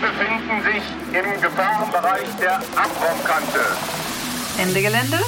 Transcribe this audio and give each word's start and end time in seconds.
Befinden 0.00 0.62
sich 0.62 0.82
im 1.14 1.40
Gefahrenbereich 1.42 2.34
der 2.40 2.56
Abraumkante. 2.56 3.60
Ende 4.58 4.80
Gelände, 4.80 5.18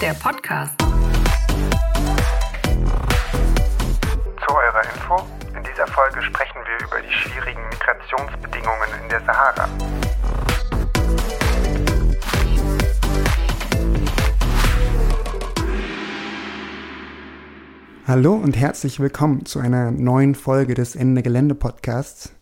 der 0.00 0.14
Podcast. 0.14 0.74
Zu 4.44 4.52
eurer 4.52 4.82
Info, 4.92 5.24
in 5.56 5.62
dieser 5.62 5.86
Folge 5.86 6.20
sprechen 6.22 6.58
wir 6.66 6.86
über 6.88 7.00
die 7.02 7.12
schwierigen 7.12 7.60
Migrationsbedingungen 7.68 8.88
in 9.00 9.08
der 9.10 9.20
Sahara. 9.20 9.68
Hallo 18.08 18.34
und 18.34 18.56
herzlich 18.56 18.98
willkommen 18.98 19.46
zu 19.46 19.60
einer 19.60 19.92
neuen 19.92 20.34
Folge 20.34 20.74
des 20.74 20.96
Ende 20.96 21.22
Gelände 21.22 21.54
Podcasts. 21.54 22.35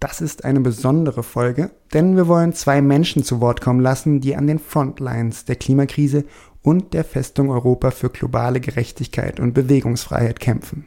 Das 0.00 0.22
ist 0.22 0.46
eine 0.46 0.60
besondere 0.60 1.22
Folge, 1.22 1.70
denn 1.92 2.16
wir 2.16 2.26
wollen 2.26 2.54
zwei 2.54 2.80
Menschen 2.80 3.22
zu 3.22 3.42
Wort 3.42 3.60
kommen 3.60 3.80
lassen, 3.80 4.22
die 4.22 4.34
an 4.34 4.46
den 4.46 4.58
Frontlines 4.58 5.44
der 5.44 5.56
Klimakrise 5.56 6.24
und 6.62 6.94
der 6.94 7.04
Festung 7.04 7.50
Europa 7.50 7.90
für 7.90 8.08
globale 8.08 8.60
Gerechtigkeit 8.60 9.38
und 9.38 9.52
Bewegungsfreiheit 9.52 10.40
kämpfen. 10.40 10.86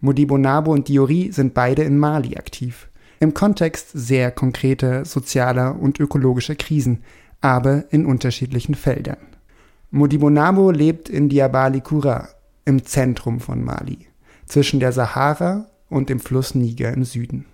Modibo 0.00 0.36
Nabo 0.36 0.70
und 0.72 0.88
Diori 0.88 1.32
sind 1.32 1.54
beide 1.54 1.82
in 1.82 1.98
Mali 1.98 2.36
aktiv, 2.36 2.90
im 3.20 3.32
Kontext 3.32 3.88
sehr 3.94 4.32
konkreter 4.32 5.06
sozialer 5.06 5.80
und 5.80 5.98
ökologischer 5.98 6.56
Krisen, 6.56 7.02
aber 7.40 7.84
in 7.90 8.04
unterschiedlichen 8.04 8.74
Feldern. 8.74 9.16
Modibo 9.90 10.28
Nabo 10.28 10.70
lebt 10.70 11.08
in 11.08 11.30
Diabali 11.30 11.80
Kura, 11.80 12.28
im 12.66 12.84
Zentrum 12.84 13.40
von 13.40 13.64
Mali, 13.64 14.08
zwischen 14.44 14.78
der 14.78 14.92
Sahara 14.92 15.70
und 15.88 16.10
dem 16.10 16.20
Fluss 16.20 16.54
Niger 16.54 16.92
im 16.92 17.04
Süden. 17.04 17.46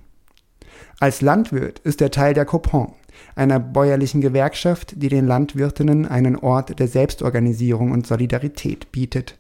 Als 1.01 1.21
Landwirt 1.21 1.81
ist 1.81 2.01
er 2.01 2.11
Teil 2.11 2.35
der 2.35 2.45
Copon, 2.45 2.93
einer 3.35 3.59
bäuerlichen 3.59 4.21
Gewerkschaft, 4.21 4.95
die 4.97 5.09
den 5.09 5.27
Landwirtinnen 5.27 6.07
einen 6.07 6.37
Ort 6.37 6.79
der 6.79 6.89
Selbstorganisierung 6.89 7.91
und 7.91 8.07
Solidarität 8.07 8.93
bietet. 8.93 9.39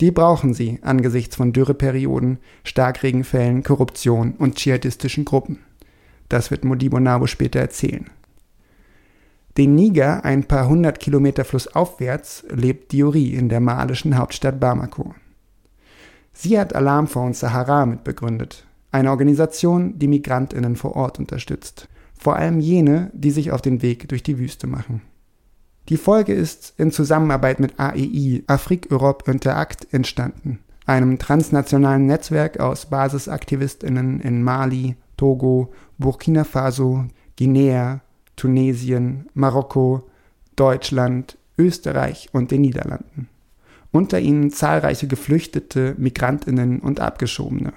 Die 0.00 0.10
brauchen 0.10 0.54
sie 0.54 0.78
angesichts 0.82 1.36
von 1.36 1.52
Dürreperioden, 1.52 2.38
Starkregenfällen, 2.64 3.62
Korruption 3.62 4.32
und 4.32 4.56
dschihadistischen 4.56 5.24
Gruppen. 5.24 5.60
Das 6.28 6.50
wird 6.50 6.64
Modibo 6.64 6.98
Nabo 7.00 7.26
später 7.26 7.60
erzählen. 7.60 8.10
Den 9.56 9.76
Niger, 9.76 10.24
ein 10.24 10.44
paar 10.44 10.68
hundert 10.68 10.98
Kilometer 10.98 11.44
flussaufwärts, 11.44 12.44
lebt 12.50 12.90
Diori 12.90 13.34
in 13.34 13.48
der 13.48 13.60
malischen 13.60 14.16
Hauptstadt 14.16 14.58
Bamako. 14.58 15.14
Sie 16.32 16.58
hat 16.58 16.74
Alarm 16.74 17.06
vor 17.06 17.24
uns 17.24 17.38
Sahara 17.38 17.86
mitbegründet, 17.86 18.66
eine 18.94 19.10
Organisation, 19.10 19.98
die 19.98 20.06
Migrantinnen 20.06 20.76
vor 20.76 20.94
Ort 20.94 21.18
unterstützt, 21.18 21.88
vor 22.16 22.36
allem 22.36 22.60
jene, 22.60 23.10
die 23.12 23.32
sich 23.32 23.50
auf 23.50 23.60
den 23.60 23.82
Weg 23.82 24.08
durch 24.08 24.22
die 24.22 24.38
Wüste 24.38 24.68
machen. 24.68 25.02
Die 25.88 25.96
Folge 25.96 26.32
ist 26.32 26.74
in 26.78 26.92
Zusammenarbeit 26.92 27.58
mit 27.58 27.78
AEI, 27.80 28.44
Afrique 28.46 28.90
Europe 28.92 29.28
Interact, 29.28 29.92
entstanden, 29.92 30.60
einem 30.86 31.18
transnationalen 31.18 32.06
Netzwerk 32.06 32.60
aus 32.60 32.86
Basisaktivistinnen 32.86 34.20
in 34.20 34.44
Mali, 34.44 34.94
Togo, 35.16 35.72
Burkina 35.98 36.44
Faso, 36.44 37.04
Guinea, 37.36 38.00
Tunesien, 38.36 39.28
Marokko, 39.34 40.08
Deutschland, 40.54 41.36
Österreich 41.58 42.28
und 42.32 42.52
den 42.52 42.60
Niederlanden. 42.60 43.28
Unter 43.90 44.20
ihnen 44.20 44.50
zahlreiche 44.50 45.08
Geflüchtete, 45.08 45.96
Migrantinnen 45.98 46.78
und 46.78 47.00
Abgeschobene. 47.00 47.72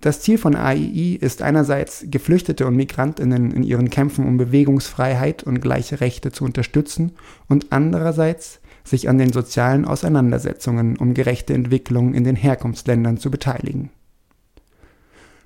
Das 0.00 0.20
Ziel 0.20 0.38
von 0.38 0.54
AII 0.54 1.14
ist 1.14 1.42
einerseits, 1.42 2.04
Geflüchtete 2.08 2.66
und 2.66 2.76
Migrantinnen 2.76 3.50
in 3.50 3.62
ihren 3.62 3.90
Kämpfen 3.90 4.26
um 4.26 4.36
Bewegungsfreiheit 4.36 5.42
und 5.42 5.60
gleiche 5.60 6.00
Rechte 6.00 6.32
zu 6.32 6.44
unterstützen 6.44 7.12
und 7.48 7.66
andererseits, 7.70 8.60
sich 8.84 9.08
an 9.08 9.18
den 9.18 9.32
sozialen 9.32 9.84
Auseinandersetzungen 9.84 10.96
um 10.96 11.12
gerechte 11.12 11.54
Entwicklung 11.54 12.14
in 12.14 12.24
den 12.24 12.36
Herkunftsländern 12.36 13.16
zu 13.16 13.30
beteiligen. 13.30 13.90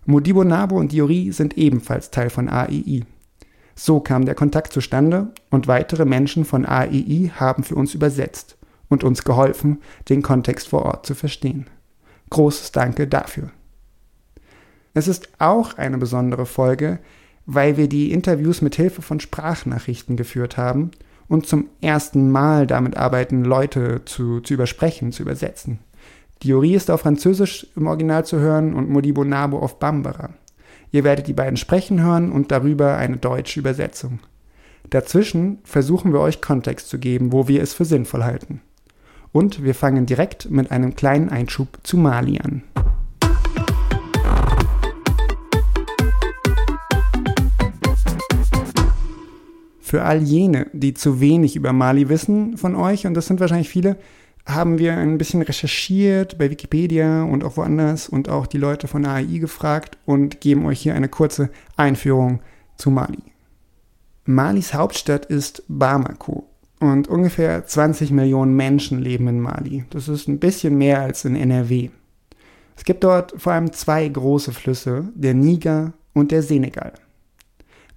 Modibo 0.05 0.45
Nabo 0.45 0.79
und 0.79 0.93
Diori 0.93 1.31
sind 1.33 1.57
ebenfalls 1.57 2.11
Teil 2.11 2.31
von 2.31 2.49
AII. 2.49 3.05
So 3.75 4.01
kam 4.01 4.27
der 4.27 4.35
Kontakt 4.35 4.73
zustande 4.73 5.33
und 5.51 5.69
weitere 5.69 6.05
Menschen 6.05 6.45
von 6.45 6.67
AEI 6.67 7.33
haben 7.37 7.63
für 7.63 7.77
uns 7.77 7.95
übersetzt 7.95 8.59
und 8.89 9.05
uns 9.05 9.25
geholfen, 9.25 9.81
den 10.09 10.21
Kontext 10.21 10.69
vor 10.69 10.85
Ort 10.85 11.07
zu 11.07 11.15
verstehen. 11.15 11.67
Großes 12.29 12.73
Danke 12.73 13.07
dafür. 13.07 13.51
Es 14.95 15.09
ist 15.09 15.29
auch 15.39 15.79
eine 15.79 15.99
besondere 15.99 16.47
Folge, 16.47 16.99
weil 17.47 17.77
wir 17.77 17.89
die 17.89 18.13
Interviews 18.13 18.63
mit 18.63 18.75
Hilfe 18.75 19.03
von 19.03 19.21
Sprachnachrichten 19.21 20.17
geführt 20.17 20.57
haben 20.57 20.91
und 21.29 21.47
zum 21.47 21.67
ersten 21.81 22.31
Mal 22.31 22.67
damit 22.67 22.97
arbeiten, 22.97 23.45
Leute 23.45 24.03
zu, 24.05 24.41
zu 24.41 24.55
übersprechen, 24.55 25.13
zu 25.13 25.23
übersetzen. 25.23 25.79
Diori 26.43 26.75
ist 26.75 26.91
auf 26.91 27.03
Französisch 27.03 27.67
im 27.77 27.87
Original 27.87 28.25
zu 28.25 28.39
hören 28.39 28.75
und 28.75 28.91
Modibo 28.91 29.25
Nabo 29.25 29.59
auf 29.59 29.79
Bambara. 29.79 30.31
Ihr 30.91 31.05
werdet 31.05 31.29
die 31.29 31.33
beiden 31.33 31.57
sprechen 31.57 32.03
hören 32.03 32.33
und 32.33 32.51
darüber 32.51 32.97
eine 32.97 33.17
deutsche 33.17 33.61
Übersetzung. 33.61 34.19
Dazwischen 34.89 35.59
versuchen 35.63 36.13
wir 36.13 36.21
euch 36.21 36.41
Kontext 36.41 36.89
zu 36.89 36.99
geben, 36.99 37.33
wo 37.33 37.47
wir 37.47 37.63
es 37.63 37.75
für 37.75 37.85
sinnvoll 37.85 38.25
halten. 38.25 38.61
Und 39.33 39.63
wir 39.63 39.77
fangen 39.77 40.07
direkt 40.07 40.51
mit 40.51 40.73
einem 40.73 40.97
kleinen 40.97 41.29
Einschub 41.29 41.79
zu 41.85 41.97
Mali 41.97 42.41
an. 42.41 42.63
Für 49.91 50.05
all 50.05 50.23
jene, 50.23 50.69
die 50.73 50.95
zu 50.95 51.19
wenig 51.19 51.57
über 51.57 51.73
Mali 51.73 52.09
wissen 52.09 52.57
von 52.57 52.77
euch, 52.77 53.09
und 53.09 53.15
das 53.15 53.27
sind 53.27 53.41
wahrscheinlich 53.41 53.69
viele, 53.69 53.97
haben 54.47 54.79
wir 54.79 54.97
ein 54.97 55.19
bisschen 55.19 55.43
recherchiert 55.43 56.39
bei 56.39 56.49
Wikipedia 56.49 57.25
und 57.25 57.43
auch 57.43 57.57
woanders 57.57 58.09
und 58.09 58.29
auch 58.29 58.47
die 58.47 58.59
Leute 58.59 58.87
von 58.87 59.05
AI 59.05 59.39
gefragt 59.39 59.99
und 60.07 60.41
geben 60.41 60.65
euch 60.65 60.81
hier 60.81 60.95
eine 60.95 61.09
kurze 61.09 61.51
Einführung 61.77 62.39
zu 62.77 62.93
Mali. 62.93 63.19
Malis 64.27 64.75
Hauptstadt 64.75 65.27
ist 65.27 65.65
Bamako 65.67 66.49
und 66.79 67.09
ungefähr 67.09 67.67
20 67.67 68.13
Millionen 68.13 68.55
Menschen 68.55 69.01
leben 69.01 69.27
in 69.27 69.41
Mali. 69.41 69.87
Das 69.91 70.07
ist 70.07 70.29
ein 70.29 70.39
bisschen 70.39 70.79
mehr 70.79 71.01
als 71.01 71.25
in 71.25 71.35
NRW. 71.35 71.91
Es 72.77 72.85
gibt 72.85 73.03
dort 73.03 73.35
vor 73.39 73.55
allem 73.55 73.73
zwei 73.73 74.07
große 74.07 74.53
Flüsse, 74.53 75.09
der 75.17 75.35
Niger 75.35 75.95
und 76.13 76.31
der 76.31 76.45
Senegal. 76.45 76.93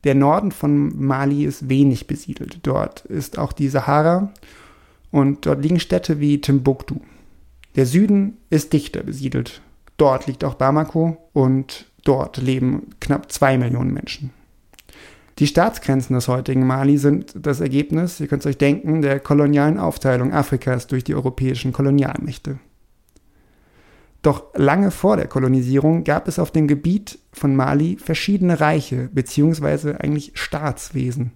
Der 0.03 0.15
Norden 0.15 0.51
von 0.51 1.01
Mali 1.01 1.45
ist 1.45 1.69
wenig 1.69 2.07
besiedelt. 2.07 2.59
Dort 2.63 3.05
ist 3.05 3.37
auch 3.37 3.53
die 3.53 3.69
Sahara 3.69 4.31
und 5.11 5.45
dort 5.45 5.63
liegen 5.63 5.79
Städte 5.79 6.19
wie 6.19 6.41
Timbuktu. 6.41 6.95
Der 7.75 7.85
Süden 7.85 8.37
ist 8.49 8.73
dichter 8.73 9.03
besiedelt. 9.03 9.61
Dort 9.97 10.27
liegt 10.27 10.43
auch 10.43 10.55
Bamako 10.55 11.17
und 11.33 11.85
dort 12.03 12.37
leben 12.37 12.87
knapp 12.99 13.31
zwei 13.31 13.57
Millionen 13.57 13.93
Menschen. 13.93 14.31
Die 15.39 15.47
Staatsgrenzen 15.47 16.13
des 16.13 16.27
heutigen 16.27 16.67
Mali 16.67 16.97
sind 16.97 17.33
das 17.35 17.59
Ergebnis, 17.59 18.19
ihr 18.19 18.27
könnt 18.27 18.43
es 18.43 18.45
euch 18.45 18.57
denken, 18.57 19.01
der 19.01 19.19
kolonialen 19.19 19.79
Aufteilung 19.79 20.31
Afrikas 20.31 20.85
durch 20.85 21.03
die 21.03 21.15
europäischen 21.15 21.73
Kolonialmächte. 21.73 22.59
Doch 24.23 24.45
lange 24.55 24.89
vor 24.89 25.17
der 25.17 25.27
Kolonisierung 25.27 26.05
gab 26.05 26.27
es 26.29 26.39
auf 26.39 26.49
dem 26.49 26.67
Gebiet 26.67 27.19
von 27.33 27.55
Mali 27.55 27.97
verschiedene 27.97 28.59
Reiche 28.59 29.09
bzw. 29.11 29.95
eigentlich 29.99 30.31
Staatswesen. 30.33 31.33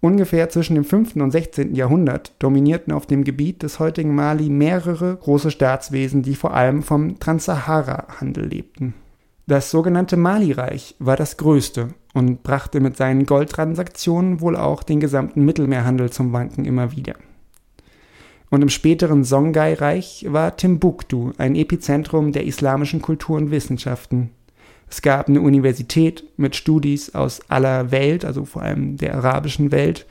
Ungefähr 0.00 0.48
zwischen 0.48 0.76
dem 0.76 0.84
5. 0.84 1.16
und 1.16 1.30
16. 1.30 1.74
Jahrhundert 1.74 2.32
dominierten 2.38 2.90
auf 2.90 3.04
dem 3.04 3.22
Gebiet 3.22 3.62
des 3.62 3.78
heutigen 3.78 4.14
Mali 4.14 4.48
mehrere 4.48 5.14
große 5.14 5.50
Staatswesen, 5.50 6.22
die 6.22 6.36
vor 6.36 6.54
allem 6.54 6.82
vom 6.82 7.20
Transsahara-Handel 7.20 8.46
lebten. 8.46 8.94
Das 9.46 9.70
sogenannte 9.70 10.16
Mali-Reich 10.16 10.96
war 11.00 11.16
das 11.16 11.36
größte 11.36 11.88
und 12.14 12.42
brachte 12.42 12.80
mit 12.80 12.96
seinen 12.96 13.26
Goldtransaktionen 13.26 14.40
wohl 14.40 14.56
auch 14.56 14.82
den 14.82 15.00
gesamten 15.00 15.44
Mittelmeerhandel 15.44 16.08
zum 16.08 16.32
Wanken 16.32 16.64
immer 16.64 16.92
wieder. 16.92 17.16
Und 18.50 18.62
im 18.62 18.68
späteren 18.68 19.24
Songhai-Reich 19.24 20.26
war 20.28 20.56
Timbuktu 20.56 21.32
ein 21.38 21.54
Epizentrum 21.54 22.32
der 22.32 22.44
islamischen 22.44 23.00
Kultur 23.00 23.36
und 23.36 23.50
Wissenschaften, 23.50 24.30
es 24.90 25.02
gab 25.02 25.28
eine 25.28 25.40
Universität 25.40 26.24
mit 26.36 26.56
Studis 26.56 27.14
aus 27.14 27.40
aller 27.48 27.92
Welt, 27.92 28.24
also 28.24 28.44
vor 28.44 28.62
allem 28.62 28.96
der 28.96 29.14
arabischen 29.14 29.70
Welt. 29.70 30.04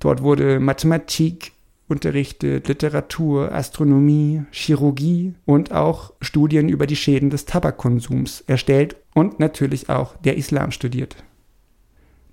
Dort 0.00 0.22
wurde 0.22 0.60
Mathematik 0.60 1.52
unterrichtet, 1.88 2.68
Literatur, 2.68 3.52
Astronomie, 3.52 4.42
Chirurgie 4.50 5.34
und 5.46 5.72
auch 5.72 6.12
Studien 6.20 6.68
über 6.68 6.86
die 6.86 6.96
Schäden 6.96 7.30
des 7.30 7.46
Tabakkonsums 7.46 8.42
erstellt 8.46 8.96
und 9.14 9.40
natürlich 9.40 9.88
auch 9.88 10.16
der 10.16 10.36
Islam 10.36 10.72
studiert. 10.72 11.16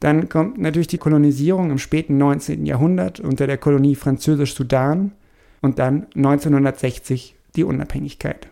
Dann 0.03 0.27
kommt 0.27 0.57
natürlich 0.57 0.88
die 0.88 0.97
Kolonisierung 0.97 1.71
im 1.71 1.77
späten 1.77 2.17
19. 2.17 2.65
Jahrhundert 2.65 3.21
unter 3.21 3.47
der 3.47 3.57
Kolonie 3.57 3.95
Französisch-Sudan 3.95 5.13
und 5.61 5.79
dann 5.79 6.07
1960 6.13 7.38
die 7.55 7.63
Unabhängigkeit. 7.63 8.50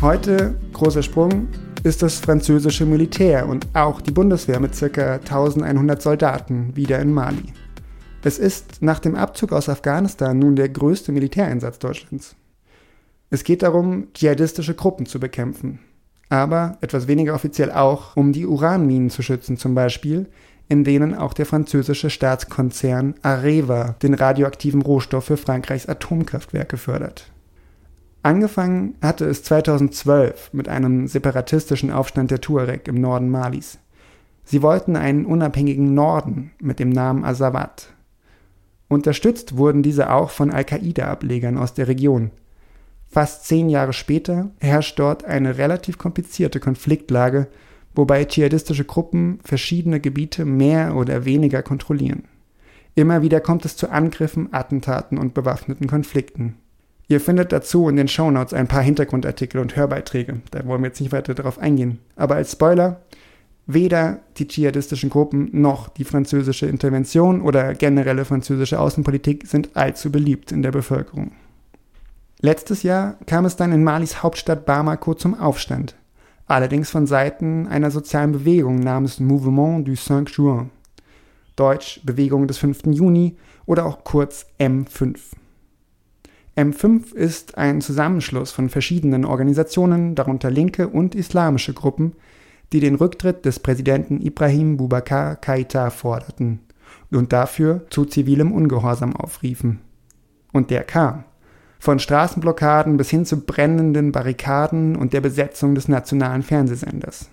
Heute, 0.00 0.60
großer 0.72 1.02
Sprung, 1.02 1.48
ist 1.82 2.00
das 2.00 2.20
französische 2.20 2.86
Militär 2.86 3.48
und 3.48 3.66
auch 3.74 4.00
die 4.00 4.12
Bundeswehr 4.12 4.60
mit 4.60 4.78
ca. 4.78 5.14
1100 5.14 6.00
Soldaten 6.00 6.76
wieder 6.76 7.00
in 7.00 7.12
Mali. 7.12 7.52
Es 8.22 8.38
ist 8.38 8.82
nach 8.82 9.00
dem 9.00 9.16
Abzug 9.16 9.50
aus 9.50 9.68
Afghanistan 9.68 10.38
nun 10.38 10.54
der 10.54 10.68
größte 10.68 11.10
Militäreinsatz 11.10 11.80
Deutschlands. 11.80 12.36
Es 13.30 13.42
geht 13.42 13.64
darum, 13.64 14.12
dschihadistische 14.14 14.74
Gruppen 14.74 15.06
zu 15.06 15.18
bekämpfen, 15.18 15.80
aber 16.28 16.78
etwas 16.80 17.08
weniger 17.08 17.34
offiziell 17.34 17.70
auch, 17.70 18.16
um 18.16 18.32
die 18.32 18.46
Uranminen 18.46 19.10
zu 19.10 19.22
schützen 19.22 19.56
zum 19.56 19.74
Beispiel, 19.74 20.26
in 20.68 20.84
denen 20.84 21.14
auch 21.14 21.32
der 21.32 21.46
französische 21.46 22.10
Staatskonzern 22.10 23.14
Areva 23.22 23.94
den 24.02 24.14
radioaktiven 24.14 24.82
Rohstoff 24.82 25.26
für 25.26 25.36
Frankreichs 25.36 25.86
Atomkraftwerke 25.86 26.76
fördert. 26.76 27.30
Angefangen 28.22 28.96
hatte 29.00 29.24
es 29.26 29.44
2012 29.44 30.52
mit 30.52 30.68
einem 30.68 31.06
separatistischen 31.06 31.92
Aufstand 31.92 32.32
der 32.32 32.40
Tuareg 32.40 32.88
im 32.88 33.00
Norden 33.00 33.30
Malis. 33.30 33.78
Sie 34.42 34.62
wollten 34.62 34.96
einen 34.96 35.26
unabhängigen 35.26 35.94
Norden 35.94 36.50
mit 36.60 36.80
dem 36.80 36.88
Namen 36.88 37.24
Azawad. 37.24 37.92
Unterstützt 38.88 39.56
wurden 39.56 39.84
diese 39.84 40.10
auch 40.12 40.30
von 40.30 40.50
Al-Qaida-Ablegern 40.50 41.56
aus 41.56 41.74
der 41.74 41.86
Region. 41.86 42.32
Fast 43.08 43.46
zehn 43.46 43.68
Jahre 43.68 43.92
später 43.92 44.50
herrscht 44.60 44.98
dort 44.98 45.24
eine 45.24 45.58
relativ 45.58 45.98
komplizierte 45.98 46.60
Konfliktlage, 46.60 47.48
wobei 47.94 48.24
dschihadistische 48.24 48.84
Gruppen 48.84 49.40
verschiedene 49.42 50.00
Gebiete 50.00 50.44
mehr 50.44 50.96
oder 50.96 51.24
weniger 51.24 51.62
kontrollieren. 51.62 52.24
Immer 52.94 53.22
wieder 53.22 53.40
kommt 53.40 53.64
es 53.64 53.76
zu 53.76 53.90
Angriffen, 53.90 54.52
Attentaten 54.52 55.18
und 55.18 55.34
bewaffneten 55.34 55.86
Konflikten. 55.86 56.56
Ihr 57.08 57.20
findet 57.20 57.52
dazu 57.52 57.88
in 57.88 57.96
den 57.96 58.08
Shownotes 58.08 58.52
ein 58.52 58.66
paar 58.66 58.82
Hintergrundartikel 58.82 59.60
und 59.60 59.76
Hörbeiträge. 59.76 60.40
Da 60.50 60.66
wollen 60.66 60.82
wir 60.82 60.88
jetzt 60.88 61.00
nicht 61.00 61.12
weiter 61.12 61.34
darauf 61.34 61.58
eingehen. 61.58 62.00
Aber 62.16 62.34
als 62.34 62.52
Spoiler, 62.52 63.02
weder 63.66 64.20
die 64.38 64.48
dschihadistischen 64.48 65.10
Gruppen 65.10 65.48
noch 65.52 65.88
die 65.88 66.04
französische 66.04 66.66
Intervention 66.66 67.42
oder 67.42 67.74
generelle 67.74 68.24
französische 68.24 68.80
Außenpolitik 68.80 69.46
sind 69.46 69.76
allzu 69.76 70.10
beliebt 70.10 70.50
in 70.50 70.62
der 70.62 70.72
Bevölkerung. 70.72 71.32
Letztes 72.40 72.82
Jahr 72.82 73.16
kam 73.26 73.46
es 73.46 73.56
dann 73.56 73.72
in 73.72 73.82
Malis 73.82 74.22
Hauptstadt 74.22 74.66
Bamako 74.66 75.14
zum 75.14 75.38
Aufstand, 75.38 75.96
allerdings 76.46 76.90
von 76.90 77.06
Seiten 77.06 77.66
einer 77.66 77.90
sozialen 77.90 78.32
Bewegung 78.32 78.80
namens 78.80 79.20
Mouvement 79.20 79.86
du 79.88 79.96
5 79.96 80.30
Juin, 80.36 80.70
Deutsch 81.56 82.00
Bewegung 82.04 82.46
des 82.46 82.58
5. 82.58 82.86
Juni 82.86 83.36
oder 83.64 83.86
auch 83.86 84.04
kurz 84.04 84.46
M5. 84.60 85.16
M5 86.56 87.14
ist 87.14 87.56
ein 87.56 87.80
Zusammenschluss 87.80 88.52
von 88.52 88.68
verschiedenen 88.68 89.24
Organisationen, 89.24 90.14
darunter 90.14 90.50
linke 90.50 90.88
und 90.88 91.14
islamische 91.14 91.72
Gruppen, 91.72 92.12
die 92.72 92.80
den 92.80 92.96
Rücktritt 92.96 93.44
des 93.46 93.60
Präsidenten 93.60 94.20
Ibrahim 94.20 94.76
Boubacar 94.76 95.36
Keita 95.36 95.90
forderten 95.90 96.60
und 97.10 97.32
dafür 97.32 97.86
zu 97.90 98.04
zivilem 98.04 98.52
Ungehorsam 98.52 99.16
aufriefen. 99.16 99.80
Und 100.52 100.70
der 100.70 100.84
kam. 100.84 101.24
Von 101.78 101.98
Straßenblockaden 101.98 102.96
bis 102.96 103.10
hin 103.10 103.24
zu 103.24 103.40
brennenden 103.40 104.12
Barrikaden 104.12 104.96
und 104.96 105.12
der 105.12 105.20
Besetzung 105.20 105.74
des 105.74 105.88
nationalen 105.88 106.42
Fernsehsenders. 106.42 107.30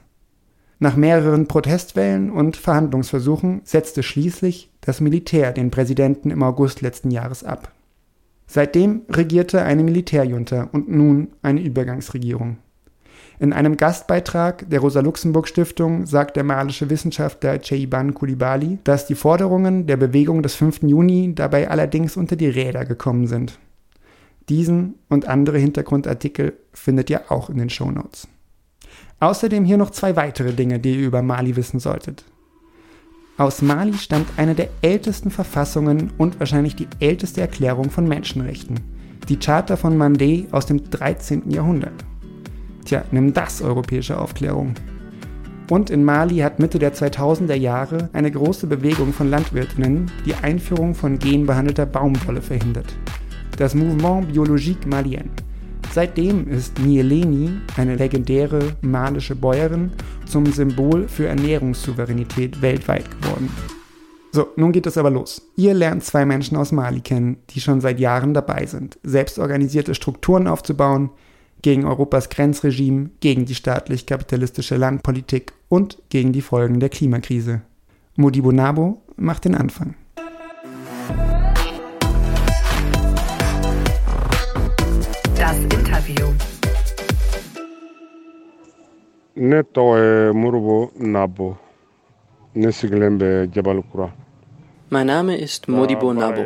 Nach 0.80 0.96
mehreren 0.98 1.48
Protestwellen 1.48 2.30
und 2.30 2.58
Verhandlungsversuchen 2.58 3.62
setzte 3.64 4.04
schließlich 4.04 4.70
das 4.82 5.00
Militär 5.00 5.54
den 5.54 5.72
Präsidenten 5.72 6.30
im 6.30 6.44
August 6.44 6.82
letzten 6.82 7.10
Jahres 7.10 7.44
ab. 7.44 7.72
Seitdem 8.48 9.04
regierte 9.10 9.62
eine 9.62 9.84
Militärjunta 9.84 10.70
und 10.74 10.90
nun 10.90 11.30
eine 11.42 11.62
Übergangsregierung. 11.62 12.58
In 13.40 13.54
einem 13.54 13.78
Gastbeitrag 13.78 14.70
der 14.70 14.80
Rosa-Luxemburg-Stiftung 14.80 16.06
sagt 16.06 16.36
der 16.36 16.44
malische 16.44 16.90
Wissenschaftler 16.90 17.60
Cheiban 17.60 18.14
Kulibali, 18.14 18.80
dass 18.84 19.08
die 19.08 19.16
Forderungen 19.16 19.88
der 19.88 19.98
Bewegung 19.98 20.44
des 20.44 20.56
5. 20.56 20.84
Juni 20.84 21.34
dabei 21.34 21.70
allerdings 21.70 22.16
unter 22.16 22.36
die 22.36 22.48
Räder 22.48 22.86
gekommen 22.86 23.28
sind. 23.28 23.58
Diesen 24.50 24.96
und 25.10 25.28
andere 25.28 25.58
Hintergrundartikel 25.58 26.54
findet 26.74 27.10
ihr 27.10 27.32
auch 27.32 27.50
in 27.50 27.58
den 27.58 27.70
Shownotes. 27.70 28.28
Außerdem 29.20 29.64
hier 29.64 29.78
noch 29.78 29.92
zwei 29.92 30.16
weitere 30.16 30.54
Dinge, 30.54 30.80
die 30.80 30.96
ihr 30.96 31.08
über 31.08 31.22
Mali 31.22 31.56
wissen 31.56 31.80
solltet. 31.80 32.26
Aus 33.38 33.62
Mali 33.62 33.94
stammt 33.94 34.28
eine 34.38 34.54
der 34.54 34.70
ältesten 34.82 35.32
Verfassungen 35.32 36.12
und 36.18 36.40
wahrscheinlich 36.40 36.76
die 36.76 36.88
älteste 37.00 37.42
Erklärung 37.42 37.90
von 37.90 38.08
Menschenrechten, 38.08 38.80
die 39.30 39.40
Charta 39.40 39.76
von 39.76 39.98
Mandé 39.98 40.52
aus 40.52 40.66
dem 40.66 40.90
13. 40.90 41.50
Jahrhundert. 41.50 41.94
Tja, 42.86 43.04
nimm 43.12 43.34
das 43.34 43.62
europäische 43.62 44.20
Aufklärung. 44.20 44.76
Und 45.70 45.90
in 45.90 46.04
Mali 46.04 46.40
hat 46.40 46.60
Mitte 46.60 46.78
der 46.78 46.94
2000er 46.94 47.56
Jahre 47.56 48.10
eine 48.14 48.30
große 48.30 48.68
Bewegung 48.68 49.14
von 49.14 49.30
Landwirtinnen 49.30 50.12
die 50.26 50.36
Einführung 50.36 50.94
von 50.94 51.18
genbehandelter 51.18 51.86
Baumwolle 51.86 52.42
verhindert. 52.42 52.94
Das 53.58 53.76
Mouvement 53.76 54.28
Biologique 54.28 54.88
Malien. 54.88 55.30
Seitdem 55.92 56.48
ist 56.48 56.80
Nieleni, 56.80 57.52
eine 57.78 57.96
legendäre 57.96 58.76
malische 58.82 59.36
Bäuerin, 59.36 59.92
zum 60.26 60.48
Symbol 60.48 61.08
für 61.08 61.28
Ernährungssouveränität 61.28 62.64
weltweit 62.64 63.06
geworden. 63.12 63.52
So, 64.32 64.48
nun 64.56 64.72
geht 64.72 64.88
es 64.88 64.98
aber 64.98 65.12
los. 65.12 65.44
Ihr 65.56 65.76
lernt 65.76 66.04
zwei 66.04 66.26
Menschen 66.26 66.58
aus 66.58 66.72
Mali 66.72 67.02
kennen, 67.02 67.38
die 67.52 67.62
schon 67.62 67.80
seit 67.80 68.00
Jahren 68.00 68.34
dabei 68.34 68.66
sind, 68.66 68.98
selbstorganisierte 69.04 69.94
Strukturen 69.94 70.48
aufzubauen, 70.48 71.12
gegen 71.62 71.86
Europas 71.86 72.30
Grenzregime, 72.30 73.12
gegen 73.20 73.46
die 73.46 73.56
staatlich-kapitalistische 73.56 74.76
Landpolitik 74.76 75.54
und 75.70 76.00
gegen 76.10 76.34
die 76.34 76.42
Folgen 76.42 76.80
der 76.80 76.90
Klimakrise. 76.90 77.62
Modibo 78.16 78.52
Nabo 78.52 79.04
macht 79.16 79.46
den 79.46 79.56
Anfang. 79.56 79.96
Ne 89.50 89.60
tɔgɔ 89.62 89.96
ye 90.04 90.32
moribo 90.32 90.92
nabo. 90.96 91.58
Ne 92.56 92.72
sigilen 92.72 93.18
bɛ 93.18 93.52
jabalikura 93.54 94.10
Mein 94.90 95.08
Name 95.08 95.36
ist 95.36 95.68
Modibo 95.68 96.14
Nabo 96.14 96.46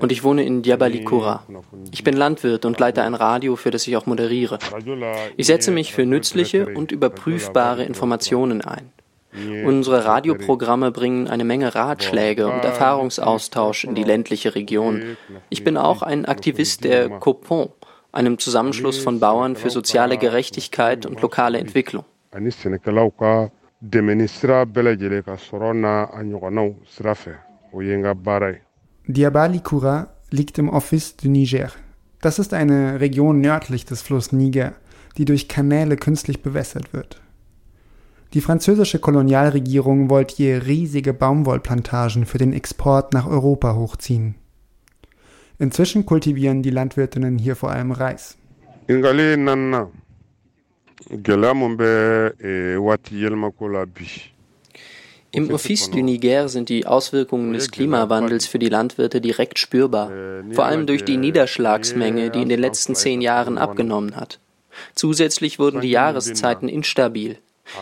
und 0.00 0.12
ich 0.12 0.22
wohne 0.22 0.42
in 0.44 0.60
Diabali 0.60 1.04
Kura. 1.04 1.42
Ich 1.90 2.04
bin 2.04 2.14
Landwirt 2.18 2.66
und 2.66 2.78
leite 2.78 3.02
ein 3.02 3.14
Radio, 3.14 3.56
für 3.56 3.70
das 3.70 3.88
ich 3.88 3.96
auch 3.96 4.04
moderiere. 4.04 4.58
Ich 5.38 5.46
setze 5.46 5.70
mich 5.70 5.94
für 5.94 6.04
nützliche 6.04 6.66
und 6.74 6.92
überprüfbare 6.92 7.84
Informationen 7.84 8.60
ein. 8.60 8.92
Unsere 9.64 10.04
Radioprogramme 10.04 10.90
bringen 10.90 11.28
eine 11.28 11.44
Menge 11.44 11.74
Ratschläge 11.74 12.46
und 12.46 12.62
Erfahrungsaustausch 12.62 13.84
in 13.84 13.94
die 13.94 14.04
ländliche 14.04 14.54
Region. 14.54 15.16
Ich 15.48 15.64
bin 15.64 15.78
auch 15.78 16.02
ein 16.02 16.26
Aktivist 16.26 16.84
der 16.84 17.08
Copon, 17.08 17.70
einem 18.12 18.38
Zusammenschluss 18.38 18.98
von 18.98 19.18
Bauern 19.18 19.56
für 19.56 19.70
soziale 19.70 20.18
Gerechtigkeit 20.18 21.06
und 21.06 21.22
lokale 21.22 21.56
Entwicklung. 21.56 22.04
Ani 22.32 22.50
sɛnɛkɛlaw 22.50 23.10
ka 23.18 23.50
dɛmɛni 23.82 24.28
sira 24.28 24.64
bɛɛ 24.64 24.82
lajɛlen 24.82 25.22
ka 25.24 25.34
sɔrɔ 25.36 25.72
n'a 25.74 25.92
a 26.12 26.22
ɲɔgɔnnaw 26.22 26.74
sira 26.86 27.14
fɛ 27.14 27.32
o 27.72 27.80
ye 27.82 27.94
n 27.96 28.02
ka 28.02 28.14
baara 28.14 28.50
ye 28.52 28.60
Diabali 29.10 29.60
Kura 29.60 30.08
liegt 30.30 30.58
im 30.58 30.68
Office 30.68 31.16
du 31.16 31.30
Niger. 31.30 31.70
Das 32.20 32.38
ist 32.38 32.52
eine 32.52 33.00
Region 33.00 33.40
nördlich 33.40 33.86
des 33.86 34.02
Flusses 34.02 34.32
Niger, 34.32 34.72
die 35.16 35.24
durch 35.24 35.48
Kanäle 35.48 35.96
künstlich 35.96 36.42
bewässert 36.42 36.92
wird. 36.92 37.20
Die 38.34 38.42
französische 38.42 38.98
Kolonialregierung 38.98 40.10
wollte 40.10 40.36
hier 40.36 40.66
riesige 40.66 41.14
Baumwollplantagen 41.14 42.26
für 42.26 42.36
den 42.36 42.52
Export 42.52 43.14
nach 43.14 43.26
Europa 43.26 43.74
hochziehen. 43.74 44.34
Inzwischen 45.58 46.04
kultivieren 46.04 46.62
die 46.62 46.70
Landwirtinnen 46.70 47.38
hier 47.38 47.56
vor 47.56 47.70
allem 47.70 47.92
Reis. 47.92 48.36
ngale 48.88 49.38
nanna 49.38 49.90
gɛlɛya 51.06 51.54
mun 51.54 51.76
bɛ 51.76 51.90
eh, 52.40 52.76
waati 52.76 53.14
yɛlɛmako 53.14 53.72
la 53.72 53.84
bi. 53.86 54.06
Im 55.30 55.50
Office 55.52 55.90
du 55.90 56.02
Niger 56.02 56.48
sind 56.48 56.70
die 56.70 56.86
Auswirkungen 56.86 57.52
des 57.52 57.70
Klimawandels 57.70 58.46
für 58.46 58.58
die 58.58 58.70
Landwirte 58.70 59.20
direkt 59.20 59.58
spürbar, 59.58 60.10
vor 60.52 60.64
allem 60.64 60.86
durch 60.86 61.04
die 61.04 61.18
Niederschlagsmenge, 61.18 62.30
die 62.30 62.40
in 62.40 62.48
den 62.48 62.60
letzten 62.60 62.94
zehn 62.94 63.20
Jahren 63.20 63.58
abgenommen 63.58 64.16
hat. 64.16 64.40
Zusätzlich 64.94 65.58
wurden 65.58 65.82
die 65.82 65.90
Jahreszeiten 65.90 66.68
instabil. 66.68 67.38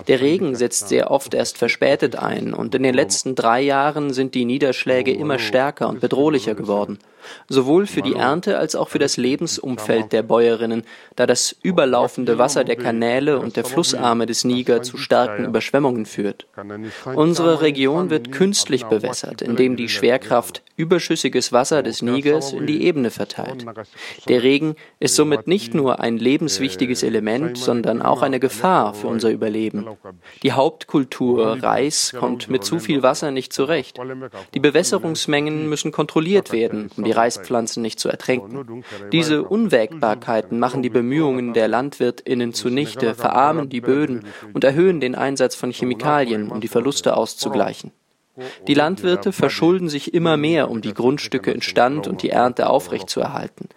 Der 0.09 0.21
Regen 0.21 0.55
setzt 0.55 0.89
sehr 0.89 1.11
oft 1.11 1.35
erst 1.35 1.59
verspätet 1.59 2.17
ein 2.17 2.55
und 2.55 2.75
in 2.75 2.83
den 2.83 2.95
letzten 2.95 3.35
drei 3.35 3.61
Jahren 3.61 4.13
sind 4.13 4.35
die 4.35 4.45
Niederschläge 4.45 5.13
immer 5.13 5.39
stärker 5.39 5.89
und 5.89 6.01
bedrohlicher 6.01 6.55
geworden. 6.55 6.99
sowohl 7.49 7.87
für 7.87 8.03
die 8.03 8.15
Ernte 8.15 8.59
als 8.59 8.75
auch 8.75 8.89
für 8.89 8.99
das 8.99 9.17
Lebensumfeld 9.17 10.13
der 10.13 10.23
Bäuerinnen, 10.23 10.85
da 11.15 11.27
das 11.27 11.57
überlaufende 11.63 12.39
Wasser 12.39 12.65
der 12.65 12.77
Kanäle 12.77 13.39
und 13.39 13.57
der 13.57 13.65
Flussarme 13.65 14.27
des 14.27 14.45
Niger 14.45 14.83
zu 14.83 14.97
starken 14.97 15.45
Überschwemmungen 15.45 16.07
führt. 16.07 16.47
Unsere 17.15 17.63
Region 17.63 18.11
wird 18.11 18.33
künstlich 18.33 18.85
bewässert, 18.85 19.43
indem 19.43 19.77
die 19.77 19.89
Schwerkraft 19.89 20.63
überschüssiges 20.77 21.53
Wasser 21.53 21.83
des 21.83 22.03
Nigers 22.03 22.53
in 22.53 22.67
die 22.67 22.85
Ebene 22.85 23.11
verteilt. 23.11 23.65
Der 24.29 24.43
Regen 24.43 24.77
ist 25.01 25.17
somit 25.17 25.47
nicht 25.47 25.75
nur 25.75 26.01
ein 26.01 26.19
lebenswichtiges 26.19 27.03
Element, 27.03 27.59
sondern 27.59 28.03
auch 28.03 28.23
eine 28.23 28.41
Gefahr 28.41 28.95
für 28.95 29.07
unser 29.07 29.31
Überleben. 29.31 29.76
Die 30.43 30.53
Hauptkultur 30.53 31.63
Reis 31.63 32.15
kommt 32.19 32.49
mit 32.49 32.65
zu 32.65 32.79
viel 32.79 33.03
Wasser 33.03 33.31
nicht 33.31 33.53
zurecht. 33.53 33.99
Die 34.55 34.61
Bewässerungsmengen 34.61 35.69
müssen 35.69 35.93
kontrolliert 35.93 36.53
werden, 36.53 36.91
um 36.97 37.05
die 37.05 37.13
Reispflanzen 37.13 37.83
nicht 37.83 38.01
zu 38.01 38.09
ertränken. 38.09 38.85
Diese 39.13 39.43
Unwägbarkeiten 39.43 40.59
machen 40.59 40.83
die 40.83 40.91
Bemühungen 40.91 41.53
der 41.53 41.69
LandwirtInnen 41.69 42.53
zunichte, 42.53 43.15
verarmen 43.15 43.69
die 43.69 43.81
Böden 43.81 44.25
und 44.53 44.65
erhöhen 44.65 45.01
den 45.01 45.15
Einsatz 45.15 45.55
von 45.55 45.71
Chemikalien, 45.71 46.51
um 46.51 46.61
die 46.61 46.69
Verluste 46.69 47.17
auszugleichen. 47.17 47.93
Die 48.67 48.75
Landwirte 48.75 49.33
verschulden 49.33 49.89
sich 49.89 50.13
immer 50.13 50.37
mehr, 50.37 50.71
um 50.71 50.83
die 50.83 50.93
Grundstücke 50.93 51.51
instand 51.53 52.07
und 52.07 52.23
die 52.23 52.31
Ernte 52.31 52.69
aufrechtzuerhalten. 52.69 53.69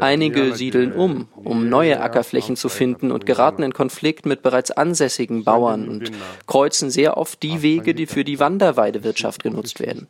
Einige 0.00 0.54
siedeln 0.54 0.92
um, 0.92 1.28
um 1.34 1.68
neue 1.68 2.00
Ackerflächen 2.00 2.56
zu 2.56 2.68
finden 2.68 3.10
und 3.10 3.26
geraten 3.26 3.62
in 3.62 3.72
Konflikt 3.72 4.26
mit 4.26 4.42
bereits 4.42 4.70
ansässigen 4.70 5.44
Bauern 5.44 5.88
und 5.88 6.10
kreuzen 6.46 6.90
sehr 6.90 7.16
oft 7.16 7.42
die 7.42 7.62
Wege, 7.62 7.94
die 7.94 8.06
für 8.06 8.24
die 8.24 8.38
Wanderweidewirtschaft 8.38 9.42
genutzt 9.42 9.80
werden. 9.80 10.08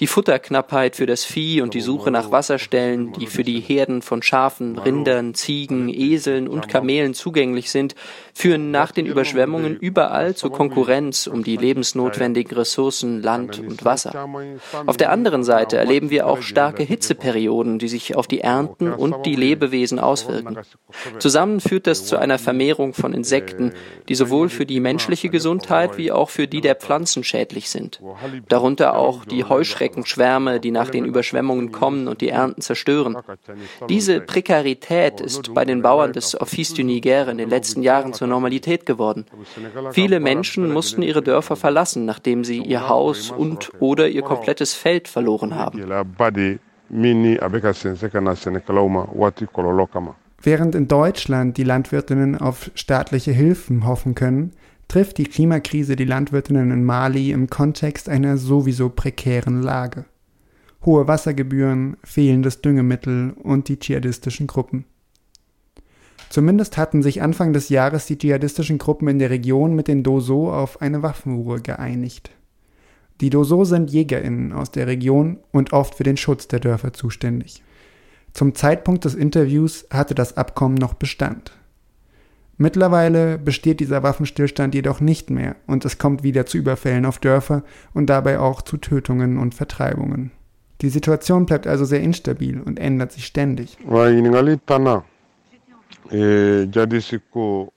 Die 0.00 0.06
Futterknappheit 0.06 0.96
für 0.96 1.06
das 1.06 1.24
Vieh 1.24 1.60
und 1.60 1.74
die 1.74 1.80
Suche 1.80 2.10
nach 2.10 2.30
Wasserstellen, 2.30 3.12
die 3.12 3.26
für 3.26 3.42
die 3.42 3.60
Herden 3.60 4.02
von 4.02 4.22
Schafen, 4.22 4.78
Rindern, 4.78 5.34
Ziegen, 5.34 5.88
Eseln 5.88 6.46
und 6.48 6.68
Kamelen 6.68 7.14
zugänglich 7.14 7.70
sind, 7.70 7.94
führen 8.34 8.70
nach 8.70 8.92
den 8.92 9.06
Überschwemmungen 9.06 9.76
überall 9.76 10.34
zur 10.36 10.52
Konkurrenz 10.52 11.26
um 11.26 11.42
die 11.42 11.56
lebensnotwendigen 11.56 12.56
Ressourcen 12.56 13.22
Land 13.22 13.58
und 13.58 13.84
Wasser. 13.84 14.28
Auf 14.86 14.96
der 14.96 15.10
anderen 15.10 15.42
Seite 15.42 15.76
erleben 15.76 16.10
wir 16.10 16.26
auch 16.26 16.42
starke 16.42 16.82
Hitzeperioden, 16.82 17.78
die 17.78 17.88
sich 17.88 18.14
auf 18.14 18.26
die 18.26 18.40
Ernten 18.40 18.92
und 18.92 19.26
die 19.26 19.36
Lebewesen 19.36 19.98
auswirken. 19.98 20.58
Zusammen 21.18 21.60
führt 21.60 21.86
das 21.86 22.06
zu 22.06 22.18
einer 22.18 22.38
Vermehrung 22.38 22.94
von 22.94 23.12
Insekten, 23.12 23.72
die 24.08 24.14
sowohl 24.14 24.48
für 24.48 24.66
die 24.66 24.80
menschliche 24.80 25.28
Gesundheit 25.28 25.98
wie 25.98 26.12
auch 26.12 26.30
für 26.30 26.46
die 26.46 26.60
der 26.60 26.76
Pflanzen 26.76 27.24
schädlich 27.24 27.70
sind. 27.70 28.00
Darunter 28.48 28.96
auch 28.96 29.24
die 29.24 29.44
Heuschreckenschwärme, 29.56 30.60
die 30.60 30.70
nach 30.70 30.90
den 30.90 31.04
Überschwemmungen 31.06 31.72
kommen 31.72 32.08
und 32.08 32.20
die 32.20 32.28
Ernten 32.28 32.60
zerstören. 32.60 33.16
Diese 33.88 34.20
Prekarität 34.20 35.20
ist 35.20 35.54
bei 35.54 35.64
den 35.64 35.80
Bauern 35.82 36.12
des 36.12 36.38
Office 36.38 36.74
du 36.74 36.82
Niger 36.82 37.28
in 37.28 37.38
den 37.38 37.48
letzten 37.48 37.82
Jahren 37.82 38.12
zur 38.12 38.28
Normalität 38.28 38.84
geworden. 38.84 39.24
Viele 39.92 40.20
Menschen 40.20 40.72
mussten 40.72 41.02
ihre 41.02 41.22
Dörfer 41.22 41.56
verlassen, 41.56 42.04
nachdem 42.04 42.44
sie 42.44 42.62
ihr 42.62 42.88
Haus 42.88 43.30
und 43.30 43.70
oder 43.80 44.08
ihr 44.08 44.22
komplettes 44.22 44.74
Feld 44.74 45.08
verloren 45.08 45.54
haben. 45.54 45.82
Während 50.42 50.74
in 50.74 50.88
Deutschland 50.88 51.56
die 51.56 51.64
Landwirtinnen 51.64 52.38
auf 52.38 52.70
staatliche 52.74 53.32
Hilfen 53.32 53.86
hoffen 53.86 54.14
können, 54.14 54.52
trifft 54.88 55.18
die 55.18 55.24
Klimakrise 55.24 55.96
die 55.96 56.04
Landwirtinnen 56.04 56.70
in 56.70 56.84
Mali 56.84 57.32
im 57.32 57.48
Kontext 57.50 58.08
einer 58.08 58.36
sowieso 58.36 58.88
prekären 58.88 59.62
Lage. 59.62 60.04
Hohe 60.84 61.08
Wassergebühren, 61.08 61.96
fehlendes 62.04 62.62
Düngemittel 62.62 63.34
und 63.42 63.68
die 63.68 63.78
dschihadistischen 63.78 64.46
Gruppen. 64.46 64.84
Zumindest 66.28 66.76
hatten 66.76 67.02
sich 67.02 67.22
Anfang 67.22 67.52
des 67.52 67.68
Jahres 67.68 68.06
die 68.06 68.18
dschihadistischen 68.18 68.78
Gruppen 68.78 69.08
in 69.08 69.18
der 69.18 69.30
Region 69.30 69.74
mit 69.74 69.88
den 69.88 70.02
Doso 70.02 70.52
auf 70.52 70.80
eine 70.80 71.02
Waffenruhe 71.02 71.60
geeinigt. 71.60 72.30
Die 73.20 73.30
Doso 73.30 73.64
sind 73.64 73.90
JägerInnen 73.90 74.52
aus 74.52 74.70
der 74.70 74.86
Region 74.86 75.38
und 75.50 75.72
oft 75.72 75.94
für 75.94 76.04
den 76.04 76.16
Schutz 76.16 76.48
der 76.48 76.60
Dörfer 76.60 76.92
zuständig. 76.92 77.62
Zum 78.32 78.54
Zeitpunkt 78.54 79.04
des 79.06 79.14
Interviews 79.14 79.86
hatte 79.90 80.14
das 80.14 80.36
Abkommen 80.36 80.74
noch 80.74 80.94
Bestand. 80.94 81.52
Mittlerweile 82.58 83.38
besteht 83.38 83.80
dieser 83.80 84.02
Waffenstillstand 84.02 84.74
jedoch 84.74 85.00
nicht 85.00 85.28
mehr 85.30 85.56
und 85.66 85.84
es 85.84 85.98
kommt 85.98 86.22
wieder 86.22 86.46
zu 86.46 86.56
Überfällen 86.56 87.04
auf 87.04 87.18
Dörfer 87.18 87.62
und 87.92 88.06
dabei 88.06 88.38
auch 88.38 88.62
zu 88.62 88.78
Tötungen 88.78 89.38
und 89.38 89.54
Vertreibungen. 89.54 90.30
Die 90.80 90.88
Situation 90.88 91.46
bleibt 91.46 91.66
also 91.66 91.84
sehr 91.84 92.00
instabil 92.00 92.60
und 92.60 92.78
ändert 92.78 93.12
sich 93.12 93.26
ständig. 93.26 93.76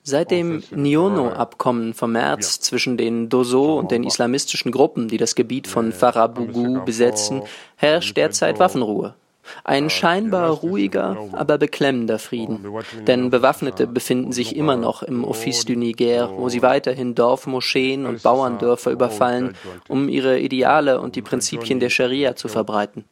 Seit 0.04 0.32
dem 0.32 0.64
Niono-Abkommen 0.72 1.94
vom 1.94 2.12
März 2.12 2.60
zwischen 2.60 2.98
den 2.98 3.30
Doso 3.30 3.80
und 3.80 3.92
den 3.92 4.04
islamistischen 4.04 4.72
Gruppen, 4.72 5.08
die 5.08 5.18
das 5.18 5.36
Gebiet 5.36 5.68
von 5.68 5.92
Farabougou 5.92 6.86
besetzen, 6.86 7.42
herrscht 7.76 8.18
derzeit 8.18 8.60
Waffenruhe. 8.60 9.16
Ein 9.64 9.90
scheinbar 9.90 10.50
ruhiger, 10.50 11.18
aber 11.34 11.58
beklemmender 11.58 12.20
Frieden. 12.20 12.66
Denn 13.08 13.30
Bewaffnete 13.30 13.88
befinden 13.88 14.32
sich 14.32 14.56
immer 14.56 14.76
noch 14.76 15.04
im 15.04 15.24
Office 15.24 15.66
du 15.66 15.76
Niger, 15.76 16.32
wo 16.38 16.50
sie 16.50 16.62
weiterhin 16.62 17.16
Dorfmoscheen 17.16 18.06
und 18.06 18.24
Bauerndörfer 18.24 18.92
überfallen, 18.92 19.56
um 19.88 20.10
ihre 20.10 20.40
Ideale 20.40 21.02
und 21.02 21.16
die 21.16 21.22
Prinzipien 21.22 21.80
der 21.80 21.90
Scharia 21.90 22.36
zu 22.36 22.48
verbreiten. 22.48 23.06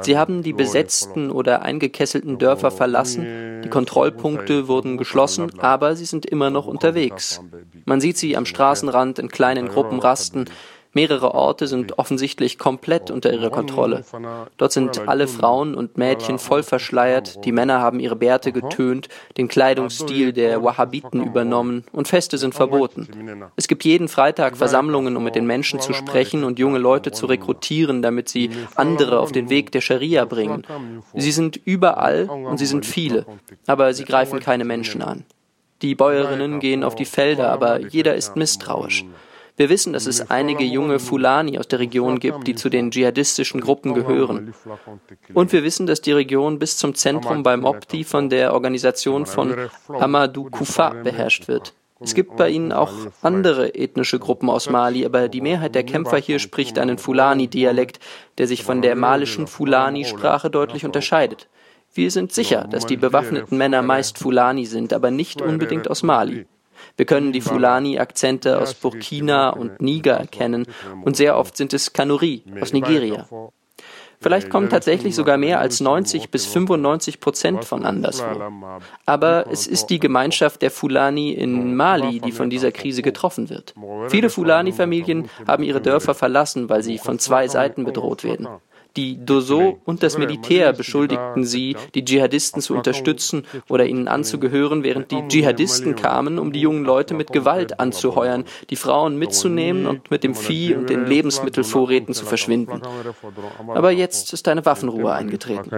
Sie 0.00 0.16
haben 0.16 0.42
die 0.42 0.52
besetzten 0.52 1.30
oder 1.30 1.62
eingekesselten 1.62 2.38
Dörfer 2.38 2.70
verlassen, 2.70 3.62
die 3.64 3.68
Kontrollpunkte 3.68 4.68
wurden 4.68 4.96
geschlossen, 4.96 5.58
aber 5.58 5.96
sie 5.96 6.04
sind 6.04 6.24
immer 6.24 6.50
noch 6.50 6.66
unterwegs. 6.68 7.40
Man 7.84 8.00
sieht 8.00 8.16
sie 8.16 8.36
am 8.36 8.46
Straßenrand 8.46 9.18
in 9.18 9.28
kleinen 9.28 9.68
Gruppen 9.68 9.98
rasten, 9.98 10.44
Mehrere 10.96 11.34
Orte 11.34 11.66
sind 11.66 11.98
offensichtlich 11.98 12.56
komplett 12.56 13.10
unter 13.10 13.30
ihrer 13.30 13.50
Kontrolle. 13.50 14.02
Dort 14.56 14.72
sind 14.72 15.06
alle 15.06 15.28
Frauen 15.28 15.74
und 15.74 15.98
Mädchen 15.98 16.38
voll 16.38 16.62
verschleiert, 16.62 17.44
die 17.44 17.52
Männer 17.52 17.82
haben 17.82 18.00
ihre 18.00 18.16
Bärte 18.16 18.50
getönt, 18.50 19.10
den 19.36 19.46
Kleidungsstil 19.46 20.32
der 20.32 20.64
Wahhabiten 20.64 21.22
übernommen. 21.22 21.84
und 21.92 22.08
Feste 22.08 22.38
sind 22.38 22.54
verboten. 22.54 23.06
Es 23.56 23.68
gibt 23.68 23.84
jeden 23.84 24.08
Freitag 24.08 24.56
Versammlungen, 24.56 25.18
um 25.18 25.24
mit 25.24 25.34
den 25.34 25.44
Menschen 25.46 25.80
zu 25.80 25.92
sprechen 25.92 26.44
und 26.44 26.58
junge 26.58 26.78
Leute 26.78 27.12
zu 27.12 27.26
rekrutieren, 27.26 28.00
damit 28.00 28.30
sie 28.30 28.48
andere 28.74 29.20
auf 29.20 29.32
den 29.32 29.50
Weg 29.50 29.72
der 29.72 29.82
Scharia 29.82 30.24
bringen. 30.24 30.64
Sie 31.12 31.30
sind 31.30 31.60
überall 31.62 32.24
und 32.24 32.56
sie 32.56 32.64
sind 32.64 32.86
viele, 32.86 33.26
aber 33.66 33.92
sie 33.92 34.06
greifen 34.06 34.40
keine 34.40 34.64
Menschen 34.64 35.02
an. 35.02 35.26
Die 35.82 35.94
Bäuerinnen 35.94 36.58
gehen 36.58 36.82
auf 36.82 36.94
die 36.94 37.04
Felder, 37.04 37.50
aber 37.52 37.80
jeder 37.80 38.14
ist 38.14 38.34
misstrauisch. 38.34 39.04
Wir 39.58 39.70
wissen, 39.70 39.94
dass 39.94 40.06
es 40.06 40.30
einige 40.30 40.64
junge 40.64 40.98
Fulani 40.98 41.58
aus 41.58 41.66
der 41.68 41.78
Region 41.78 42.20
gibt, 42.20 42.46
die 42.46 42.54
zu 42.54 42.68
den 42.68 42.90
dschihadistischen 42.90 43.60
Gruppen 43.62 43.94
gehören. 43.94 44.52
Und 45.32 45.52
wir 45.52 45.62
wissen, 45.62 45.86
dass 45.86 46.02
die 46.02 46.12
Region 46.12 46.58
bis 46.58 46.76
zum 46.76 46.94
Zentrum 46.94 47.42
beim 47.42 47.64
Opti 47.64 48.04
von 48.04 48.28
der 48.28 48.52
Organisation 48.52 49.24
von 49.24 49.54
Amadou 49.88 50.50
Kufa 50.50 50.90
beherrscht 50.90 51.48
wird. 51.48 51.72
Es 51.98 52.14
gibt 52.14 52.36
bei 52.36 52.50
ihnen 52.50 52.72
auch 52.72 52.92
andere 53.22 53.74
ethnische 53.74 54.18
Gruppen 54.18 54.50
aus 54.50 54.68
Mali, 54.68 55.06
aber 55.06 55.28
die 55.28 55.40
Mehrheit 55.40 55.74
der 55.74 55.84
Kämpfer 55.84 56.18
hier 56.18 56.38
spricht 56.38 56.78
einen 56.78 56.98
Fulani-Dialekt, 56.98 58.00
der 58.36 58.46
sich 58.46 58.62
von 58.62 58.82
der 58.82 58.96
malischen 58.96 59.46
Fulani-Sprache 59.46 60.50
deutlich 60.50 60.84
unterscheidet. 60.84 61.48
Wir 61.94 62.10
sind 62.10 62.32
sicher, 62.32 62.68
dass 62.70 62.84
die 62.84 62.98
bewaffneten 62.98 63.56
Männer 63.56 63.80
meist 63.80 64.18
Fulani 64.18 64.66
sind, 64.66 64.92
aber 64.92 65.10
nicht 65.10 65.40
unbedingt 65.40 65.88
aus 65.88 66.02
Mali. 66.02 66.46
Wir 66.96 67.06
können 67.06 67.32
die 67.32 67.40
Fulani-Akzente 67.40 68.60
aus 68.60 68.74
Burkina 68.74 69.50
und 69.50 69.80
Niger 69.80 70.14
erkennen 70.14 70.66
und 71.02 71.16
sehr 71.16 71.36
oft 71.36 71.56
sind 71.56 71.72
es 71.72 71.92
Kanuri 71.92 72.42
aus 72.60 72.72
Nigeria. 72.72 73.26
Vielleicht 74.20 74.50
kommen 74.50 74.70
tatsächlich 74.70 75.14
sogar 75.14 75.36
mehr 75.36 75.60
als 75.60 75.80
90 75.80 76.30
bis 76.30 76.46
95 76.46 77.20
Prozent 77.20 77.64
von 77.64 77.84
anderswo. 77.84 78.24
Aber 79.04 79.46
es 79.50 79.66
ist 79.66 79.86
die 79.86 79.98
Gemeinschaft 79.98 80.62
der 80.62 80.70
Fulani 80.70 81.32
in 81.32 81.76
Mali, 81.76 82.20
die 82.20 82.32
von 82.32 82.48
dieser 82.48 82.72
Krise 82.72 83.02
getroffen 83.02 83.50
wird. 83.50 83.74
Viele 84.08 84.30
Fulani-Familien 84.30 85.28
haben 85.46 85.62
ihre 85.62 85.80
Dörfer 85.80 86.14
verlassen, 86.14 86.68
weil 86.68 86.82
sie 86.82 86.98
von 86.98 87.18
zwei 87.18 87.48
Seiten 87.48 87.84
bedroht 87.84 88.24
werden. 88.24 88.48
Die 88.96 89.22
Doso 89.22 89.78
und 89.84 90.02
das 90.02 90.16
Militär 90.16 90.72
beschuldigten 90.72 91.44
sie, 91.44 91.76
die 91.94 92.04
Dschihadisten 92.04 92.62
zu 92.62 92.74
unterstützen 92.74 93.44
oder 93.68 93.84
ihnen 93.84 94.08
anzugehören, 94.08 94.84
während 94.84 95.10
die 95.10 95.22
Dschihadisten 95.28 95.96
kamen, 95.96 96.38
um 96.38 96.50
die 96.52 96.60
jungen 96.60 96.84
Leute 96.84 97.12
mit 97.12 97.30
Gewalt 97.30 97.78
anzuheuern, 97.78 98.44
die 98.70 98.76
Frauen 98.76 99.18
mitzunehmen 99.18 99.86
und 99.86 100.10
mit 100.10 100.24
dem 100.24 100.34
Vieh 100.34 100.74
und 100.74 100.88
den 100.88 101.04
Lebensmittelvorräten 101.04 102.14
zu 102.14 102.24
verschwinden. 102.24 102.80
Aber 103.68 103.90
jetzt 103.90 104.32
ist 104.32 104.48
eine 104.48 104.64
Waffenruhe 104.64 105.12
eingetreten. 105.12 105.70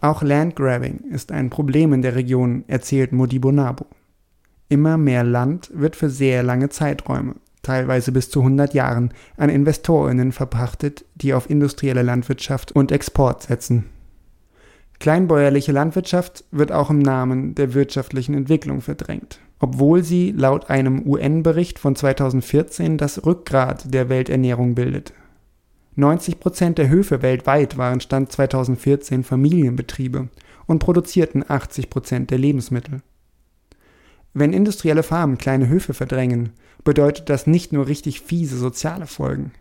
Auch 0.00 0.22
Landgrabbing 0.22 0.98
ist 1.10 1.32
ein 1.32 1.50
Problem 1.50 1.92
in 1.92 2.02
der 2.02 2.14
Region, 2.14 2.64
erzählt 2.68 3.12
Modibo 3.12 3.50
Nabo. 3.50 3.86
Immer 4.68 4.96
mehr 4.96 5.24
Land 5.24 5.70
wird 5.74 5.96
für 5.96 6.10
sehr 6.10 6.42
lange 6.42 6.68
Zeiträume 6.68 7.34
teilweise 7.66 8.12
bis 8.12 8.30
zu 8.30 8.40
100 8.40 8.74
Jahren, 8.74 9.12
an 9.36 9.50
Investorinnen 9.50 10.32
verpachtet, 10.32 11.04
die 11.16 11.34
auf 11.34 11.50
industrielle 11.50 12.02
Landwirtschaft 12.02 12.72
und 12.72 12.92
Export 12.92 13.42
setzen. 13.42 13.86
Kleinbäuerliche 14.98 15.72
Landwirtschaft 15.72 16.44
wird 16.50 16.72
auch 16.72 16.88
im 16.90 17.00
Namen 17.00 17.54
der 17.54 17.74
wirtschaftlichen 17.74 18.34
Entwicklung 18.34 18.80
verdrängt, 18.80 19.40
obwohl 19.58 20.02
sie 20.02 20.32
laut 20.32 20.70
einem 20.70 21.06
UN-Bericht 21.06 21.78
von 21.78 21.94
2014 21.94 22.96
das 22.96 23.26
Rückgrat 23.26 23.92
der 23.92 24.08
Welternährung 24.08 24.74
bildet. 24.74 25.12
90 25.96 26.40
Prozent 26.40 26.78
der 26.78 26.88
Höfe 26.88 27.22
weltweit 27.22 27.76
waren 27.76 28.00
Stand 28.00 28.30
2014 28.32 29.24
Familienbetriebe 29.24 30.28
und 30.66 30.78
produzierten 30.78 31.44
80 31.46 31.90
Prozent 31.90 32.30
der 32.30 32.38
Lebensmittel. 32.38 33.02
Wenn 34.38 34.52
industrielle 34.52 35.02
Farmen 35.02 35.38
kleine 35.38 35.66
Höfe 35.66 35.94
verdrängen, 35.94 36.50
bedeutet 36.84 37.30
das 37.30 37.46
nicht 37.46 37.72
nur 37.72 37.86
richtig 37.86 38.20
fiese 38.20 38.58
soziale 38.58 39.06
Folgen. 39.06 39.52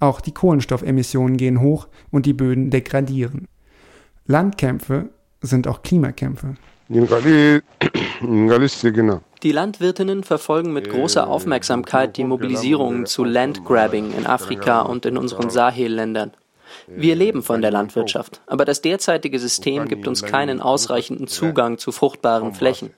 Auch 0.00 0.20
die 0.20 0.34
Kohlenstoffemissionen 0.34 1.36
gehen 1.36 1.60
hoch 1.60 1.86
und 2.10 2.26
die 2.26 2.32
Böden 2.32 2.70
degradieren. 2.70 3.46
Landkämpfe 4.26 5.10
sind 5.40 5.68
auch 5.68 5.82
Klimakämpfe. 5.82 6.56
Die 9.42 9.52
Landwirtinnen 9.52 10.24
verfolgen 10.24 10.72
mit 10.72 10.90
großer 10.90 11.28
Aufmerksamkeit 11.28 12.16
die 12.16 12.24
Mobilisierungen 12.24 13.06
zu 13.06 13.22
Landgrabbing 13.22 14.12
in 14.18 14.26
Afrika 14.26 14.82
und 14.82 15.06
in 15.06 15.16
unseren 15.16 15.48
Sahelländern. 15.48 16.32
Wir 16.88 17.14
leben 17.14 17.42
von 17.42 17.62
der 17.62 17.70
Landwirtschaft, 17.70 18.40
aber 18.46 18.64
das 18.64 18.82
derzeitige 18.82 19.38
System 19.38 19.86
gibt 19.86 20.08
uns 20.08 20.24
keinen 20.24 20.60
ausreichenden 20.60 21.28
Zugang 21.28 21.78
zu 21.78 21.92
fruchtbaren 21.92 22.52
Flächen. 22.52 22.90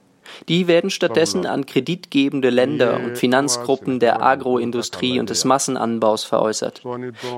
Die 0.49 0.67
werden 0.67 0.91
stattdessen 0.91 1.47
an 1.47 1.67
kreditgebende 1.67 2.51
Länder 2.51 3.01
und 3.03 3.19
Finanzgruppen 3.19 4.01
der 4.01 4.23
Agroindustrie 4.23 5.21
und 5.21 5.31
des 5.31 5.45
Massenanbaus 5.45 6.25
veräußert. 6.25 6.83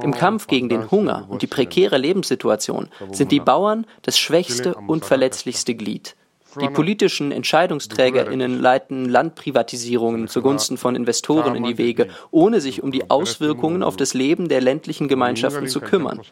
Im 0.02 0.14
Kampf 0.14 0.46
gegen 0.46 0.68
den 0.68 0.90
Hunger 0.90 1.26
und 1.28 1.42
die 1.42 1.46
prekäre 1.46 1.98
Lebenssituation 1.98 2.88
sind 3.12 3.32
die 3.32 3.40
Bauern 3.40 3.86
das 4.02 4.18
schwächste 4.18 4.74
und 4.74 5.04
verletzlichste 5.04 5.74
Glied. 5.74 6.16
Die 6.60 6.68
politischen 6.68 7.32
EntscheidungsträgerInnen 7.32 8.60
leiten 8.60 9.08
Landprivatisierungen 9.08 10.28
zugunsten 10.28 10.78
von 10.78 10.96
Investoren 10.96 11.54
in 11.54 11.64
die 11.64 11.76
Wege, 11.76 12.08
ohne 12.30 12.60
sich 12.60 12.82
um 12.82 12.92
die 12.92 13.10
Auswirkungen 13.10 13.82
auf 13.82 13.96
das 13.96 14.14
Leben 14.14 14.48
der 14.48 14.60
ländlichen 14.60 15.08
Gemeinschaften 15.08 15.66
zu 15.68 15.80
kümmern. 15.80 16.22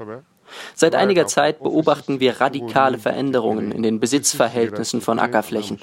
Seit 0.75 0.95
einiger 0.95 1.27
Zeit 1.27 1.63
beobachten 1.63 2.21
wir 2.21 2.41
radikale 2.41 2.99
Veränderungen 2.99 3.71
in 3.73 3.83
den 3.83 4.01
Besitzverhältnissen 4.01 5.01
von 5.01 5.19
Ackerflächen. 5.19 5.79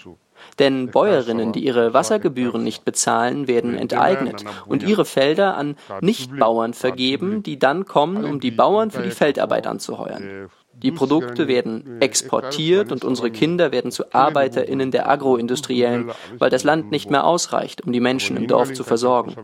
Denn 0.61 0.91
Bäuerinnen, 0.91 1.53
die 1.53 1.65
ihre 1.65 1.95
Wassergebühren 1.95 2.63
nicht 2.63 2.85
bezahlen, 2.85 3.47
werden 3.47 3.75
enteignet 3.75 4.45
und 4.67 4.83
ihre 4.83 5.05
Felder 5.05 5.57
an 5.57 5.75
Nichtbauern 6.01 6.75
vergeben, 6.75 7.41
die 7.41 7.57
dann 7.57 7.85
kommen, 7.85 8.23
um 8.23 8.39
die 8.39 8.51
Bauern 8.51 8.91
für 8.91 9.01
die 9.01 9.09
Feldarbeit 9.09 9.65
anzuheuern. 9.65 10.49
Die 10.73 10.91
Produkte 10.91 11.47
werden 11.47 11.99
exportiert 11.99 12.91
und 12.91 13.03
unsere 13.03 13.31
Kinder 13.31 13.71
werden 13.71 13.89
zu 13.89 14.13
Arbeiterinnen 14.13 14.91
der 14.91 15.09
Agroindustriellen, 15.09 16.11
weil 16.37 16.51
das 16.51 16.63
Land 16.63 16.91
nicht 16.91 17.09
mehr 17.09 17.25
ausreicht, 17.25 17.81
um 17.83 17.91
die 17.91 17.99
Menschen 17.99 18.37
im 18.37 18.45
Dorf 18.45 18.71
zu 18.71 18.83
versorgen. 18.83 19.35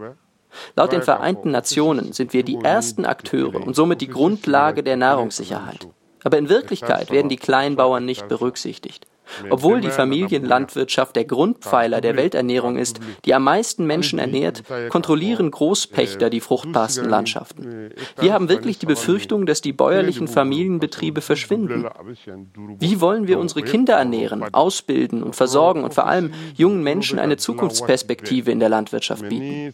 Laut 0.76 0.92
den 0.92 1.02
Vereinten 1.02 1.50
Nationen 1.50 2.14
sind 2.14 2.32
wir 2.34 2.44
die 2.44 2.60
ersten 2.64 3.06
Akteure 3.06 3.66
und 3.66 3.76
somit 3.76 4.02
die 4.02 4.08
Grundlage 4.08 4.84
der 4.84 4.98
Nahrungssicherheit. 4.98 5.88
Aber 6.24 6.38
in 6.38 6.48
Wirklichkeit 6.48 7.10
werden 7.10 7.30
die 7.30 7.38
Kleinbauern 7.38 8.06
nicht 8.06 8.28
berücksichtigt. 8.28 9.08
Obwohl 9.50 9.82
die 9.82 9.90
Familienlandwirtschaft 9.90 11.16
der 11.16 11.26
Grundpfeiler 11.26 12.02
der 12.02 12.16
Welternährung 12.16 12.78
ist, 12.78 13.00
die 13.26 13.34
am 13.34 13.44
meisten 13.44 13.86
Menschen 13.86 14.20
ernährt, 14.20 14.64
kontrollieren 14.90 15.52
Großpächter 15.52 16.30
die 16.30 16.40
fruchtbarsten 16.40 17.10
Landschaften. 17.10 17.90
Wir 18.20 18.34
haben 18.34 18.50
wirklich 18.50 18.80
die 18.80 18.86
Befürchtung, 18.86 19.46
dass 19.46 19.62
die 19.62 19.74
bäuerlichen 19.74 20.28
Familienbetriebe 20.28 21.22
verschwinden. 21.22 21.86
Wie 22.80 23.02
wollen 23.02 23.28
wir 23.28 23.40
unsere 23.40 23.62
Kinder 23.62 23.96
ernähren, 23.96 24.54
ausbilden 24.54 25.24
und 25.24 25.36
versorgen 25.36 25.84
und 25.84 25.94
vor 25.94 26.08
allem 26.08 26.34
jungen 26.56 26.84
Menschen 26.84 27.20
eine 27.20 27.38
Zukunftsperspektive 27.38 28.52
in 28.52 28.60
der 28.60 28.70
Landwirtschaft 28.70 29.28
bieten? 29.28 29.74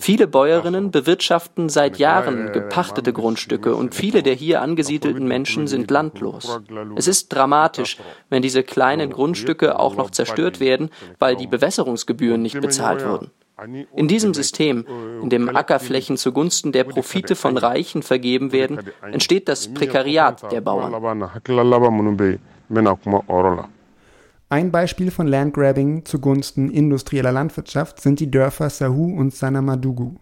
Viele 0.00 0.26
Bäuerinnen 0.26 0.90
bewirtschaften 0.90 1.68
seit 1.68 1.98
Jahren 1.98 2.52
gepachtete 2.52 3.12
Grundstücke 3.12 3.74
und 3.74 3.94
viele 3.94 4.22
der 4.22 4.34
hier 4.34 4.62
angesiedelten 4.62 5.26
Menschen 5.26 5.66
sind 5.66 5.90
landlos. 5.90 6.60
Es 6.96 7.08
ist 7.08 7.32
dramatisch, 7.32 7.98
wenn 8.30 8.42
diese 8.42 8.62
kleinen 8.62 9.10
Grundstücke 9.10 9.78
auch 9.78 9.96
noch 9.96 10.10
zerstört 10.10 10.60
werden, 10.60 10.90
weil 11.18 11.36
die 11.36 11.46
Bewässerungsgebühren 11.46 12.42
nicht 12.42 12.60
bezahlt 12.60 13.04
wurden. 13.06 13.30
In 13.94 14.08
diesem 14.08 14.34
System, 14.34 14.84
in 15.22 15.30
dem 15.30 15.54
Ackerflächen 15.54 16.16
zugunsten 16.16 16.72
der 16.72 16.84
Profite 16.84 17.36
von 17.36 17.56
Reichen 17.56 18.02
vergeben 18.02 18.50
werden, 18.52 18.80
entsteht 19.02 19.48
das 19.48 19.72
Prekariat 19.72 20.50
der 20.50 20.60
Bauern. 20.60 20.94
Ein 24.48 24.70
Beispiel 24.70 25.10
von 25.10 25.26
Landgrabbing 25.28 26.04
zugunsten 26.04 26.70
industrieller 26.70 27.32
Landwirtschaft 27.32 28.00
sind 28.00 28.20
die 28.20 28.30
Dörfer 28.30 28.68
Sahu 28.68 29.16
und 29.16 29.34
Sanamadugu. 29.34 30.16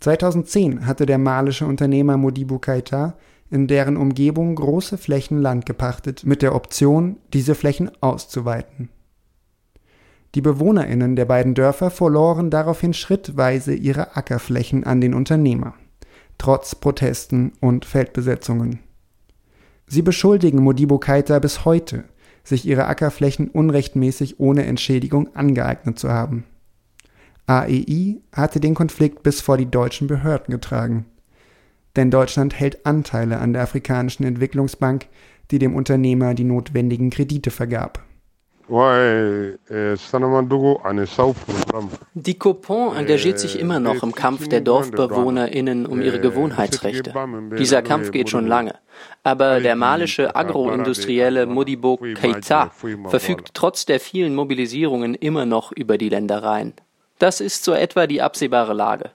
2010 0.00 0.86
hatte 0.86 1.06
der 1.06 1.18
malische 1.18 1.66
Unternehmer 1.66 2.16
Modibo 2.16 2.58
Keita 2.58 3.14
in 3.50 3.66
deren 3.66 3.96
Umgebung 3.96 4.54
große 4.54 4.98
Flächen 4.98 5.38
Land 5.38 5.66
gepachtet, 5.66 6.24
mit 6.24 6.42
der 6.42 6.54
Option, 6.54 7.18
diese 7.32 7.54
Flächen 7.54 7.90
auszuweiten. 8.00 8.88
Die 10.34 10.40
BewohnerInnen 10.40 11.16
der 11.16 11.24
beiden 11.24 11.54
Dörfer 11.54 11.90
verloren 11.90 12.50
daraufhin 12.50 12.92
schrittweise 12.92 13.74
ihre 13.74 14.16
Ackerflächen 14.16 14.84
an 14.84 15.00
den 15.00 15.14
Unternehmer, 15.14 15.74
trotz 16.38 16.74
Protesten 16.74 17.52
und 17.60 17.84
Feldbesetzungen. 17.84 18.80
Sie 19.86 20.02
beschuldigen 20.02 20.62
Modibo 20.62 20.98
Keita 20.98 21.38
bis 21.38 21.64
heute, 21.64 22.04
sich 22.42 22.66
ihre 22.66 22.86
Ackerflächen 22.86 23.48
unrechtmäßig 23.48 24.40
ohne 24.40 24.66
Entschädigung 24.66 25.34
angeeignet 25.34 25.98
zu 25.98 26.10
haben. 26.10 26.44
AEI 27.46 28.20
hatte 28.32 28.58
den 28.58 28.74
Konflikt 28.74 29.22
bis 29.22 29.40
vor 29.40 29.56
die 29.56 29.70
deutschen 29.70 30.08
Behörden 30.08 30.52
getragen 30.52 31.06
denn 31.96 32.10
Deutschland 32.10 32.58
hält 32.58 32.86
Anteile 32.86 33.38
an 33.38 33.52
der 33.52 33.62
Afrikanischen 33.62 34.24
Entwicklungsbank, 34.24 35.06
die 35.50 35.58
dem 35.58 35.74
Unternehmer 35.74 36.34
die 36.34 36.44
notwendigen 36.44 37.10
Kredite 37.10 37.50
vergab. 37.50 38.02
Die 42.14 42.38
Copon 42.38 42.96
engagiert 42.96 43.38
sich 43.38 43.60
immer 43.60 43.78
noch 43.78 44.02
im 44.02 44.12
Kampf 44.12 44.48
der 44.48 44.60
DorfbewohnerInnen 44.60 45.86
um 45.86 46.02
ihre 46.02 46.20
Gewohnheitsrechte. 46.20 47.14
Dieser 47.56 47.82
Kampf 47.82 48.10
geht 48.10 48.28
schon 48.28 48.48
lange. 48.48 48.74
Aber 49.22 49.60
der 49.60 49.76
malische 49.76 50.34
Agroindustrielle 50.34 51.46
Modibo 51.46 52.00
Keita 52.14 52.72
verfügt 53.06 53.50
trotz 53.54 53.86
der 53.86 54.00
vielen 54.00 54.34
Mobilisierungen 54.34 55.14
immer 55.14 55.46
noch 55.46 55.70
über 55.70 55.96
die 55.96 56.08
Ländereien. 56.08 56.74
Das 57.20 57.40
ist 57.40 57.62
so 57.62 57.72
etwa 57.72 58.08
die 58.08 58.20
absehbare 58.20 58.74
Lage. 58.74 59.10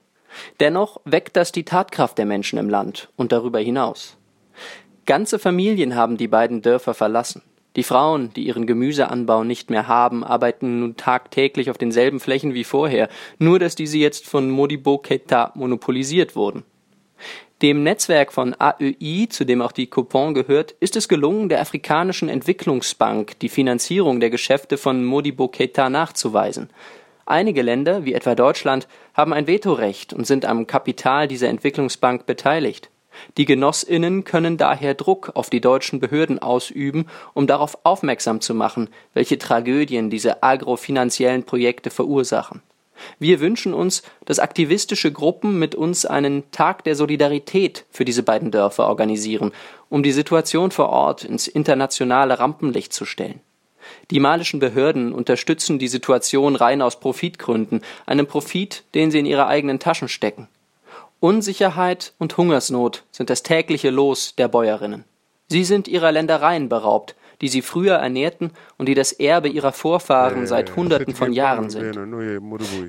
Dennoch 0.60 1.02
weckt 1.06 1.36
das 1.36 1.52
die 1.52 1.66
Tatkraft 1.66 2.18
der 2.18 2.26
Menschen 2.26 2.58
im 2.60 2.70
Land 2.70 3.10
und 3.16 3.32
darüber 3.32 3.60
hinaus. 3.60 4.18
Ganze 5.06 5.40
Familien 5.40 5.96
haben 5.96 6.18
die 6.18 6.28
beiden 6.28 6.62
Dörfer 6.62 6.94
verlassen. 6.94 7.42
Die 7.76 7.84
Frauen, 7.84 8.34
die 8.34 8.46
ihren 8.46 8.68
Gemüseanbau 8.68 9.44
nicht 9.46 9.70
mehr 9.70 9.88
haben, 9.88 10.24
arbeiten 10.26 10.82
nun 10.82 10.98
tagtäglich 10.98 11.70
auf 11.70 11.78
denselben 11.78 12.20
Flächen 12.20 12.54
wie 12.54 12.66
vorher, 12.66 13.08
nur 13.40 13.60
dass 13.60 13.76
diese 13.76 13.98
jetzt 13.98 14.28
von 14.28 14.50
Modibo 14.50 14.98
Keita 14.98 15.52
monopolisiert 15.56 16.36
wurden. 16.36 16.64
Dem 17.62 17.84
Netzwerk 17.84 18.34
von 18.34 18.56
AEI, 18.58 19.28
zu 19.30 19.46
dem 19.46 19.62
auch 19.62 19.72
die 19.72 19.88
Coupon 19.88 20.34
gehört, 20.34 20.72
ist 20.80 20.96
es 20.96 21.08
gelungen, 21.08 21.48
der 21.48 21.62
Afrikanischen 21.62 22.28
Entwicklungsbank 22.28 23.38
die 23.40 23.50
Finanzierung 23.50 24.20
der 24.20 24.32
Geschäfte 24.32 24.78
von 24.78 25.06
Modibo 25.06 25.48
Keita 25.48 25.90
nachzuweisen. 25.90 26.70
Einige 27.26 27.62
Länder, 27.62 28.06
wie 28.06 28.14
etwa 28.14 28.36
Deutschland, 28.36 28.88
haben 29.14 29.34
ein 29.34 29.48
Vetorecht 29.48 30.14
und 30.14 30.26
sind 30.26 30.46
am 30.46 30.68
Kapital 30.68 31.28
dieser 31.28 31.50
Entwicklungsbank 31.50 32.26
beteiligt. 32.26 32.90
Die 33.38 33.46
Genossinnen 33.46 34.24
können 34.24 34.58
daher 34.58 34.94
Druck 34.94 35.32
auf 35.36 35.50
die 35.50 35.62
deutschen 35.62 36.00
Behörden 36.00 36.40
ausüben, 36.40 37.08
um 37.34 37.48
darauf 37.48 37.78
aufmerksam 37.84 38.42
zu 38.42 38.56
machen, 38.56 38.90
welche 39.14 39.38
Tragödien 39.38 40.10
diese 40.10 40.44
agrofinanziellen 40.44 41.44
Projekte 41.44 41.90
verursachen. 41.90 42.62
Wir 43.20 43.40
wünschen 43.40 43.74
uns, 43.74 44.04
dass 44.26 44.40
aktivistische 44.40 45.12
Gruppen 45.12 45.58
mit 45.58 45.76
uns 45.76 46.06
einen 46.06 46.50
Tag 46.52 46.84
der 46.84 46.96
Solidarität 46.96 47.86
für 47.90 48.06
diese 48.06 48.24
beiden 48.24 48.52
Dörfer 48.52 48.88
organisieren, 48.88 49.52
um 49.90 50.04
die 50.04 50.12
Situation 50.12 50.72
vor 50.72 50.90
Ort 50.90 51.24
ins 51.24 51.48
internationale 51.48 52.40
Rampenlicht 52.40 52.94
zu 52.94 53.06
stellen. 53.06 53.42
Die 54.10 54.20
malischen 54.20 54.60
Behörden 54.60 55.14
unterstützen 55.14 55.80
die 55.80 55.88
Situation 55.88 56.56
rein 56.56 56.82
aus 56.82 57.00
Profitgründen, 57.00 57.82
einem 58.06 58.28
Profit, 58.28 58.84
den 58.94 59.12
sie 59.12 59.20
in 59.20 59.26
ihre 59.26 59.48
eigenen 59.48 59.80
Taschen 59.80 60.08
stecken. 60.08 60.48
Unsicherheit 61.20 62.14
und 62.18 62.36
Hungersnot 62.36 63.04
sind 63.12 63.30
das 63.30 63.44
tägliche 63.44 63.92
Los 63.92 64.36
der 64.36 64.48
Bäuerinnen. 64.48 65.06
Sie 65.48 65.64
sind 65.64 65.88
ihrer 65.88 66.12
Ländereien 66.12 66.68
beraubt, 66.68 67.16
die 67.42 67.48
sie 67.48 67.62
früher 67.62 67.96
ernährten 67.96 68.52
und 68.78 68.88
die 68.88 68.94
das 68.94 69.12
Erbe 69.12 69.50
ihrer 69.50 69.72
Vorfahren 69.72 70.48
seit 70.48 70.76
Hunderten 70.76 71.14
von 71.14 71.34
Jahren 71.34 71.70
sind. 71.70 71.98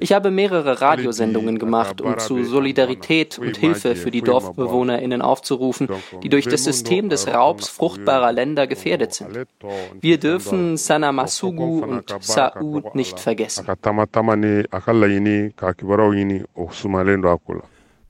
Ich 0.01 0.13
habe 0.13 0.31
mehrere 0.31 0.81
Radiosendungen 0.81 1.59
gemacht, 1.59 2.01
um 2.01 2.19
zu 2.19 2.45
Solidarität 2.45 3.39
und 3.39 3.57
Hilfe 3.57 3.97
für 3.97 4.11
die 4.11 4.23
DorfbewohnerInnen 4.23 5.23
aufzurufen, 5.23 5.89
die 6.23 6.29
durch 6.29 6.47
das 6.47 6.65
System 6.65 7.09
des 7.09 7.27
Raubs 7.27 7.69
fruchtbarer 7.69 8.33
Länder 8.33 8.67
gefährdet 8.67 9.15
sind. 9.15 9.47
Wir 10.01 10.19
dürfen 10.19 10.77
Sanamasugu 10.77 11.83
und 11.83 12.15
Saud 12.21 12.95
nicht 12.95 13.19
vergessen. 13.19 13.67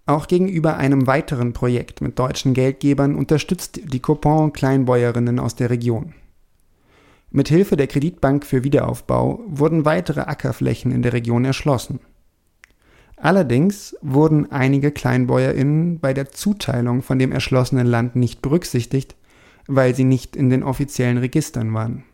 Auch 0.05 0.27
gegenüber 0.27 0.77
einem 0.77 1.07
weiteren 1.07 1.53
Projekt 1.53 2.01
mit 2.01 2.19
deutschen 2.19 2.55
Geldgebern 2.55 3.15
unterstützt 3.15 3.81
die 3.85 4.01
Copon 4.01 4.53
Kleinbäuerinnen 4.53 5.39
aus 5.39 5.55
der 5.55 5.71
Region. 5.71 6.15
Mit 7.35 7.49
Hilfe 7.49 7.79
der 7.79 7.87
Kreditbank 7.87 8.45
für 8.45 8.63
Wiederaufbau 8.63 9.41
wurden 9.47 9.87
weitere 9.87 10.21
Ackerflächen 10.21 10.93
in 10.93 11.01
der 11.01 11.15
Region 11.15 11.47
erschlossen. 11.47 12.01
Allerdings 13.17 13.97
wurden 14.03 14.53
einige 14.53 14.91
Kleinbäuerinnen 14.91 15.99
bei 15.99 16.13
der 16.13 16.31
Zuteilung 16.31 17.01
von 17.01 17.19
dem 17.19 17.33
erschlossenen 17.33 17.87
Land 17.87 18.17
nicht 18.17 18.43
berücksichtigt, 18.43 19.17
weil 19.67 19.95
sie 19.95 20.05
nicht 20.05 20.37
in 20.37 20.51
den 20.51 20.63
offiziellen 20.63 21.17
Registern 21.17 21.73
waren. 21.73 22.05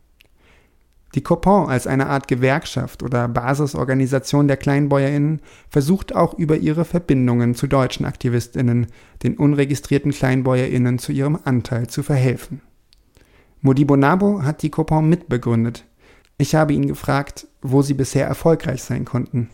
Die 1.17 1.23
Copon 1.23 1.69
als 1.69 1.89
eine 1.89 2.07
Art 2.07 2.29
Gewerkschaft 2.29 3.03
oder 3.03 3.27
Basisorganisation 3.27 4.47
der 4.47 4.57
Kleinbäuerinnen 4.57 5.41
versucht 5.69 6.15
auch 6.15 6.35
über 6.35 6.59
ihre 6.59 6.85
Verbindungen 6.85 7.57
zu 7.57 7.67
deutschen 7.67 8.07
Aktivistinnen 8.07 8.87
den 9.25 9.37
unregistrierten 9.37 10.13
Kleinbäuerinnen 10.13 11.01
zu 11.01 11.11
ihrem 11.11 11.41
Anteil 11.43 11.89
zu 11.89 12.05
verhelfen. 12.05 12.61
Modibo 13.61 13.97
Nabo 13.97 14.43
hat 14.43 14.63
die 14.63 14.71
Copon 14.71 15.09
mitbegründet. 15.09 15.85
Ich 16.39 16.55
habe 16.55 16.73
ihn 16.73 16.87
gefragt, 16.87 17.49
wo 17.63 17.83
sie 17.83 17.95
bisher 17.95 18.27
erfolgreich 18.27 18.83
sein 18.83 19.05
konnten. 19.05 19.51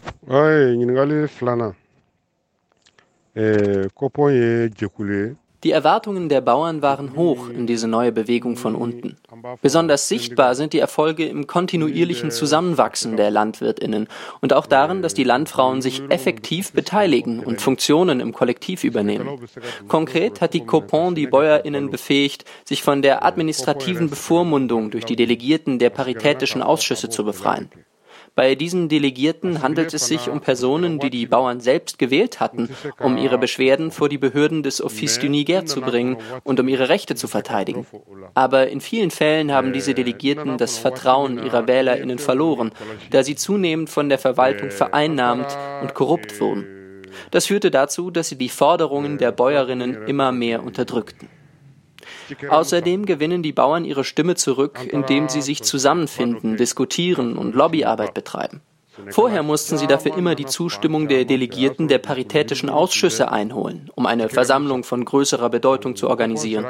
Die 5.64 5.70
Erwartungen 5.70 6.28
der 6.28 6.42
Bauern 6.42 6.82
waren 6.82 7.16
hoch 7.16 7.48
in 7.48 7.66
diese 7.66 7.88
neue 7.88 8.12
Bewegung 8.12 8.56
von 8.56 8.74
unten. 8.74 9.16
Besonders 9.62 10.08
sichtbar 10.08 10.54
sind 10.54 10.74
die 10.74 10.78
Erfolge 10.78 11.26
im 11.26 11.46
kontinuierlichen 11.46 12.30
Zusammenwachsen 12.30 13.16
der 13.16 13.30
Landwirtinnen 13.30 14.08
und 14.42 14.52
auch 14.52 14.66
darin, 14.66 15.00
dass 15.00 15.14
die 15.14 15.24
Landfrauen 15.24 15.80
sich 15.80 16.02
effektiv 16.10 16.72
beteiligen 16.72 17.40
und 17.40 17.62
Funktionen 17.62 18.20
im 18.20 18.34
Kollektiv 18.34 18.84
übernehmen. 18.84 19.40
Konkret 19.88 20.42
hat 20.42 20.52
die 20.52 20.66
Copon 20.66 21.14
die 21.14 21.28
Bäuerinnen 21.28 21.90
befähigt, 21.90 22.44
sich 22.66 22.82
von 22.82 23.00
der 23.00 23.24
administrativen 23.24 24.10
Bevormundung 24.10 24.90
durch 24.90 25.06
die 25.06 25.16
Delegierten 25.16 25.78
der 25.78 25.88
paritätischen 25.88 26.62
Ausschüsse 26.62 27.08
zu 27.08 27.24
befreien. 27.24 27.70
Bei 28.36 28.56
diesen 28.56 28.88
Delegierten 28.88 29.62
handelt 29.62 29.94
es 29.94 30.08
sich 30.08 30.28
um 30.28 30.40
Personen, 30.40 30.98
die 30.98 31.10
die 31.10 31.26
Bauern 31.26 31.60
selbst 31.60 32.00
gewählt 32.00 32.40
hatten, 32.40 32.68
um 32.98 33.16
ihre 33.16 33.38
Beschwerden 33.38 33.92
vor 33.92 34.08
die 34.08 34.18
Behörden 34.18 34.64
des 34.64 34.82
Office 34.82 35.20
du 35.20 35.28
Niger 35.28 35.66
zu 35.66 35.80
bringen 35.80 36.16
und 36.42 36.58
um 36.58 36.66
ihre 36.66 36.88
Rechte 36.88 37.14
zu 37.14 37.28
verteidigen. 37.28 37.86
Aber 38.34 38.68
in 38.68 38.80
vielen 38.80 39.12
Fällen 39.12 39.52
haben 39.52 39.72
diese 39.72 39.94
Delegierten 39.94 40.58
das 40.58 40.78
Vertrauen 40.78 41.44
ihrer 41.44 41.68
WählerInnen 41.68 42.18
verloren, 42.18 42.72
da 43.10 43.22
sie 43.22 43.36
zunehmend 43.36 43.88
von 43.88 44.08
der 44.08 44.18
Verwaltung 44.18 44.72
vereinnahmt 44.72 45.56
und 45.82 45.94
korrupt 45.94 46.40
wurden. 46.40 46.66
Das 47.30 47.46
führte 47.46 47.70
dazu, 47.70 48.10
dass 48.10 48.28
sie 48.30 48.38
die 48.38 48.48
Forderungen 48.48 49.18
der 49.18 49.30
Bäuerinnen 49.30 50.08
immer 50.08 50.32
mehr 50.32 50.64
unterdrückten. 50.64 51.28
Außerdem 52.48 53.06
gewinnen 53.06 53.42
die 53.42 53.52
Bauern 53.52 53.84
ihre 53.84 54.04
Stimme 54.04 54.34
zurück, 54.34 54.80
indem 54.90 55.28
sie 55.28 55.42
sich 55.42 55.62
zusammenfinden, 55.62 56.56
diskutieren 56.56 57.36
und 57.36 57.54
Lobbyarbeit 57.54 58.14
betreiben. 58.14 58.60
Vorher 59.10 59.42
mussten 59.42 59.76
sie 59.76 59.86
dafür 59.86 60.16
immer 60.16 60.34
die 60.34 60.46
Zustimmung 60.46 61.08
der 61.08 61.24
Delegierten 61.24 61.88
der 61.88 61.98
paritätischen 61.98 62.70
Ausschüsse 62.70 63.30
einholen, 63.30 63.90
um 63.94 64.06
eine 64.06 64.28
Versammlung 64.28 64.84
von 64.84 65.04
größerer 65.04 65.50
Bedeutung 65.50 65.96
zu 65.96 66.08
organisieren. 66.08 66.66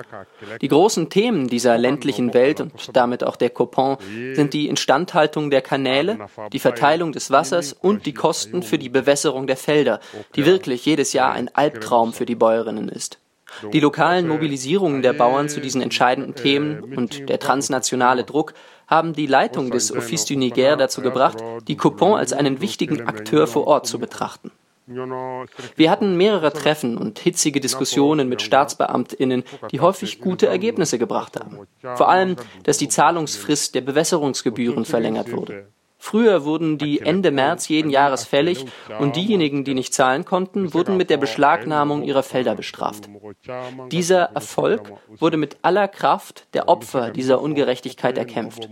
Die 0.60 0.68
großen 0.68 1.10
Themen 1.10 1.48
dieser 1.48 1.76
ländlichen 1.76 2.32
Welt 2.32 2.60
und 2.60 2.72
damit 2.94 3.24
auch 3.24 3.36
der 3.36 3.50
Copon 3.50 3.98
sind 4.32 4.54
die 4.54 4.68
Instandhaltung 4.68 5.50
der 5.50 5.60
Kanäle, 5.60 6.18
die 6.52 6.58
Verteilung 6.58 7.12
des 7.12 7.30
Wassers 7.30 7.72
und 7.74 8.06
die 8.06 8.14
Kosten 8.14 8.62
für 8.62 8.78
die 8.78 8.88
Bewässerung 8.88 9.46
der 9.46 9.56
Felder, 9.56 10.00
die 10.34 10.46
wirklich 10.46 10.86
jedes 10.86 11.12
Jahr 11.12 11.32
ein 11.32 11.54
Albtraum 11.54 12.12
für 12.12 12.26
die 12.26 12.36
Bäuerinnen 12.36 12.88
ist. 12.88 13.18
Die 13.72 13.80
lokalen 13.80 14.28
Mobilisierungen 14.28 15.02
der 15.02 15.12
Bauern 15.12 15.48
zu 15.48 15.60
diesen 15.60 15.82
entscheidenden 15.82 16.34
Themen 16.34 16.96
und 16.96 17.28
der 17.28 17.38
transnationale 17.38 18.24
Druck 18.24 18.54
haben 18.86 19.14
die 19.14 19.26
Leitung 19.26 19.70
des 19.70 19.94
Office 19.94 20.24
du 20.26 20.36
Niger 20.36 20.76
dazu 20.76 21.00
gebracht, 21.00 21.38
die 21.68 21.76
Coupon 21.76 22.14
als 22.14 22.32
einen 22.32 22.60
wichtigen 22.60 23.06
Akteur 23.06 23.46
vor 23.46 23.66
Ort 23.66 23.86
zu 23.86 23.98
betrachten. 23.98 24.50
Wir 24.86 25.90
hatten 25.90 26.16
mehrere 26.16 26.52
Treffen 26.52 26.98
und 26.98 27.18
hitzige 27.18 27.58
Diskussionen 27.60 28.28
mit 28.28 28.42
Staatsbeamtinnen, 28.42 29.44
die 29.72 29.80
häufig 29.80 30.20
gute 30.20 30.46
Ergebnisse 30.46 30.98
gebracht 30.98 31.40
haben. 31.40 31.60
Vor 31.80 32.10
allem, 32.10 32.36
dass 32.64 32.76
die 32.76 32.88
Zahlungsfrist 32.88 33.74
der 33.74 33.80
Bewässerungsgebühren 33.80 34.84
verlängert 34.84 35.32
wurde. 35.32 35.68
Früher 36.04 36.44
wurden 36.44 36.76
die 36.76 37.00
Ende 37.00 37.30
März 37.30 37.66
jeden 37.68 37.90
Jahres 37.90 38.26
fällig 38.26 38.66
und 38.98 39.16
diejenigen, 39.16 39.64
die 39.64 39.72
nicht 39.72 39.94
zahlen 39.94 40.26
konnten, 40.26 40.74
wurden 40.74 40.98
mit 40.98 41.08
der 41.08 41.16
Beschlagnahmung 41.16 42.02
ihrer 42.02 42.22
Felder 42.22 42.54
bestraft. 42.54 43.08
Dieser 43.90 44.24
Erfolg 44.34 44.92
wurde 45.08 45.38
mit 45.38 45.56
aller 45.62 45.88
Kraft 45.88 46.46
der 46.52 46.68
Opfer 46.68 47.10
dieser 47.10 47.40
Ungerechtigkeit 47.40 48.18
erkämpft. 48.18 48.68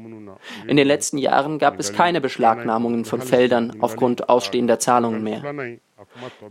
In 0.67 0.77
den 0.77 0.87
letzten 0.87 1.17
Jahren 1.17 1.59
gab 1.59 1.81
es 1.81 1.95
keine 1.95 2.21
Beschlagnahmungen 2.21 3.07
von 3.07 3.23
Feldern 3.23 3.79
aufgrund 3.81 4.29
ausstehender 4.29 4.79
Zahlungen 4.79 5.23
mehr. 5.23 5.43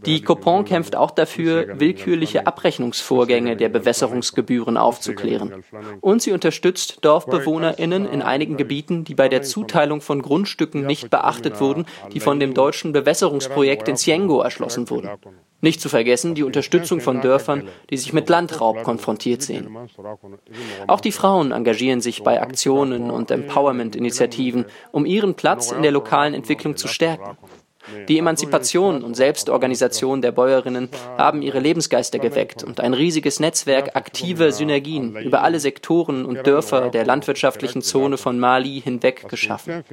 Die 0.06 0.22
Copon 0.22 0.66
kämpft 0.66 0.96
auch 0.96 1.12
dafür, 1.12 1.80
willkürliche 1.80 2.48
Abrechnungsvorgänge 2.48 3.56
der 3.56 3.70
Bewässerungsgebühren 3.70 4.78
aufzuklären. 4.78 5.64
Und 6.02 6.22
sie 6.22 6.32
unterstützt 6.32 7.00
DorfbewohnerInnen 7.02 8.06
in 8.06 8.22
einigen 8.22 8.58
Gebieten, 8.58 9.04
die 9.04 9.16
bei 9.16 9.30
der 9.30 9.44
Zuteilung 9.44 10.02
von 10.02 10.22
Grundstücken 10.22 10.86
nicht 10.86 11.10
beachtet 11.10 11.60
wurden, 11.60 11.86
die 12.12 12.20
von 12.20 12.40
dem 12.40 12.54
deutschen 12.54 12.92
Bewässerungsprojekt 12.92 13.88
in 13.88 13.98
Ciengo 13.98 14.42
erschlossen 14.42 14.90
wurden. 14.90 15.10
Nicht 15.62 15.80
zu 15.80 15.90
vergessen 15.90 16.34
die 16.34 16.44
Unterstützung 16.44 17.02
von 17.02 17.22
Dörfern, 17.22 17.70
die 17.92 17.98
sich 17.98 18.14
mit 18.14 18.28
Landraub 18.30 18.82
konfrontiert 18.82 19.44
sehen. 19.44 19.78
Auch 20.88 21.02
die 21.02 21.12
Frauen 21.12 21.52
engagieren 21.52 22.02
sich 22.02 22.24
bei 22.24 22.42
Aktionen 22.42 23.12
und 23.12 23.30
Empowerment-Initiativen, 23.30 24.66
um 24.92 25.06
ihren 25.06 25.36
Platz 25.36 25.72
in 25.72 25.84
der 25.84 25.92
lokalen 25.92 26.34
Entwicklung 26.34 26.78
zu 26.78 26.88
stärken. 26.88 27.38
Die 28.08 28.18
Emanzipation 28.18 29.04
und 29.04 29.16
Selbstorganisation 29.16 30.22
der 30.22 30.32
Bäuerinnen 30.32 30.90
haben 31.18 31.42
ihre 31.42 31.60
Lebensgeister 31.60 32.20
geweckt 32.20 32.64
und 32.64 32.80
ein 32.80 32.94
riesiges 32.94 33.40
Netzwerk 33.40 33.96
aktiver 33.96 34.52
Synergien 34.52 35.16
über 35.16 35.42
alle 35.44 35.60
Sektoren 35.60 36.26
und 36.26 36.46
Dörfer 36.46 36.90
der 36.90 37.06
landwirtschaftlichen 37.06 37.82
Zone 37.82 38.18
von 38.18 38.40
Mali 38.40 38.82
hinweg 38.82 39.28
geschaffen. 39.30 39.84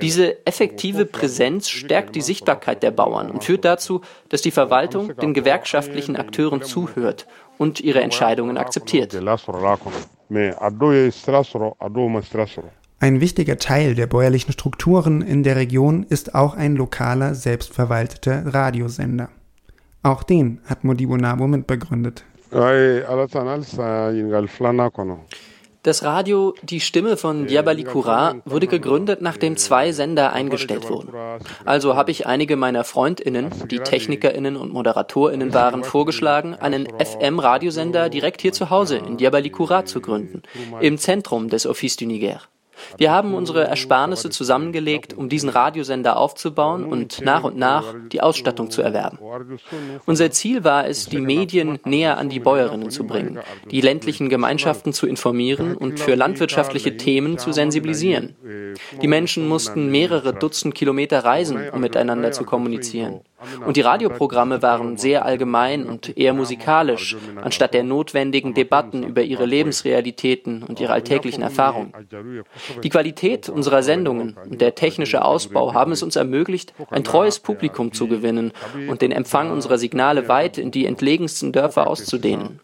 Diese 0.00 0.44
effektive 0.46 1.06
Präsenz 1.06 1.68
stärkt 1.68 2.14
die 2.16 2.20
Sichtbarkeit 2.20 2.82
der 2.82 2.90
Bauern 2.90 3.30
und 3.30 3.44
führt 3.44 3.64
dazu, 3.64 4.00
dass 4.28 4.42
die 4.42 4.50
Verwaltung 4.50 5.16
den 5.16 5.34
gewerkschaftlichen 5.34 6.16
Akteuren 6.16 6.62
zuhört 6.62 7.26
und 7.58 7.80
ihre 7.80 8.00
Entscheidungen 8.00 8.56
akzeptiert. 8.56 9.12
Ein 13.02 13.22
wichtiger 13.22 13.56
Teil 13.56 13.94
der 13.94 14.06
bäuerlichen 14.06 14.52
Strukturen 14.52 15.22
in 15.22 15.42
der 15.42 15.56
Region 15.56 16.04
ist 16.06 16.34
auch 16.34 16.54
ein 16.54 16.76
lokaler, 16.76 17.34
selbstverwalteter 17.34 18.52
Radiosender. 18.52 19.30
Auch 20.02 20.22
den 20.22 20.60
hat 20.66 20.84
Modibo 20.84 21.16
Nabo 21.16 21.46
mitbegründet. 21.46 22.24
Das 25.82 26.02
Radio 26.02 26.54
Die 26.62 26.80
Stimme 26.80 27.16
von 27.16 27.46
Diabali 27.46 27.84
Kura 27.84 28.34
wurde 28.44 28.66
gegründet, 28.66 29.22
nachdem 29.22 29.56
zwei 29.56 29.92
Sender 29.92 30.34
eingestellt 30.34 30.90
wurden. 30.90 31.14
Also 31.64 31.96
habe 31.96 32.10
ich 32.10 32.26
einige 32.26 32.56
meiner 32.56 32.84
Freundinnen, 32.84 33.50
die 33.70 33.78
Technikerinnen 33.78 34.58
und 34.58 34.74
Moderatorinnen 34.74 35.54
waren, 35.54 35.84
vorgeschlagen, 35.84 36.54
einen 36.54 36.86
FM-Radiosender 36.86 38.10
direkt 38.10 38.42
hier 38.42 38.52
zu 38.52 38.68
Hause 38.68 38.98
in 38.98 39.16
Diabali 39.16 39.48
Kura 39.48 39.86
zu 39.86 40.02
gründen, 40.02 40.42
im 40.82 40.98
Zentrum 40.98 41.48
des 41.48 41.64
Office 41.66 41.96
du 41.96 42.04
Niger. 42.04 42.42
Wir 42.96 43.10
haben 43.10 43.34
unsere 43.34 43.64
Ersparnisse 43.64 44.30
zusammengelegt, 44.30 45.14
um 45.14 45.28
diesen 45.28 45.48
Radiosender 45.48 46.16
aufzubauen 46.16 46.84
und 46.84 47.20
nach 47.20 47.44
und 47.44 47.56
nach 47.56 47.94
die 48.12 48.20
Ausstattung 48.20 48.70
zu 48.70 48.82
erwerben. 48.82 49.18
Unser 50.06 50.30
Ziel 50.30 50.64
war 50.64 50.86
es, 50.86 51.06
die 51.06 51.20
Medien 51.20 51.78
näher 51.84 52.18
an 52.18 52.28
die 52.28 52.40
Bäuerinnen 52.40 52.90
zu 52.90 53.06
bringen, 53.06 53.38
die 53.70 53.80
ländlichen 53.80 54.28
Gemeinschaften 54.28 54.92
zu 54.92 55.06
informieren 55.06 55.76
und 55.76 56.00
für 56.00 56.14
landwirtschaftliche 56.14 56.96
Themen 56.96 57.38
zu 57.38 57.52
sensibilisieren. 57.52 58.36
Die 59.00 59.08
Menschen 59.08 59.48
mussten 59.48 59.90
mehrere 59.90 60.32
Dutzend 60.32 60.74
Kilometer 60.74 61.24
reisen, 61.24 61.70
um 61.70 61.80
miteinander 61.80 62.32
zu 62.32 62.44
kommunizieren. 62.44 63.20
Und 63.64 63.76
die 63.76 63.80
Radioprogramme 63.80 64.62
waren 64.62 64.96
sehr 64.96 65.24
allgemein 65.24 65.86
und 65.86 66.16
eher 66.16 66.34
musikalisch, 66.34 67.16
anstatt 67.40 67.74
der 67.74 67.84
notwendigen 67.84 68.54
Debatten 68.54 69.02
über 69.02 69.22
ihre 69.22 69.46
Lebensrealitäten 69.46 70.62
und 70.62 70.80
ihre 70.80 70.92
alltäglichen 70.92 71.42
Erfahrungen. 71.42 71.92
Die 72.82 72.88
Qualität 72.88 73.48
unserer 73.48 73.82
Sendungen 73.82 74.36
und 74.48 74.60
der 74.60 74.74
technische 74.74 75.24
Ausbau 75.24 75.74
haben 75.74 75.92
es 75.92 76.02
uns 76.02 76.16
ermöglicht, 76.16 76.74
ein 76.90 77.04
treues 77.04 77.40
Publikum 77.40 77.92
zu 77.92 78.08
gewinnen 78.08 78.52
und 78.88 79.02
den 79.02 79.12
Empfang 79.12 79.50
unserer 79.50 79.78
Signale 79.78 80.28
weit 80.28 80.58
in 80.58 80.70
die 80.70 80.86
entlegensten 80.86 81.52
Dörfer 81.52 81.86
auszudehnen. 81.86 82.60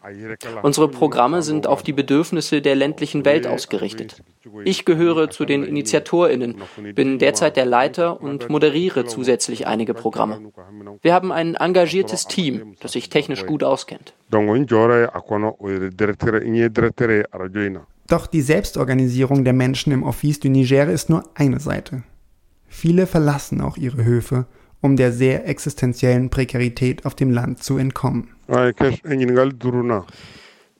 Unsere 0.61 0.89
Programme 0.89 1.41
sind 1.41 1.67
auf 1.67 1.83
die 1.83 1.93
Bedürfnisse 1.93 2.61
der 2.61 2.75
ländlichen 2.75 3.25
Welt 3.25 3.47
ausgerichtet. 3.47 4.21
Ich 4.63 4.85
gehöre 4.85 5.29
zu 5.29 5.45
den 5.45 5.63
InitiatorInnen, 5.63 6.55
bin 6.93 7.19
derzeit 7.19 7.57
der 7.57 7.65
Leiter 7.65 8.21
und 8.21 8.49
moderiere 8.49 9.05
zusätzlich 9.05 9.67
einige 9.67 9.93
Programme. 9.93 10.51
Wir 11.01 11.13
haben 11.13 11.31
ein 11.31 11.55
engagiertes 11.55 12.27
Team, 12.27 12.75
das 12.79 12.93
sich 12.93 13.09
technisch 13.09 13.45
gut 13.45 13.63
auskennt. 13.63 14.13
Doch 18.09 18.27
die 18.27 18.41
Selbstorganisierung 18.41 19.43
der 19.43 19.53
Menschen 19.53 19.91
im 19.91 20.03
Office 20.03 20.39
du 20.39 20.49
Niger 20.49 20.87
ist 20.87 21.09
nur 21.09 21.23
eine 21.35 21.59
Seite. 21.59 22.03
Viele 22.67 23.07
verlassen 23.07 23.61
auch 23.61 23.77
ihre 23.77 24.03
Höfe, 24.03 24.45
um 24.81 24.95
der 24.95 25.11
sehr 25.11 25.47
existenziellen 25.47 26.29
Prekarität 26.29 27.05
auf 27.05 27.15
dem 27.15 27.31
Land 27.31 27.63
zu 27.63 27.77
entkommen. 27.77 28.29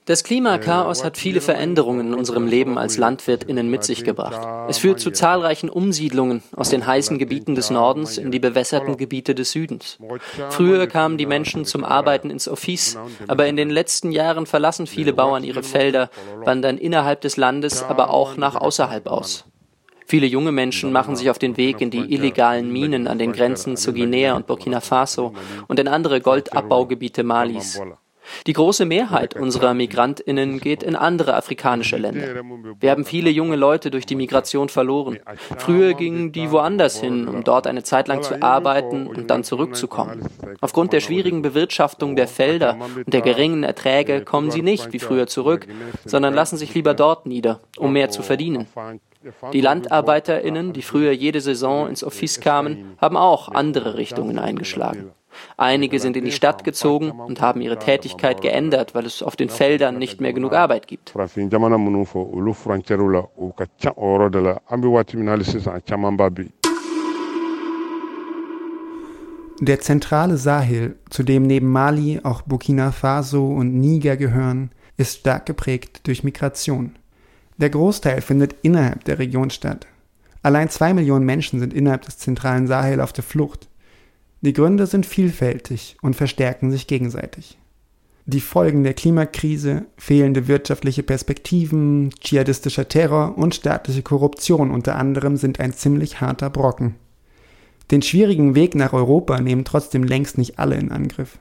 Das 0.08 0.24
Klimakaos 0.24 1.04
hat 1.04 1.18
viele 1.18 1.42
Veränderungen 1.42 2.08
in 2.08 2.14
unserem 2.14 2.48
Leben 2.48 2.78
als 2.78 2.98
LandwirtInnen 2.98 3.70
mit 3.70 3.84
sich 3.84 4.06
gebracht. 4.06 4.40
Es 4.70 4.78
führt 4.78 5.02
zu 5.02 5.12
zahlreichen 5.12 5.70
Umsiedlungen 5.70 6.44
aus 6.56 6.70
den 6.70 6.88
heißen 6.88 7.18
Gebieten 7.18 7.56
des 7.56 7.72
Nordens 7.72 8.18
in 8.18 8.32
die 8.32 8.40
bewässerten 8.40 8.96
Gebiete 8.96 9.36
des 9.36 9.52
Südens. 9.52 10.00
Früher 10.50 10.88
kamen 10.88 11.18
die 11.18 11.26
Menschen 11.26 11.66
zum 11.66 11.84
Arbeiten 11.84 12.30
ins 12.30 12.48
Office, 12.48 12.98
aber 13.28 13.48
in 13.48 13.58
den 13.58 13.70
letzten 13.70 14.14
Jahren 14.14 14.46
verlassen 14.46 14.88
viele 14.88 15.12
Bauern 15.12 15.44
ihre 15.44 15.62
Felder, 15.62 16.10
wandern 16.46 16.78
innerhalb 16.78 17.20
des 17.20 17.36
Landes, 17.36 17.84
aber 17.84 18.10
auch 18.10 18.38
nach 18.38 18.56
außerhalb 18.56 19.08
aus. 19.08 19.44
Viele 20.06 20.26
junge 20.26 20.54
Menschen 20.54 20.94
machen 20.94 21.18
sich 21.18 21.30
auf 21.30 21.38
den 21.38 21.58
Weg 21.58 21.82
in 21.82 21.92
die 21.92 22.14
illegalen 22.14 22.72
Minen 22.72 23.08
an 23.10 23.20
den 23.20 23.34
Grenzen 23.34 23.76
zu 23.76 23.92
Guinea 23.92 24.38
und 24.38 24.48
Burkina 24.48 24.80
Faso 24.80 25.34
und 25.68 25.82
in 25.82 25.90
andere 25.90 26.22
Goldabbaugebiete 26.22 27.26
Malis. 27.26 27.82
Die 28.46 28.54
große 28.54 28.86
Mehrheit 28.86 29.36
unserer 29.36 29.74
Migrantinnen 29.74 30.60
geht 30.60 30.84
in 30.84 30.96
andere 30.96 31.36
afrikanische 31.36 31.98
Länder. 31.98 32.44
Wir 32.80 32.92
haben 32.92 33.06
viele 33.06 33.30
junge 33.30 33.56
Leute 33.56 33.92
durch 33.92 34.06
die 34.06 34.16
Migration 34.16 34.70
verloren. 34.70 35.20
Früher 35.58 35.94
gingen 35.94 36.32
die 36.32 36.52
woanders 36.52 37.00
hin, 37.00 37.28
um 37.28 37.44
dort 37.44 37.68
eine 37.68 37.84
Zeit 37.84 38.08
lang 38.08 38.24
zu 38.24 38.42
arbeiten 38.42 39.08
und 39.08 39.30
dann 39.30 39.44
zurückzukommen. 39.44 40.28
Aufgrund 40.62 40.94
der 40.94 41.00
schwierigen 41.00 41.42
Bewirtschaftung 41.42 42.16
der 42.16 42.28
Felder 42.28 42.78
und 42.96 43.14
der 43.14 43.22
geringen 43.22 43.64
Erträge 43.64 44.22
kommen 44.22 44.52
sie 44.52 44.62
nicht 44.62 44.94
wie 44.94 45.00
früher 45.00 45.28
zurück, 45.28 45.68
sondern 46.06 46.34
lassen 46.34 46.58
sich 46.58 46.74
lieber 46.74 46.94
dort 46.94 47.26
nieder, 47.26 47.60
um 47.78 47.94
mehr 47.94 48.10
zu 48.10 48.22
verdienen. 48.22 48.68
Die 49.52 49.62
LandarbeiterInnen, 49.62 50.74
die 50.74 50.82
früher 50.82 51.12
jede 51.12 51.42
Saison 51.42 51.88
ins 51.90 52.04
Office 52.04 52.40
kamen, 52.40 52.96
haben 53.00 53.18
auch 53.18 53.50
andere 53.50 53.98
Richtungen 53.98 54.40
eingeschlagen. 54.40 55.12
Einige 55.58 56.00
sind 56.00 56.18
in 56.18 56.26
die 56.26 56.32
Stadt 56.32 56.64
gezogen 56.64 57.12
und 57.12 57.42
haben 57.42 57.62
ihre 57.62 57.80
Tätigkeit 57.80 58.42
geändert, 58.42 58.96
weil 58.96 59.06
es 59.06 59.24
auf 59.24 59.36
den 59.36 59.50
Feldern 59.50 59.98
nicht 59.98 60.22
mehr 60.22 60.34
genug 60.34 60.54
Arbeit 60.54 60.88
gibt. 60.88 61.14
Der 69.60 69.80
zentrale 69.80 70.38
Sahel, 70.38 70.96
zu 71.10 71.24
dem 71.24 71.44
neben 71.44 71.68
Mali 71.72 72.20
auch 72.22 72.44
Burkina 72.44 72.92
Faso 72.92 73.48
und 73.48 73.74
Niger 73.74 74.16
gehören, 74.16 74.70
ist 74.98 75.20
stark 75.20 75.48
geprägt 75.48 76.02
durch 76.06 76.24
Migration. 76.24 76.96
Der 77.58 77.72
Großteil 77.72 78.22
findet 78.22 78.56
innerhalb 78.62 79.04
der 79.06 79.18
Region 79.18 79.50
statt. 79.50 79.88
Allein 80.44 80.70
zwei 80.70 80.94
Millionen 80.94 81.26
Menschen 81.26 81.60
sind 81.60 81.74
innerhalb 81.74 82.04
des 82.04 82.20
zentralen 82.20 82.68
Sahel 82.68 83.02
auf 83.02 83.14
der 83.14 83.24
Flucht. 83.24 83.68
Die 84.42 84.54
Gründe 84.54 84.86
sind 84.86 85.06
vielfältig 85.06 85.98
und 86.02 86.16
verstärken 86.16 86.72
sich 86.72 86.88
gegenseitig. 86.88 87.58
Die 88.26 88.42
Folgen 88.42 88.84
der 88.84 88.94
Klimakrise, 88.94 89.86
fehlende 89.98 90.48
wirtschaftliche 90.48 91.02
Perspektiven, 91.02 92.10
dschihadistischer 92.20 92.88
Terror 92.88 93.38
und 93.38 93.56
staatliche 93.56 94.04
Korruption 94.04 94.70
unter 94.70 94.98
anderem 94.98 95.38
sind 95.38 95.60
ein 95.60 95.74
ziemlich 95.74 96.20
harter 96.20 96.50
Brocken. 96.50 96.96
Den 97.90 98.02
schwierigen 98.02 98.54
Weg 98.54 98.76
nach 98.76 98.92
Europa 98.92 99.40
nehmen 99.40 99.64
trotzdem 99.64 100.04
längst 100.04 100.38
nicht 100.38 100.60
alle 100.60 100.76
in 100.76 100.92
Angriff. 100.92 101.40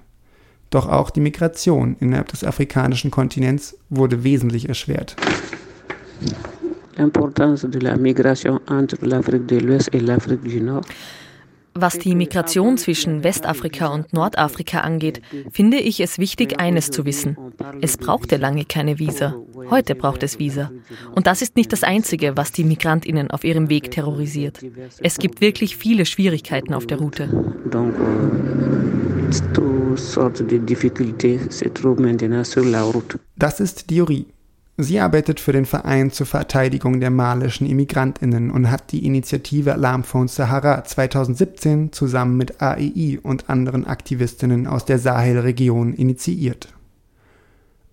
Doch 0.71 0.89
auch 0.89 1.11
die 1.11 1.21
Migration 1.21 1.97
innerhalb 1.99 2.29
des 2.29 2.45
afrikanischen 2.45 3.11
Kontinents 3.11 3.77
wurde 3.91 4.23
wesentlich 4.25 4.69
erschwert. 4.69 5.17
L'importance 6.97 7.69
de 7.69 7.81
la 7.81 7.97
migration 7.97 8.61
entre 8.69 9.05
l'Afrique 9.05 9.47
de 9.47 9.59
l'Ouest 9.59 9.93
et 9.93 10.01
l'Afrique 10.01 10.45
du 10.45 10.61
Nord 10.61 10.87
was 11.81 11.99
die 11.99 12.15
Migration 12.15 12.79
zwischen 12.79 13.25
Westafrika 13.25 13.89
und 13.89 14.13
Nordafrika 14.13 14.81
angeht, 14.81 15.21
finde 15.51 15.79
ich 15.79 16.01
es 16.01 16.19
wichtig, 16.19 16.61
eines 16.61 16.91
zu 16.91 17.05
wissen. 17.05 17.37
Es 17.81 17.97
brauchte 17.97 18.37
lange 18.37 18.65
keine 18.65 18.99
Visa. 18.99 19.35
Heute 19.71 19.95
braucht 19.95 20.23
es 20.23 20.39
Visa. 20.39 20.71
Und 21.15 21.27
das 21.27 21.43
ist 21.43 21.57
nicht 21.57 21.73
das 21.73 21.83
Einzige, 21.83 22.37
was 22.37 22.53
die 22.53 22.65
Migrantinnen 22.65 23.31
auf 23.31 23.45
ihrem 23.45 23.69
Weg 23.69 23.91
terrorisiert. 23.91 24.61
Es 25.01 25.19
gibt 25.19 25.41
wirklich 25.41 25.77
viele 25.77 26.07
Schwierigkeiten 26.07 26.75
auf 26.75 26.87
der 26.87 26.99
Route. 26.99 27.29
Das 33.37 33.61
ist 33.61 33.91
Diori, 33.91 34.27
Sie 34.79 35.01
arbeitet 35.01 35.41
für 35.41 35.53
den 35.53 35.65
Verein 35.65 36.11
zur 36.11 36.27
Verteidigung 36.27 37.01
der 37.01 37.11
malischen 37.11 37.67
Immigrantinnen 37.67 38.51
und 38.51 38.71
hat 38.71 38.93
die 38.93 39.07
Initiative 39.07 39.73
Alarmphone 39.73 40.29
Sahara 40.29 40.85
2017 40.85 41.93
zusammen 41.93 42.37
mit 42.37 42.61
AEI 42.61 43.19
und 43.23 43.49
anderen 43.49 43.87
Aktivistinnen 43.87 44.67
aus 44.67 44.85
der 44.85 44.99
Sahelregion 44.99 45.95
initiiert. 45.95 46.75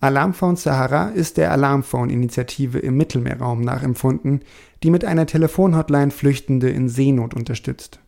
Alarmphone 0.01 0.57
Sahara 0.57 1.11
ist 1.11 1.37
der 1.37 1.53
Alarmphone-Initiative 1.53 2.79
im 2.79 2.97
Mittelmeerraum 2.97 3.61
nachempfunden, 3.61 4.41
die 4.83 4.89
mit 4.89 5.05
einer 5.05 5.25
Telefonhotline 5.25 6.11
Flüchtende 6.11 6.69
in 6.69 6.89
Seenot 6.89 7.33
unterstützt. 7.33 8.01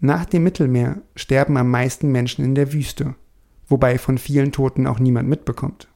Nach 0.00 0.24
dem 0.24 0.44
Mittelmeer 0.44 1.02
sterben 1.14 1.58
am 1.58 1.70
meisten 1.70 2.10
Menschen 2.10 2.42
in 2.42 2.54
der 2.54 2.72
Wüste, 2.72 3.14
wobei 3.66 3.98
von 3.98 4.16
vielen 4.16 4.52
Toten 4.52 4.86
auch 4.86 4.98
niemand 4.98 5.28
mitbekommt. 5.28 5.88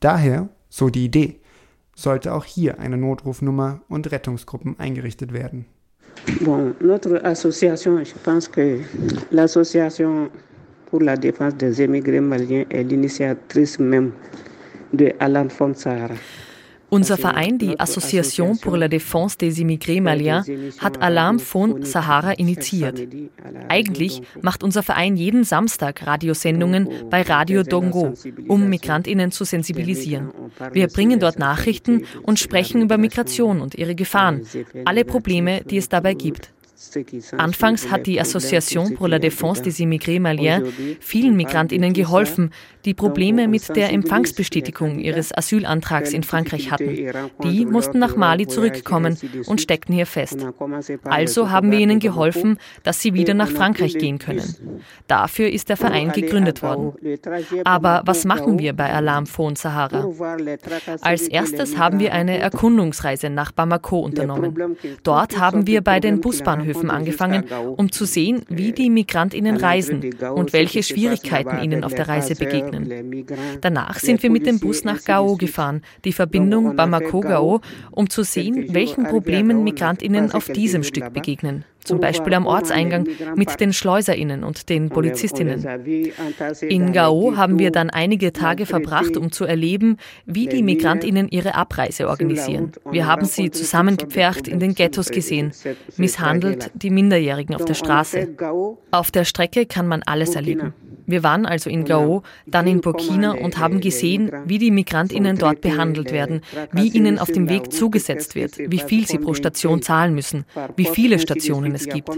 Daher 0.00 0.50
so 0.72 0.88
die 0.88 1.04
Idee, 1.04 1.36
sollte 1.94 2.32
auch 2.32 2.46
hier 2.46 2.80
eine 2.80 2.96
Notrufnummer 2.96 3.82
und 3.88 4.10
Rettungsgruppen 4.10 4.78
eingerichtet 4.78 5.32
werden. 5.34 5.66
Bon, 6.40 6.74
notre 6.80 7.22
association, 7.24 8.02
je 8.04 8.14
pense 8.24 8.48
que 8.50 8.80
l'association 9.30 10.30
pour 10.86 11.02
la 11.02 11.16
défense 11.16 11.56
des 11.56 11.82
émigrés 11.82 12.20
maliens 12.20 12.64
est 12.70 12.84
l'initiatrice 12.84 13.78
même 13.78 14.12
de 14.92 15.12
Alarm 15.18 15.50
Fond 15.50 15.74
Sahara. 15.74 16.14
Unser 16.92 17.16
Verein, 17.16 17.56
die 17.56 17.80
Association 17.80 18.58
pour 18.58 18.76
la 18.76 18.86
Défense 18.86 19.38
des 19.38 19.58
Immigrés 19.58 20.02
Maliens, 20.02 20.44
hat 20.78 21.00
Alarm 21.00 21.38
von 21.38 21.82
Sahara 21.84 22.32
initiiert. 22.32 23.00
Eigentlich 23.70 24.20
macht 24.42 24.62
unser 24.62 24.82
Verein 24.82 25.16
jeden 25.16 25.44
Samstag 25.44 26.06
Radiosendungen 26.06 27.08
bei 27.08 27.22
Radio 27.22 27.62
Dongo, 27.62 28.12
um 28.46 28.68
Migrantinnen 28.68 29.30
zu 29.30 29.44
sensibilisieren. 29.44 30.32
Wir 30.74 30.88
bringen 30.88 31.18
dort 31.18 31.38
Nachrichten 31.38 32.04
und 32.24 32.38
sprechen 32.38 32.82
über 32.82 32.98
Migration 32.98 33.62
und 33.62 33.74
ihre 33.74 33.94
Gefahren, 33.94 34.42
alle 34.84 35.06
Probleme, 35.06 35.62
die 35.64 35.78
es 35.78 35.88
dabei 35.88 36.12
gibt. 36.12 36.52
Anfangs 37.38 37.90
hat 37.90 38.06
die 38.06 38.20
Association 38.20 38.94
pour 38.94 39.08
la 39.08 39.18
défense 39.18 39.62
des 39.62 39.80
immigrés 39.80 40.18
maliens 40.18 40.62
vielen 41.00 41.36
Migrantinnen 41.36 41.92
geholfen, 41.92 42.50
die 42.84 42.94
Probleme 42.94 43.46
mit 43.46 43.76
der 43.76 43.92
Empfangsbestätigung 43.92 44.98
ihres 44.98 45.36
Asylantrags 45.36 46.12
in 46.12 46.24
Frankreich 46.24 46.70
hatten. 46.70 46.96
Die 47.44 47.64
mussten 47.64 47.98
nach 47.98 48.16
Mali 48.16 48.46
zurückkommen 48.46 49.16
und 49.46 49.60
steckten 49.60 49.94
hier 49.94 50.06
fest. 50.06 50.44
Also 51.04 51.50
haben 51.50 51.70
wir 51.70 51.78
ihnen 51.78 52.00
geholfen, 52.00 52.58
dass 52.82 53.00
sie 53.00 53.14
wieder 53.14 53.34
nach 53.34 53.50
Frankreich 53.50 53.96
gehen 53.98 54.18
können. 54.18 54.56
Dafür 55.06 55.50
ist 55.50 55.68
der 55.68 55.76
Verein 55.76 56.10
gegründet 56.10 56.62
worden. 56.62 56.92
Aber 57.64 58.02
was 58.04 58.24
machen 58.24 58.58
wir 58.58 58.72
bei 58.72 58.92
Alarm 58.92 59.26
Phone 59.26 59.56
Sahara? 59.56 60.08
Als 61.00 61.28
erstes 61.28 61.78
haben 61.78 62.00
wir 62.00 62.12
eine 62.12 62.38
Erkundungsreise 62.38 63.30
nach 63.30 63.52
Bamako 63.52 64.00
unternommen. 64.00 64.76
Dort 65.04 65.38
haben 65.38 65.66
wir 65.66 65.82
bei 65.82 66.00
den 66.00 66.20
Busbahnhöfen 66.20 66.71
Bahnhöfen 66.72 66.90
angefangen, 66.90 67.44
um 67.76 67.92
zu 67.92 68.04
sehen, 68.04 68.42
wie 68.48 68.72
die 68.72 68.90
Migrantinnen 68.90 69.56
reisen 69.56 70.14
und 70.34 70.52
welche 70.52 70.82
Schwierigkeiten 70.82 71.62
ihnen 71.62 71.84
auf 71.84 71.94
der 71.94 72.08
Reise 72.08 72.34
begegnen. 72.34 73.26
Danach 73.60 73.98
sind 73.98 74.22
wir 74.22 74.30
mit 74.30 74.46
dem 74.46 74.60
Bus 74.60 74.84
nach 74.84 75.04
Gao 75.04 75.36
gefahren, 75.36 75.82
die 76.04 76.12
Verbindung 76.12 76.76
Bamako-Gao, 76.76 77.60
um 77.90 78.10
zu 78.10 78.22
sehen, 78.22 78.74
welchen 78.74 79.04
Problemen 79.04 79.64
Migrantinnen 79.64 80.32
auf 80.32 80.46
diesem 80.46 80.82
Stück 80.82 81.12
begegnen 81.12 81.64
zum 81.84 82.00
Beispiel 82.00 82.34
am 82.34 82.46
Ortseingang 82.46 83.06
mit 83.36 83.60
den 83.60 83.72
Schleuserinnen 83.72 84.44
und 84.44 84.68
den 84.68 84.88
Polizistinnen. 84.88 85.66
In 86.62 86.92
Gao 86.92 87.36
haben 87.36 87.58
wir 87.58 87.70
dann 87.70 87.90
einige 87.90 88.32
Tage 88.32 88.66
verbracht, 88.66 89.16
um 89.16 89.32
zu 89.32 89.44
erleben, 89.44 89.96
wie 90.26 90.46
die 90.46 90.62
Migrantinnen 90.62 91.28
ihre 91.28 91.54
Abreise 91.54 92.08
organisieren. 92.08 92.72
Wir 92.90 93.06
haben 93.06 93.24
sie 93.24 93.50
zusammengepfercht 93.50 94.48
in 94.48 94.60
den 94.60 94.74
Ghettos 94.74 95.10
gesehen, 95.10 95.52
misshandelt 95.96 96.70
die 96.74 96.90
Minderjährigen 96.90 97.54
auf 97.54 97.64
der 97.64 97.74
Straße. 97.74 98.36
Auf 98.90 99.10
der 99.10 99.24
Strecke 99.24 99.66
kann 99.66 99.86
man 99.86 100.02
alles 100.02 100.34
erleben. 100.34 100.74
Wir 101.06 101.22
waren 101.22 101.46
also 101.46 101.68
in 101.68 101.84
Gao, 101.84 102.22
dann 102.46 102.66
in 102.66 102.80
Burkina 102.80 103.32
und 103.32 103.58
haben 103.58 103.80
gesehen, 103.80 104.30
wie 104.46 104.58
die 104.58 104.70
Migrantinnen 104.70 105.36
dort 105.36 105.60
behandelt 105.60 106.12
werden, 106.12 106.42
wie 106.72 106.88
ihnen 106.88 107.18
auf 107.18 107.30
dem 107.30 107.48
Weg 107.48 107.72
zugesetzt 107.72 108.34
wird, 108.34 108.58
wie 108.58 108.78
viel 108.78 109.06
sie 109.06 109.18
pro 109.18 109.34
Station 109.34 109.82
zahlen 109.82 110.14
müssen, 110.14 110.44
wie 110.76 110.86
viele 110.86 111.18
Stationen 111.18 111.71
es 111.74 111.86
gibt. 111.86 112.08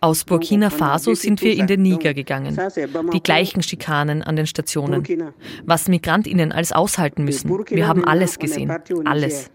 Aus 0.00 0.24
Burkina 0.24 0.70
Faso 0.70 1.14
sind 1.14 1.42
wir 1.42 1.56
in 1.56 1.66
den 1.66 1.82
Niger 1.82 2.14
gegangen. 2.14 2.58
Die 3.12 3.22
gleichen 3.22 3.62
Schikanen 3.62 4.22
an 4.22 4.36
den 4.36 4.46
Stationen. 4.46 5.04
Was 5.64 5.88
Migrantinnen 5.88 6.52
als 6.52 6.72
aushalten 6.72 7.24
müssen. 7.24 7.50
Wir 7.68 7.86
haben 7.86 8.04
alles 8.04 8.38
gesehen. 8.38 8.72
Alles. 9.04 9.50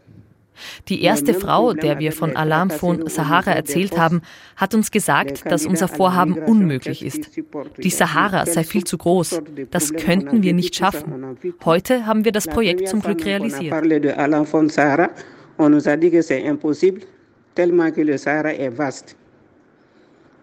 Die 0.88 1.02
erste 1.04 1.34
Frau, 1.34 1.74
der 1.74 2.00
wir 2.00 2.12
von 2.12 2.36
Alarm 2.36 2.70
von 2.70 3.08
Sahara 3.08 3.52
erzählt 3.52 3.98
haben, 3.98 4.22
hat 4.56 4.74
uns 4.74 4.92
gesagt, 4.92 5.44
dass 5.50 5.66
unser 5.66 5.88
Vorhaben 5.88 6.38
unmöglich 6.38 7.04
ist. 7.04 7.32
Die 7.78 7.90
Sahara 7.90 8.46
sei 8.46 8.64
viel 8.64 8.84
zu 8.84 8.98
groß. 8.98 9.42
Das 9.72 9.94
könnten 9.94 10.44
wir 10.44 10.54
nicht 10.54 10.76
schaffen. 10.76 11.38
Heute 11.64 12.06
haben 12.06 12.26
wir 12.26 12.32
das 12.32 12.48
Projekt 12.48 12.88
zum 12.88 13.02
Glück 13.02 13.26
realisiert. 13.26 13.74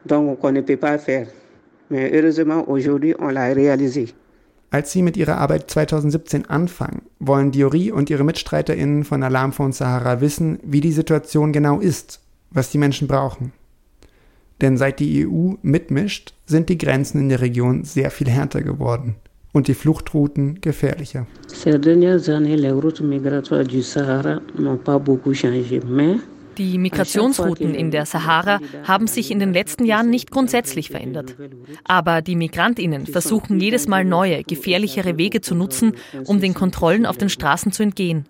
Donc 0.06 0.42
on 0.42 0.52
ne 0.52 0.60
peut 0.60 0.76
pas 0.76 0.98
faire. 0.98 1.26
Mais 1.90 2.10
heureusement, 2.12 2.68
aujourd'hui, 2.68 3.14
on 3.18 3.28
l'a 3.28 3.52
réalisé. 3.52 4.14
Als 4.70 4.90
sie 4.90 5.02
mit 5.02 5.18
ihrer 5.18 5.36
Arbeit 5.36 5.70
2017 5.70 6.46
anfangen, 6.48 7.02
wollen 7.20 7.50
Diori 7.50 7.92
und 7.92 8.08
ihre 8.08 8.24
MitstreiterInnen 8.24 9.04
von 9.04 9.22
Alarm 9.22 9.52
von 9.52 9.72
Sahara 9.72 10.22
wissen, 10.22 10.58
wie 10.62 10.80
die 10.80 10.92
Situation 10.92 11.52
genau 11.52 11.78
ist, 11.78 12.20
was 12.50 12.70
die 12.70 12.78
Menschen 12.78 13.06
brauchen. 13.06 13.52
Denn 14.62 14.78
seit 14.78 14.98
die 15.00 15.26
EU 15.26 15.56
mitmischt, 15.60 16.32
sind 16.46 16.70
die 16.70 16.78
Grenzen 16.78 17.20
in 17.20 17.28
der 17.28 17.42
Region 17.42 17.84
sehr 17.84 18.10
viel 18.10 18.30
härter 18.30 18.62
geworden 18.62 19.16
und 19.52 19.68
die 19.68 19.74
Fluchtrouten 19.74 20.60
gefährlicher. 20.62 21.26
Ces 21.48 21.78
dernières 21.78 22.30
années, 22.30 22.56
les 22.56 22.72
routes 22.72 23.02
migratoires 23.02 23.66
du 23.66 23.82
Sahara 23.82 24.40
n'ont 24.58 24.78
pas 24.78 24.98
beaucoup 24.98 25.34
changé, 25.34 25.80
mais 25.86 26.16
die 26.58 26.78
Migrationsrouten 26.78 27.74
in 27.74 27.90
der 27.90 28.06
Sahara 28.06 28.60
haben 28.84 29.06
sich 29.06 29.30
in 29.30 29.38
den 29.38 29.52
letzten 29.52 29.84
Jahren 29.84 30.10
nicht 30.10 30.30
grundsätzlich 30.30 30.90
verändert. 30.90 31.36
Aber 31.84 32.22
die 32.22 32.36
Migrantinnen 32.36 33.06
versuchen 33.06 33.60
jedes 33.60 33.88
Mal 33.88 34.04
neue, 34.04 34.44
gefährlichere 34.44 35.18
Wege 35.18 35.40
zu 35.40 35.54
nutzen, 35.54 35.94
um 36.26 36.40
den 36.40 36.54
Kontrollen 36.54 37.06
auf 37.06 37.18
den 37.18 37.28
Straßen 37.28 37.72
zu 37.72 37.82
entgehen. 37.82 38.26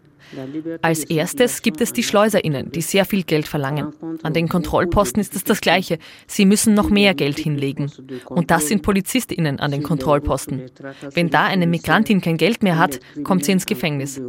Als 0.80 1.04
erstes 1.04 1.62
gibt 1.62 1.80
es 1.80 1.92
die 1.92 2.02
Schleuserinnen, 2.02 2.72
die 2.72 2.80
sehr 2.80 3.04
viel 3.04 3.22
Geld 3.22 3.46
verlangen. 3.46 3.92
An 4.22 4.32
den 4.32 4.48
Kontrollposten 4.48 5.20
ist 5.20 5.36
es 5.36 5.44
das 5.44 5.60
Gleiche. 5.60 5.98
Sie 6.26 6.46
müssen 6.46 6.74
noch 6.74 6.90
mehr 6.90 7.14
Geld 7.14 7.38
hinlegen. 7.38 7.90
Und 8.26 8.50
das 8.50 8.68
sind 8.68 8.82
Polizistinnen 8.82 9.60
an 9.60 9.70
den 9.70 9.82
Kontrollposten. 9.82 10.70
Wenn 11.14 11.30
da 11.30 11.44
eine 11.44 11.66
Migrantin 11.66 12.20
kein 12.20 12.36
Geld 12.36 12.62
mehr 12.62 12.78
hat, 12.78 13.00
kommt 13.24 13.44
sie 13.44 13.52
ins 13.52 13.66
Gefängnis. 13.66 14.20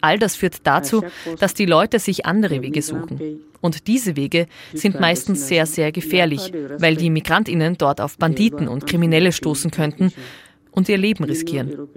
All 0.00 0.18
das 0.18 0.36
führt 0.36 0.56
dazu, 0.64 1.02
dass 1.38 1.54
die 1.54 1.66
Leute 1.66 1.98
sich 1.98 2.26
andere 2.26 2.62
Wege 2.62 2.82
suchen. 2.82 3.40
Und 3.60 3.86
diese 3.86 4.16
Wege 4.16 4.46
sind 4.72 5.00
meistens 5.00 5.48
sehr, 5.48 5.66
sehr 5.66 5.90
gefährlich, 5.92 6.52
weil 6.78 6.96
die 6.96 7.10
Migrantinnen 7.10 7.76
dort 7.76 8.00
auf 8.00 8.16
Banditen 8.16 8.68
und 8.68 8.86
Kriminelle 8.86 9.32
stoßen 9.32 9.70
könnten 9.70 10.12
und 10.78 10.88
ihr 10.88 10.96
Leben 10.96 11.24
riskieren. 11.24 11.88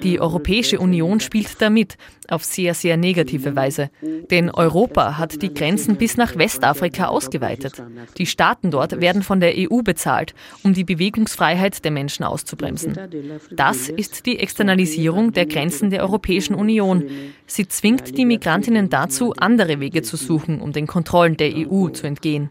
Die 0.00 0.20
Europäische 0.20 0.78
Union 0.78 1.18
spielt 1.18 1.60
damit 1.60 1.96
auf 2.28 2.44
sehr, 2.44 2.72
sehr 2.72 2.96
negative 2.96 3.56
Weise. 3.56 3.90
Denn 4.30 4.48
Europa 4.48 5.18
hat 5.18 5.42
die 5.42 5.52
Grenzen 5.52 5.96
bis 5.96 6.16
nach 6.16 6.36
Westafrika 6.36 7.06
ausgeweitet. 7.06 7.82
Die 8.18 8.26
Staaten 8.26 8.70
dort 8.70 9.00
werden 9.00 9.24
von 9.24 9.40
der 9.40 9.54
EU 9.56 9.82
bezahlt, 9.82 10.34
um 10.62 10.72
die 10.72 10.84
Bewegungsfreiheit 10.84 11.84
der 11.84 11.90
Menschen 11.90 12.22
auszubremsen. 12.22 12.96
Das 13.50 13.88
ist 13.88 14.24
die 14.24 14.38
Externalisierung 14.38 15.32
der 15.32 15.46
Grenzen 15.46 15.90
der 15.90 16.02
Europäischen 16.02 16.54
Union. 16.54 17.04
Sie 17.46 17.66
zwingt 17.66 18.16
die 18.16 18.24
Migrantinnen 18.24 18.88
dazu, 18.88 19.34
andere 19.36 19.80
Wege 19.80 20.02
zu 20.02 20.16
suchen, 20.16 20.60
um 20.60 20.72
den 20.72 20.86
Kontrollen 20.86 21.36
der 21.36 21.52
EU 21.56 21.88
zu 21.88 22.06
entgehen. 22.06 22.50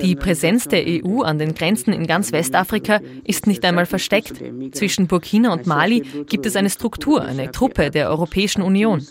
Die 0.00 0.16
Präsenz 0.16 0.68
der 0.68 0.84
EU 0.86 1.22
an 1.22 1.38
den 1.38 1.54
Grenzen 1.54 1.92
in 1.92 2.06
ganz 2.06 2.32
Westafrika 2.32 3.00
ist 3.24 3.46
nicht 3.46 3.64
einmal 3.64 3.86
versteckt. 3.86 4.42
Zwischen 4.72 5.06
Burkina 5.06 5.52
und 5.52 5.66
Mali 5.66 6.02
gibt 6.26 6.46
es 6.46 6.56
eine 6.56 6.70
Struktur, 6.70 7.22
eine 7.22 7.50
Truppe 7.50 7.90
der 7.90 8.10
Europäischen 8.10 8.62
Union. 8.62 9.04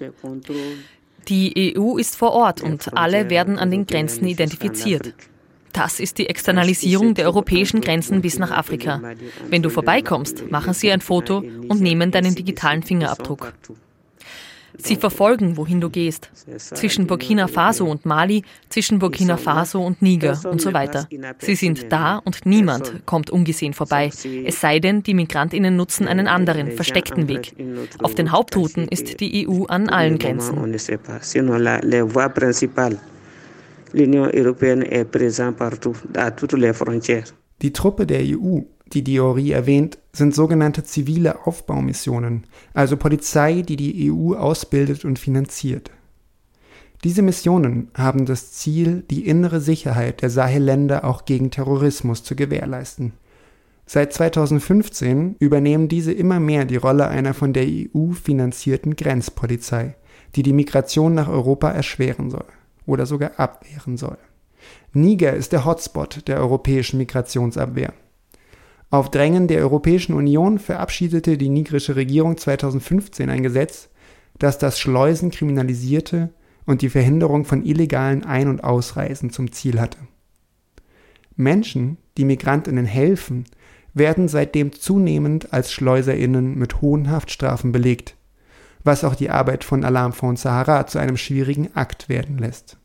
Die 1.27 1.75
EU 1.75 1.97
ist 1.97 2.15
vor 2.15 2.31
Ort 2.33 2.61
und 2.61 2.95
alle 2.95 3.29
werden 3.29 3.57
an 3.57 3.71
den 3.71 3.87
Grenzen 3.87 4.25
identifiziert. 4.27 5.13
Das 5.73 5.99
ist 5.99 6.19
die 6.19 6.29
Externalisierung 6.29 7.15
der 7.15 7.25
europäischen 7.25 7.81
Grenzen 7.81 8.21
bis 8.21 8.39
nach 8.39 8.51
Afrika. 8.51 9.01
Wenn 9.49 9.61
du 9.61 9.69
vorbeikommst, 9.69 10.49
machen 10.49 10.73
sie 10.73 10.89
ein 10.89 11.01
Foto 11.01 11.39
und 11.39 11.81
nehmen 11.81 12.11
deinen 12.11 12.33
digitalen 12.33 12.81
Fingerabdruck. 12.81 13.51
Sie 14.77 14.95
verfolgen, 14.95 15.57
wohin 15.57 15.81
du 15.81 15.89
gehst. 15.89 16.29
Zwischen 16.57 17.07
Burkina 17.07 17.47
Faso 17.47 17.85
und 17.85 18.05
Mali, 18.05 18.43
zwischen 18.69 18.99
Burkina 18.99 19.37
Faso 19.37 19.83
und 19.83 20.01
Niger 20.01 20.39
und 20.49 20.61
so 20.61 20.73
weiter. 20.73 21.07
Sie 21.39 21.55
sind 21.55 21.91
da 21.91 22.17
und 22.17 22.45
niemand 22.45 23.05
kommt 23.05 23.29
ungesehen 23.29 23.73
vorbei. 23.73 24.11
Es 24.45 24.61
sei 24.61 24.79
denn, 24.79 25.03
die 25.03 25.13
Migrantinnen 25.13 25.75
nutzen 25.75 26.07
einen 26.07 26.27
anderen, 26.27 26.71
versteckten 26.71 27.27
Weg. 27.27 27.55
Auf 28.01 28.15
den 28.15 28.31
Hauptrouten 28.31 28.87
ist 28.87 29.19
die 29.19 29.47
EU 29.47 29.65
an 29.65 29.89
allen 29.89 30.17
Grenzen. 30.17 30.57
Die 37.61 37.71
Truppe 37.71 38.05
der 38.05 38.21
EU 38.23 38.59
die 38.93 39.03
Diori 39.03 39.51
erwähnt, 39.51 39.97
sind 40.13 40.33
sogenannte 40.33 40.83
zivile 40.83 41.45
Aufbaumissionen, 41.45 42.45
also 42.73 42.97
Polizei, 42.97 43.61
die 43.61 43.75
die 43.75 44.11
EU 44.11 44.35
ausbildet 44.35 45.05
und 45.05 45.19
finanziert. 45.19 45.91
Diese 47.03 47.21
Missionen 47.21 47.89
haben 47.93 48.25
das 48.25 48.53
Ziel, 48.53 49.03
die 49.11 49.27
innere 49.27 49.61
Sicherheit 49.61 50.21
der 50.21 50.29
Sahelländer 50.29 51.03
auch 51.03 51.25
gegen 51.25 51.51
Terrorismus 51.51 52.23
zu 52.23 52.35
gewährleisten. 52.35 53.13
Seit 53.85 54.13
2015 54.13 55.35
übernehmen 55.37 55.87
diese 55.87 56.11
immer 56.11 56.39
mehr 56.39 56.65
die 56.65 56.77
Rolle 56.77 57.07
einer 57.07 57.35
von 57.35 57.53
der 57.53 57.67
EU 57.67 58.11
finanzierten 58.13 58.95
Grenzpolizei, 58.95 59.95
die 60.35 60.41
die 60.41 60.53
Migration 60.53 61.13
nach 61.13 61.27
Europa 61.27 61.69
erschweren 61.69 62.31
soll 62.31 62.45
oder 62.87 63.05
sogar 63.05 63.39
abwehren 63.39 63.97
soll. 63.97 64.17
Niger 64.93 65.33
ist 65.33 65.51
der 65.51 65.65
Hotspot 65.65 66.27
der 66.27 66.39
europäischen 66.39 66.97
Migrationsabwehr. 66.97 67.93
Auf 68.95 69.11
Drängen 69.11 69.49
der 69.49 69.59
Europäischen 69.59 70.13
Union 70.13 70.57
verabschiedete 70.57 71.37
die 71.37 71.49
nigrische 71.49 71.97
Regierung 71.97 72.37
2015 72.37 73.29
ein 73.29 73.43
Gesetz, 73.43 73.89
das 74.39 74.57
das 74.57 74.79
Schleusen 74.79 75.31
kriminalisierte 75.31 76.29
und 76.65 76.81
die 76.81 76.87
Verhinderung 76.87 77.43
von 77.43 77.65
illegalen 77.65 78.23
Ein- 78.23 78.47
und 78.47 78.63
Ausreisen 78.63 79.31
zum 79.31 79.51
Ziel 79.51 79.81
hatte. 79.81 79.97
Menschen, 81.35 81.97
die 82.17 82.23
Migrantinnen 82.23 82.85
helfen, 82.85 83.43
werden 83.93 84.29
seitdem 84.29 84.71
zunehmend 84.71 85.51
als 85.51 85.73
Schleuserinnen 85.73 86.57
mit 86.57 86.79
hohen 86.79 87.11
Haftstrafen 87.11 87.73
belegt, 87.73 88.15
was 88.85 89.03
auch 89.03 89.15
die 89.15 89.29
Arbeit 89.29 89.65
von 89.65 89.83
Alarm 89.83 90.13
von 90.13 90.37
Sahara 90.37 90.87
zu 90.87 90.99
einem 90.99 91.17
schwierigen 91.17 91.75
Akt 91.75 92.07
werden 92.07 92.37
lässt. 92.37 92.77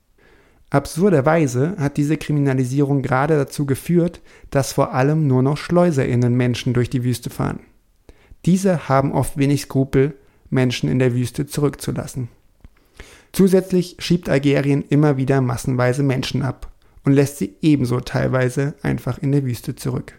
Absurderweise 0.70 1.74
hat 1.78 1.96
diese 1.96 2.16
Kriminalisierung 2.16 3.02
gerade 3.02 3.36
dazu 3.36 3.66
geführt, 3.66 4.20
dass 4.50 4.72
vor 4.72 4.94
allem 4.94 5.26
nur 5.26 5.42
noch 5.42 5.56
SchleuserInnen 5.56 6.32
Menschen 6.34 6.72
durch 6.74 6.88
die 6.88 7.02
Wüste 7.02 7.28
fahren. 7.28 7.60
Diese 8.46 8.88
haben 8.88 9.12
oft 9.12 9.36
wenig 9.36 9.62
Skrupel, 9.62 10.14
Menschen 10.48 10.88
in 10.88 11.00
der 11.00 11.14
Wüste 11.14 11.46
zurückzulassen. 11.46 12.28
Zusätzlich 13.32 13.96
schiebt 13.98 14.28
Algerien 14.28 14.84
immer 14.88 15.16
wieder 15.16 15.40
massenweise 15.40 16.02
Menschen 16.02 16.42
ab 16.42 16.70
und 17.04 17.12
lässt 17.12 17.38
sie 17.38 17.56
ebenso 17.62 18.00
teilweise 18.00 18.74
einfach 18.82 19.18
in 19.18 19.32
der 19.32 19.44
Wüste 19.44 19.74
zurück. 19.74 20.14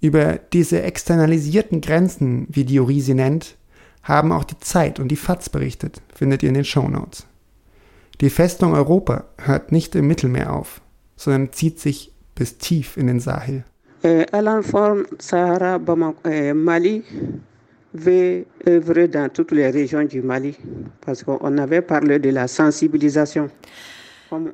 Über 0.00 0.38
diese 0.52 0.82
externalisierten 0.82 1.80
Grenzen, 1.80 2.46
wie 2.50 2.64
Diori 2.64 3.00
sie 3.00 3.14
nennt, 3.14 3.56
haben 4.02 4.32
auch 4.32 4.44
die 4.44 4.58
Zeit 4.58 5.00
und 5.00 5.08
die 5.08 5.16
FAZ 5.16 5.48
berichtet, 5.50 6.00
findet 6.14 6.42
ihr 6.42 6.50
in 6.50 6.54
den 6.54 6.64
Shownotes. 6.64 7.27
Die 8.20 8.30
Festung 8.30 8.74
Europa 8.74 9.24
hört 9.38 9.72
nicht 9.72 9.94
im 9.94 10.06
Mittelmeer 10.06 10.52
auf. 10.52 10.80
sondern 11.18 11.52
zieht 11.52 11.78
sich 11.80 12.12
bis 12.34 12.56
tief 12.58 12.96
in 12.96 13.08
den 13.08 13.20
Sahel. 13.20 13.64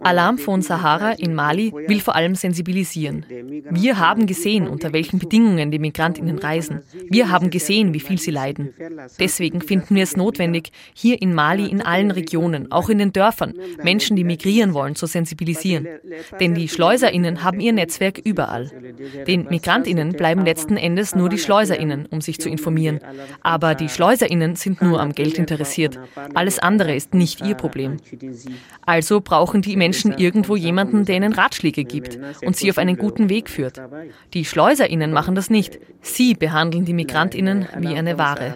Alarm 0.03 0.39
von 0.39 0.63
Sahara 0.63 1.13
in 1.13 1.35
Mali 1.35 1.73
will 1.73 2.01
vor 2.01 2.15
allem 2.15 2.35
sensibilisieren. 2.35 3.25
Wir 3.71 3.99
haben 3.99 4.27
gesehen, 4.27 4.69
unter 4.69 4.93
welchen 4.93 5.19
Bedingungen 5.19 5.71
die 5.71 5.79
Migrantinnen 5.79 6.39
reisen. 6.39 6.83
Wir 7.09 7.31
haben 7.31 7.51
gesehen, 7.51 7.95
wie 7.95 8.01
viel 8.01 8.19
sie 8.19 8.31
leiden. 8.31 8.75
Deswegen 9.19 9.61
finden 9.61 9.95
wir 9.95 10.03
es 10.03 10.17
notwendig, 10.17 10.71
hier 10.95 11.21
in 11.21 11.35
Mali 11.35 11.67
in 11.67 11.83
allen 11.83 12.11
Regionen, 12.11 12.71
auch 12.71 12.89
in 12.89 12.99
den 12.99 13.13
Dörfern, 13.13 13.55
Menschen, 13.83 14.17
die 14.17 14.25
migrieren 14.25 14.75
wollen, 14.75 14.95
zu 14.95 15.07
sensibilisieren. 15.07 15.89
Denn 16.41 16.55
die 16.55 16.69
Schleuserinnen 16.69 17.43
haben 17.43 17.61
ihr 17.61 17.73
Netzwerk 17.73 18.19
überall. 18.19 18.71
Den 19.27 19.47
Migrantinnen 19.49 20.13
bleiben 20.13 20.45
letzten 20.45 20.77
Endes 20.77 21.15
nur 21.15 21.29
die 21.29 21.39
Schleuserinnen, 21.39 22.07
um 22.07 22.21
sich 22.21 22.39
zu 22.39 22.49
informieren. 22.49 23.01
Aber 23.43 23.75
die 23.75 23.89
Schleuserinnen 23.89 24.57
sind 24.57 24.83
nur 24.83 25.01
am 25.01 25.13
Geld 25.13 25.39
interessiert. 25.39 25.99
Alles 26.35 26.59
andere 26.59 26.95
ist 26.95 27.15
nicht 27.15 27.41
ihr 27.45 27.55
Problem. 27.55 27.97
Also 28.87 29.21
brauchen 29.21 29.64
die 29.65 29.77
Menschen 29.77 30.13
irgendwo 30.17 30.57
jemanden, 30.57 31.05
der 31.05 31.17
ihnen 31.17 31.33
Ratschläge 31.33 31.85
gibt 31.85 32.19
und 32.45 32.57
sie 32.57 32.71
auf 32.71 32.79
einen 32.79 32.97
guten 32.97 33.29
Weg 33.29 33.49
führt. 33.51 33.81
Die 34.33 34.45
Schleuserinnen 34.45 35.13
machen 35.13 35.35
das 35.35 35.51
nicht. 35.51 35.79
Sie 36.01 36.35
behandeln 36.35 36.85
die 36.85 36.95
Migrantinnen 36.95 37.69
wie 37.79 37.95
eine 37.95 38.19
Ware. 38.19 38.55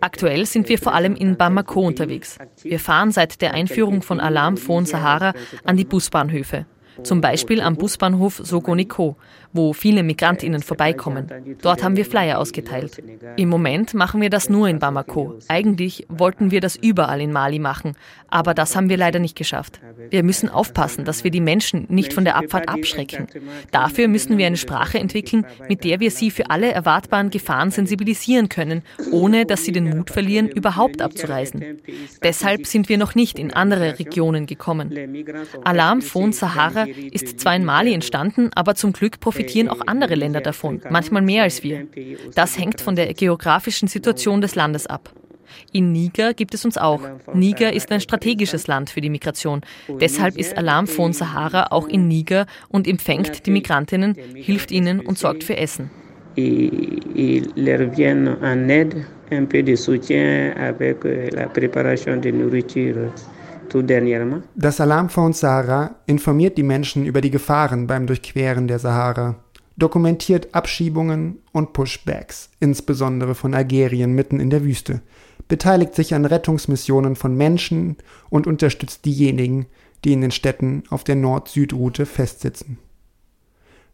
Aktuell 0.00 0.46
sind 0.46 0.68
wir 0.68 0.78
vor 0.78 0.94
allem 0.94 1.14
in 1.16 1.36
Bamako 1.36 1.80
unterwegs. 1.86 2.38
Wir 2.62 2.78
fahren 2.78 3.10
seit 3.10 3.40
der 3.42 3.54
Einführung 3.54 4.02
von 4.02 4.20
Alarm 4.20 4.56
von 4.56 4.86
Sahara 4.86 5.32
an 5.64 5.76
die 5.76 5.84
Busbahnhöfe. 5.84 6.66
Zum 7.02 7.20
Beispiel 7.20 7.60
am 7.60 7.76
Busbahnhof 7.76 8.40
Sogoniko, 8.42 9.16
wo 9.56 9.72
viele 9.72 10.02
Migrantinnen 10.02 10.62
vorbeikommen. 10.62 11.30
Dort 11.62 11.82
haben 11.82 11.96
wir 11.96 12.04
Flyer 12.04 12.38
ausgeteilt. 12.38 13.02
Im 13.36 13.48
Moment 13.48 13.94
machen 13.94 14.20
wir 14.20 14.30
das 14.30 14.48
nur 14.48 14.68
in 14.68 14.78
Bamako. 14.78 15.38
Eigentlich 15.48 16.06
wollten 16.08 16.50
wir 16.50 16.60
das 16.60 16.76
überall 16.76 17.20
in 17.20 17.32
Mali 17.32 17.58
machen, 17.58 17.94
aber 18.28 18.54
das 18.54 18.76
haben 18.76 18.88
wir 18.88 18.96
leider 18.96 19.18
nicht 19.18 19.36
geschafft. 19.36 19.80
Wir 20.10 20.22
müssen 20.22 20.48
aufpassen, 20.48 21.04
dass 21.04 21.24
wir 21.24 21.30
die 21.30 21.40
Menschen 21.40 21.86
nicht 21.88 22.12
von 22.12 22.24
der 22.24 22.36
Abfahrt 22.36 22.68
abschrecken. 22.68 23.26
Dafür 23.70 24.08
müssen 24.08 24.38
wir 24.38 24.46
eine 24.46 24.56
Sprache 24.56 24.98
entwickeln, 24.98 25.46
mit 25.68 25.84
der 25.84 26.00
wir 26.00 26.10
sie 26.10 26.30
für 26.30 26.50
alle 26.50 26.70
erwartbaren 26.72 27.30
Gefahren 27.30 27.70
sensibilisieren 27.70 28.48
können, 28.48 28.82
ohne 29.10 29.46
dass 29.46 29.64
sie 29.64 29.72
den 29.72 29.88
Mut 29.88 30.10
verlieren, 30.10 30.48
überhaupt 30.48 31.00
abzureisen. 31.00 31.80
Deshalb 32.22 32.66
sind 32.66 32.88
wir 32.88 32.98
noch 32.98 33.14
nicht 33.14 33.38
in 33.38 33.52
andere 33.52 33.98
Regionen 33.98 34.46
gekommen. 34.46 34.96
Alarm 35.64 36.02
von 36.02 36.32
Sahara 36.32 36.86
ist 37.10 37.40
zwar 37.40 37.56
in 37.56 37.64
Mali 37.64 37.92
entstanden, 37.92 38.50
aber 38.54 38.74
zum 38.74 38.92
Glück 38.92 39.20
profitieren 39.46 39.68
auch 39.68 39.86
andere 39.86 40.14
Länder 40.14 40.40
davon, 40.40 40.80
manchmal 40.90 41.22
mehr 41.22 41.44
als 41.44 41.62
wir. 41.62 41.86
Das 42.34 42.58
hängt 42.58 42.80
von 42.80 42.96
der 42.96 43.12
geografischen 43.14 43.88
Situation 43.88 44.40
des 44.40 44.54
Landes 44.54 44.86
ab. 44.86 45.10
In 45.72 45.92
Niger 45.92 46.34
gibt 46.34 46.54
es 46.54 46.64
uns 46.64 46.76
auch. 46.76 47.00
Niger 47.32 47.72
ist 47.72 47.90
ein 47.92 48.00
strategisches 48.00 48.66
Land 48.66 48.90
für 48.90 49.00
die 49.00 49.10
Migration. 49.10 49.60
Deshalb 50.00 50.36
ist 50.36 50.56
Alarm 50.56 50.86
von 50.86 51.12
Sahara 51.12 51.68
auch 51.70 51.88
in 51.88 52.08
Niger 52.08 52.46
und 52.68 52.88
empfängt 52.88 53.46
die 53.46 53.50
Migrantinnen, 53.52 54.16
hilft 54.34 54.70
ihnen 54.70 55.00
und 55.00 55.18
sorgt 55.18 55.44
für 55.44 55.56
Essen. 55.56 55.90
Das 64.54 64.80
Alarmfonds 64.80 65.40
Sahara 65.40 65.96
informiert 66.06 66.56
die 66.58 66.62
Menschen 66.62 67.06
über 67.06 67.20
die 67.20 67.30
Gefahren 67.30 67.86
beim 67.86 68.06
Durchqueren 68.06 68.68
der 68.68 68.78
Sahara, 68.78 69.36
dokumentiert 69.76 70.54
Abschiebungen 70.54 71.38
und 71.52 71.72
Pushbacks, 71.72 72.50
insbesondere 72.60 73.34
von 73.34 73.54
Algerien 73.54 74.14
mitten 74.14 74.40
in 74.40 74.50
der 74.50 74.64
Wüste, 74.64 75.02
beteiligt 75.48 75.94
sich 75.94 76.14
an 76.14 76.24
Rettungsmissionen 76.24 77.16
von 77.16 77.36
Menschen 77.36 77.96
und 78.30 78.46
unterstützt 78.46 79.04
diejenigen, 79.04 79.66
die 80.04 80.12
in 80.12 80.20
den 80.20 80.30
Städten 80.30 80.84
auf 80.90 81.04
der 81.04 81.16
Nord-Süd-Route 81.16 82.06
festsitzen. 82.06 82.78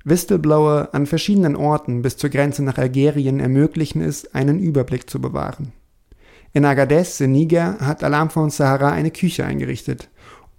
Whistleblower 0.04 0.88
an 0.92 1.06
verschiedenen 1.06 1.54
Orten 1.54 2.02
bis 2.02 2.16
zur 2.16 2.30
Grenze 2.30 2.62
nach 2.64 2.78
Algerien 2.78 3.38
ermöglichen 3.38 4.02
es, 4.02 4.34
einen 4.34 4.58
Überblick 4.58 5.08
zu 5.08 5.20
bewahren. 5.20 5.72
In 6.55 6.66
Agadez 6.66 7.20
in 7.20 7.32
Niger 7.32 7.78
hat 7.80 8.05
Alarm 8.05 8.28
von 8.28 8.50
Sahara 8.50 8.90
eine 8.90 9.11
Küche 9.11 9.44
eingerichtet, 9.44 10.11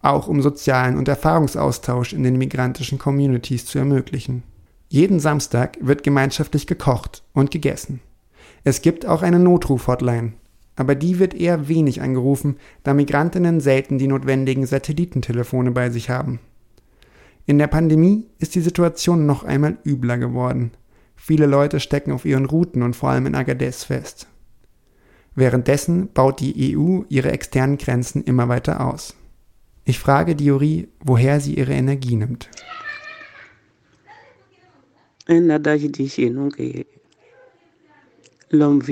auch 0.02 0.28
um 0.28 0.42
sozialen 0.42 0.98
und 0.98 1.08
Erfahrungsaustausch 1.08 2.14
in 2.14 2.24
den 2.24 2.38
migrantischen 2.38 2.98
Communities 2.98 3.66
zu 3.66 3.78
ermöglichen. 3.78 4.42
Jeden 4.90 5.20
Samstag 5.20 5.78
wird 5.82 6.04
gemeinschaftlich 6.04 6.66
gekocht 6.66 7.24
und 7.34 7.52
gegessen. 7.52 8.00
Es 8.64 8.82
gibt 8.82 9.06
auch 9.06 9.22
eine 9.22 9.38
Notruf-Hotline, 9.38 10.34
aber 10.76 10.96
die 10.96 11.20
wird 11.20 11.36
eher 11.36 11.68
wenig 11.68 12.02
angerufen, 12.02 12.58
da 12.84 12.96
Migrantinnen 12.96 13.60
selten 13.60 14.00
die 14.00 14.08
notwendigen 14.08 14.66
Satellitentelefone 14.66 15.72
bei 15.72 15.92
sich 15.92 16.10
haben. 16.10 16.40
In 17.46 17.60
der 17.60 17.68
Pandemie 17.68 18.26
ist 18.40 18.56
die 18.56 18.62
Situation 18.62 19.26
noch 19.26 19.44
einmal 19.44 19.78
übler 19.86 20.18
geworden. 20.18 20.72
Viele 21.16 21.46
Leute 21.46 21.80
stecken 21.80 22.12
auf 22.12 22.26
ihren 22.26 22.46
Routen 22.46 22.82
und 22.82 22.96
vor 22.96 23.10
allem 23.10 23.28
in 23.28 23.36
Agadez 23.36 23.84
fest. 23.84 24.28
Währenddessen 25.36 26.10
baut 26.14 26.40
die 26.40 26.76
EU 26.76 27.04
ihre 27.10 27.32
externen 27.32 27.78
Grenzen 27.78 28.24
immer 28.24 28.50
weiter 28.50 28.86
aus. 28.86 29.16
Ich 29.86 30.00
frage 30.00 30.36
Diori, 30.36 30.88
woher 31.00 31.40
sie 31.40 31.56
ihre 31.56 31.74
Energie 31.74 32.16
nimmt. 32.16 32.50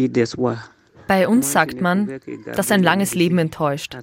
D'espoir. 0.10 0.58
Bei 1.08 1.28
uns 1.28 1.52
sagt 1.52 1.82
man, 1.82 2.20
dass 2.56 2.72
ein 2.72 2.84
langes 2.84 3.16
Leben 3.16 3.38
enttäuscht. 3.38 3.98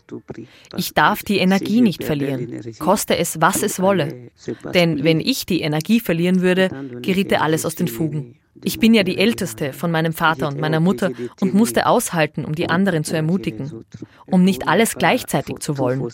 Ich 0.76 0.93
darf 0.93 1.22
die 1.22 1.39
Energie 1.39 1.80
nicht 1.80 2.05
verlieren, 2.05 2.61
koste 2.78 3.16
es, 3.16 3.41
was 3.41 3.62
es 3.62 3.80
wolle. 3.80 4.30
Denn 4.74 5.05
wenn 5.05 5.20
ich 5.20 5.47
die 5.47 5.62
Energie 5.62 6.01
verlieren 6.01 6.43
würde, 6.43 6.68
geriete 7.01 7.41
alles 7.41 7.64
aus 7.64 7.76
den 7.76 7.89
Fugen. 7.89 8.36
Ich 8.64 8.78
bin 8.78 8.94
ja 8.94 9.02
die 9.02 9.18
Älteste 9.18 9.72
von 9.72 9.90
meinem 9.90 10.12
Vater 10.12 10.48
und 10.48 10.61
meiner 10.61 10.80
Mutter 10.80 11.11
und 11.40 11.54
musste 11.54 11.86
aushalten, 11.86 12.44
um 12.44 12.54
die 12.54 12.68
anderen 12.68 13.04
zu 13.04 13.14
ermutigen, 13.14 13.84
um 14.26 14.44
nicht 14.44 14.68
alles 14.68 14.96
gleichzeitig 14.96 15.59
zu 15.61 15.78
wollen. 15.78 16.06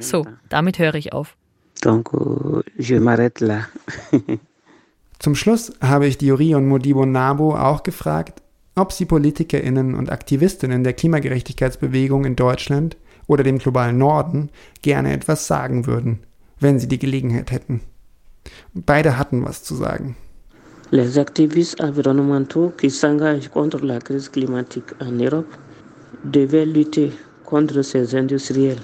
So, 0.00 0.26
damit 0.48 0.78
höre 0.78 0.94
ich 0.94 1.12
auf. 1.12 1.36
Zum 5.18 5.34
Schluss 5.34 5.72
habe 5.80 6.06
ich 6.06 6.18
Diori 6.18 6.54
und 6.54 6.66
Modibo 6.66 7.04
Nabo 7.04 7.54
auch 7.54 7.82
gefragt, 7.82 8.42
ob 8.74 8.92
sie 8.92 9.04
PolitikerInnen 9.04 9.94
und 9.94 10.10
Aktivistinnen 10.10 10.84
der 10.84 10.94
Klimagerechtigkeitsbewegung 10.94 12.24
in 12.24 12.36
Deutschland 12.36 12.96
oder 13.26 13.44
dem 13.44 13.58
globalen 13.58 13.98
Norden 13.98 14.50
gerne 14.82 15.12
etwas 15.12 15.46
sagen 15.46 15.86
würden, 15.86 16.20
wenn 16.58 16.78
sie 16.78 16.88
die 16.88 16.98
Gelegenheit 16.98 17.50
hätten. 17.50 17.80
Beide 18.72 19.18
hatten 19.18 19.44
was 19.44 19.62
zu 19.62 19.74
sagen. 19.74 20.16
Les 20.92 21.20
activistes 21.20 21.80
environnementaux 21.80 22.72
qui 22.76 22.90
s'engagent 22.90 23.48
contre 23.48 23.78
la 23.86 24.00
crise 24.00 24.28
climatique 24.28 24.90
en 25.00 25.12
Europe 25.12 25.46
devaient 26.24 26.66
lutter 26.66 27.12
contre 27.44 27.82
ces 27.82 28.16
industriels 28.16 28.80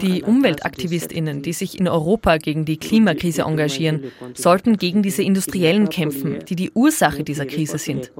die 0.00 0.22
Umweltaktivistinnen, 0.22 1.42
die 1.42 1.52
sich 1.52 1.78
in 1.78 1.88
Europa 1.88 2.36
gegen 2.38 2.64
die 2.64 2.76
Klimakrise 2.76 3.42
engagieren, 3.42 4.04
sollten 4.34 4.76
gegen 4.76 5.02
diese 5.02 5.22
Industriellen 5.22 5.88
kämpfen, 5.88 6.38
die 6.48 6.56
die 6.56 6.70
Ursache 6.72 7.24
dieser 7.24 7.46
Krise 7.46 7.78
sind, 7.78 8.12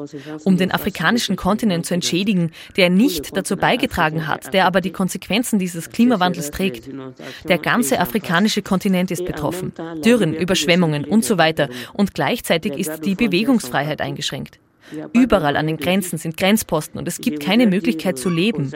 um 0.44 0.56
den 0.56 0.72
afrikanischen 0.72 1.36
Kontinent 1.36 1.86
zu 1.86 1.94
entschädigen, 1.94 2.52
der 2.76 2.90
nicht 2.90 3.36
dazu 3.36 3.56
beigetragen 3.56 4.26
hat, 4.26 4.52
der 4.54 4.66
aber 4.66 4.80
die 4.80 4.92
Konsequenzen 4.92 5.58
dieses 5.58 5.90
Klimawandels 5.90 6.50
trägt. 6.50 6.88
Der 7.48 7.58
ganze 7.58 8.00
afrikanische 8.00 8.62
Kontinent 8.62 9.10
ist 9.10 9.24
betroffen. 9.24 9.72
Dürren, 10.04 10.34
Überschwemmungen 10.34 11.04
und 11.04 11.24
so 11.24 11.38
weiter. 11.38 11.68
Und 11.92 12.14
gleichzeitig 12.14 12.72
ist 12.74 13.04
die 13.04 13.14
Bewegungsfreiheit 13.14 14.00
eingeschränkt. 14.00 14.58
Überall 15.12 15.56
an 15.56 15.66
den 15.66 15.76
Grenzen 15.76 16.18
sind 16.18 16.36
Grenzposten 16.36 16.98
und 16.98 17.08
es 17.08 17.20
gibt 17.20 17.40
keine 17.40 17.66
Möglichkeit 17.66 18.18
zu 18.18 18.28
leben. 18.28 18.70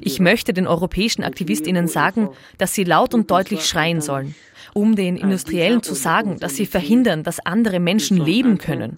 Ich 0.00 0.20
möchte 0.20 0.52
den 0.52 0.66
europäischen 0.66 1.22
Aktivistinnen 1.22 1.88
sagen, 1.88 2.30
dass 2.58 2.74
sie 2.74 2.84
laut 2.84 3.14
und 3.14 3.30
deutlich 3.30 3.64
schreien 3.66 4.00
sollen, 4.00 4.34
um 4.74 4.96
den 4.96 5.16
Industriellen 5.16 5.82
zu 5.82 5.94
sagen, 5.94 6.38
dass 6.38 6.56
sie 6.56 6.66
verhindern, 6.66 7.22
dass 7.22 7.44
andere 7.44 7.80
Menschen 7.80 8.16
leben 8.18 8.58
können 8.58 8.96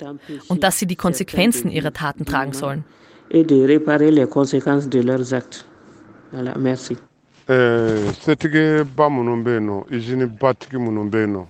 und 0.49 0.63
dass 0.63 0.79
sie 0.79 0.87
die 0.87 0.97
Konsequenzen 0.97 1.71
ihrer 1.71 1.93
Taten 1.93 2.25
tragen 2.25 2.53
sollen. 2.53 2.85
Merci. 6.57 6.97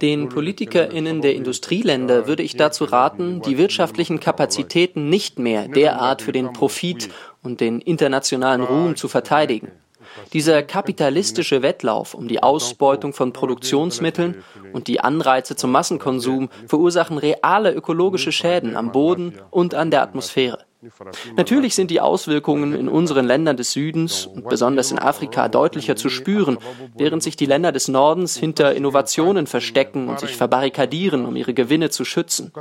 Den 0.00 0.28
PolitikerInnen 0.28 1.20
der 1.22 1.34
Industrieländer 1.34 2.28
würde 2.28 2.44
ich 2.44 2.56
dazu 2.56 2.84
raten, 2.84 3.42
die 3.42 3.58
wirtschaftlichen 3.58 4.20
Kapazitäten 4.20 5.08
nicht 5.08 5.40
mehr 5.40 5.66
derart 5.66 6.22
für 6.22 6.30
den 6.30 6.52
Profit 6.52 7.08
und 7.42 7.60
den 7.60 7.80
internationalen 7.80 8.62
Ruhm 8.62 8.94
zu 8.94 9.08
verteidigen. 9.08 9.72
Dieser 10.32 10.62
kapitalistische 10.62 11.62
Wettlauf 11.62 12.14
um 12.14 12.28
die 12.28 12.42
Ausbeutung 12.42 13.12
von 13.12 13.32
Produktionsmitteln 13.32 14.44
und 14.72 14.86
die 14.86 15.00
Anreize 15.00 15.56
zum 15.56 15.72
Massenkonsum 15.72 16.48
verursachen 16.66 17.18
reale 17.18 17.72
ökologische 17.72 18.30
Schäden 18.30 18.76
am 18.76 18.92
Boden 18.92 19.34
und 19.50 19.74
an 19.74 19.90
der 19.90 20.02
Atmosphäre. 20.02 20.67
Natürlich 21.36 21.74
sind 21.74 21.90
die 21.90 22.00
Auswirkungen 22.00 22.72
in 22.72 22.88
unseren 22.88 23.26
Ländern 23.26 23.56
des 23.56 23.72
Südens 23.72 24.26
und 24.26 24.48
besonders 24.48 24.92
in 24.92 24.98
Afrika 24.98 25.48
deutlicher 25.48 25.96
zu 25.96 26.08
spüren, 26.08 26.58
während 26.96 27.22
sich 27.22 27.36
die 27.36 27.46
Länder 27.46 27.72
des 27.72 27.88
Nordens 27.88 28.36
hinter 28.36 28.74
Innovationen 28.74 29.48
verstecken 29.48 30.08
und 30.08 30.20
sich 30.20 30.36
verbarrikadieren, 30.36 31.26
um 31.26 31.34
ihre 31.34 31.52
Gewinne 31.52 31.90
zu 31.90 32.04
schützen. 32.04 32.52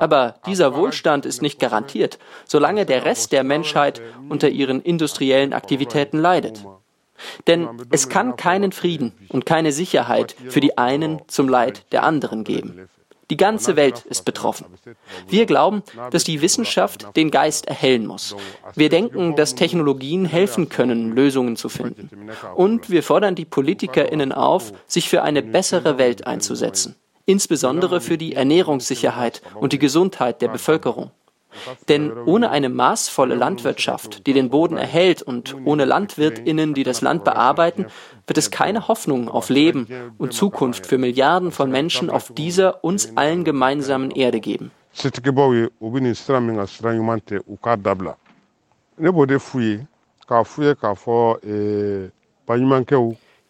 Aber 0.00 0.36
dieser 0.46 0.74
Wohlstand 0.74 1.26
ist 1.26 1.42
nicht 1.42 1.58
garantiert, 1.58 2.18
solange 2.46 2.86
der 2.86 3.04
Rest 3.04 3.32
der 3.32 3.44
Menschheit 3.44 4.00
unter 4.28 4.48
ihren 4.48 4.80
industriellen 4.80 5.52
Aktivitäten 5.52 6.18
leidet. 6.18 6.64
Denn 7.46 7.68
es 7.90 8.08
kann 8.08 8.36
keinen 8.36 8.72
Frieden 8.72 9.12
und 9.28 9.44
keine 9.44 9.72
Sicherheit 9.72 10.36
für 10.48 10.60
die 10.60 10.78
einen 10.78 11.20
zum 11.26 11.48
Leid 11.48 11.84
der 11.92 12.04
anderen 12.04 12.44
geben. 12.44 12.88
Die 13.30 13.36
ganze 13.36 13.76
Welt 13.76 14.04
ist 14.06 14.24
betroffen. 14.24 14.66
Wir 15.28 15.44
glauben, 15.44 15.82
dass 16.10 16.24
die 16.24 16.40
Wissenschaft 16.40 17.14
den 17.16 17.30
Geist 17.30 17.66
erhellen 17.66 18.06
muss. 18.06 18.34
Wir 18.74 18.88
denken, 18.88 19.36
dass 19.36 19.54
Technologien 19.54 20.24
helfen 20.24 20.68
können, 20.68 21.14
Lösungen 21.14 21.56
zu 21.56 21.68
finden. 21.68 22.30
Und 22.54 22.88
wir 22.88 23.02
fordern 23.02 23.34
die 23.34 23.44
PolitikerInnen 23.44 24.32
auf, 24.32 24.72
sich 24.86 25.08
für 25.08 25.22
eine 25.22 25.42
bessere 25.42 25.98
Welt 25.98 26.26
einzusetzen. 26.26 26.96
Insbesondere 27.26 28.00
für 28.00 28.16
die 28.16 28.34
Ernährungssicherheit 28.34 29.42
und 29.54 29.74
die 29.74 29.78
Gesundheit 29.78 30.40
der 30.40 30.48
Bevölkerung. 30.48 31.10
Denn 31.88 32.12
ohne 32.12 32.50
eine 32.50 32.68
maßvolle 32.68 33.34
Landwirtschaft, 33.34 34.26
die 34.26 34.32
den 34.32 34.50
Boden 34.50 34.76
erhält 34.76 35.22
und 35.22 35.56
ohne 35.64 35.84
Landwirtinnen, 35.84 36.74
die 36.74 36.84
das 36.84 37.00
Land 37.00 37.24
bearbeiten, 37.24 37.86
wird 38.26 38.38
es 38.38 38.50
keine 38.50 38.88
Hoffnung 38.88 39.28
auf 39.28 39.48
Leben 39.48 39.86
und 40.18 40.32
Zukunft 40.32 40.86
für 40.86 40.98
Milliarden 40.98 41.50
von 41.50 41.70
Menschen 41.70 42.10
auf 42.10 42.32
dieser 42.34 42.84
uns 42.84 43.16
allen 43.16 43.44
gemeinsamen 43.44 44.10
Erde 44.10 44.40
geben. 44.40 44.70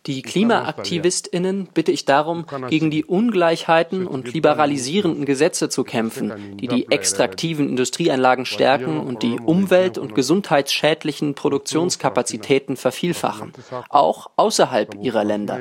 Die 0.07 0.23
KlimaaktivistInnen 0.23 1.69
bitte 1.75 1.93
ich 1.93 2.05
darum, 2.05 2.47
gegen 2.71 2.91
die 2.91 3.05
Ungleichheiten 3.05 4.07
und 4.07 4.33
liberalisierenden 4.33 5.27
Gesetze 5.27 5.69
zu 5.69 5.85
kämpfen, 5.85 6.57
die 6.57 6.69
die 6.69 6.91
extraktiven 6.91 7.69
Industrieanlagen 7.69 8.47
stärken 8.47 9.01
und 9.01 9.23
die 9.23 9.39
umwelt- 9.39 9.99
und 9.99 10.15
gesundheitsschädlichen 10.15 11.35
Produktionskapazitäten 11.35 12.77
vervielfachen, 12.77 13.53
auch 13.91 14.31
außerhalb 14.37 14.95
ihrer 15.03 15.25
Länder. 15.25 15.61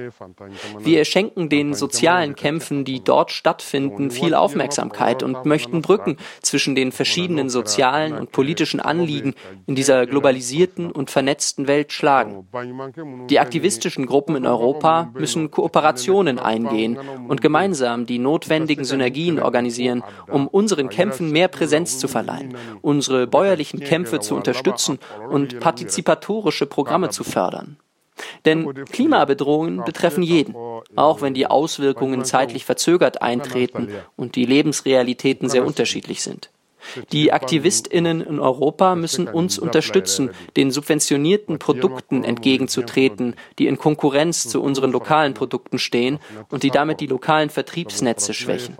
Wir 0.79 1.03
schenken 1.03 1.49
den 1.49 1.73
sozialen 1.73 2.35
Kämpfen, 2.35 2.85
die 2.85 3.03
dort 3.03 3.31
stattfinden, 3.31 4.11
viel 4.11 4.33
Aufmerksamkeit 4.33 5.23
und 5.23 5.45
möchten 5.45 5.81
Brücken 5.81 6.17
zwischen 6.41 6.75
den 6.75 6.91
verschiedenen 6.91 7.49
sozialen 7.49 8.13
und 8.13 8.31
politischen 8.31 8.79
Anliegen 8.79 9.33
in 9.65 9.75
dieser 9.75 10.05
globalisierten 10.05 10.91
und 10.91 11.11
vernetzten 11.11 11.67
Welt 11.67 11.91
schlagen. 11.91 12.47
Die 13.29 13.39
aktivistischen 13.39 14.05
Gruppen 14.05 14.26
in 14.35 14.45
Europa 14.45 15.11
müssen 15.13 15.51
Kooperationen 15.51 16.39
eingehen 16.39 16.97
und 17.27 17.41
gemeinsam 17.41 18.05
die 18.05 18.19
notwendigen 18.19 18.85
Synergien 18.85 19.39
organisieren, 19.39 20.03
um 20.27 20.47
unseren 20.47 20.89
Kämpfen 20.89 21.31
mehr 21.31 21.47
Präsenz 21.47 21.99
zu 21.99 22.07
verleihen, 22.07 22.55
unsere 22.81 23.27
bäuerlichen 23.27 23.79
Kämpfe 23.79 24.19
zu 24.19 24.35
unterstützen 24.35 24.99
und 25.29 25.59
partizipatorische 25.59 26.65
Programme 26.65 27.09
zu 27.09 27.23
fördern. 27.23 27.77
Denn 28.45 28.73
Klimabedrohungen 28.85 29.83
betreffen 29.83 30.23
jeden, 30.23 30.55
auch 30.95 31.21
wenn 31.21 31.33
die 31.33 31.47
Auswirkungen 31.47 32.25
zeitlich 32.25 32.65
verzögert 32.65 33.21
eintreten 33.21 33.89
und 34.15 34.35
die 34.35 34.45
Lebensrealitäten 34.45 35.49
sehr 35.49 35.65
unterschiedlich 35.65 36.23
sind. 36.23 36.49
Die 37.11 37.31
AktivistInnen 37.33 38.21
in 38.21 38.39
Europa 38.39 38.95
müssen 38.95 39.27
uns 39.27 39.59
unterstützen, 39.59 40.31
den 40.55 40.71
subventionierten 40.71 41.59
Produkten 41.59 42.23
entgegenzutreten, 42.23 43.35
die 43.59 43.67
in 43.67 43.77
Konkurrenz 43.77 44.47
zu 44.47 44.61
unseren 44.61 44.91
lokalen 44.91 45.33
Produkten 45.33 45.79
stehen 45.79 46.19
und 46.49 46.63
die 46.63 46.71
damit 46.71 46.99
die 47.01 47.07
lokalen 47.07 47.49
Vertriebsnetze 47.49 48.33
schwächen. 48.33 48.77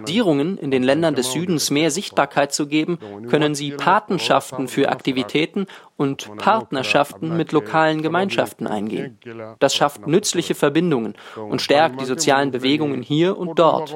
Regierungen 0.00 0.58
in 0.58 0.70
den 0.70 0.82
Ländern 0.82 1.14
des 1.14 1.32
Südens 1.32 1.70
mehr 1.70 1.90
Sichtbarkeit 1.90 2.52
zu 2.52 2.66
geben, 2.66 2.98
können 3.28 3.54
sie 3.54 3.72
Patenschaften 3.72 4.68
für 4.68 4.88
Aktivitäten 4.88 5.66
und 5.98 6.36
Partnerschaften 6.36 7.36
mit 7.36 7.50
lokalen 7.50 8.02
Gemeinschaften 8.02 8.68
eingehen. 8.68 9.18
Das 9.58 9.74
schafft 9.74 10.06
nützliche 10.06 10.54
Verbindungen 10.54 11.14
und 11.36 11.60
stärkt 11.60 12.00
die 12.00 12.04
sozialen 12.04 12.52
Bewegungen 12.52 13.02
hier 13.02 13.36
und 13.36 13.58
dort. 13.58 13.94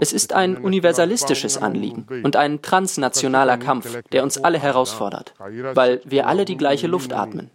Es 0.00 0.14
ist 0.14 0.32
ein 0.32 0.56
universalistisches 0.56 1.58
Anliegen 1.58 2.06
und 2.24 2.36
ein 2.36 2.62
transnationaler 2.62 3.58
Kampf, 3.58 4.00
der 4.12 4.22
uns 4.22 4.38
alle 4.38 4.58
herausfordert, 4.58 5.34
weil 5.74 6.00
wir 6.06 6.26
alle 6.26 6.46
die 6.46 6.56
gleiche 6.56 6.86
Luft 6.86 7.12
atmen. 7.12 7.50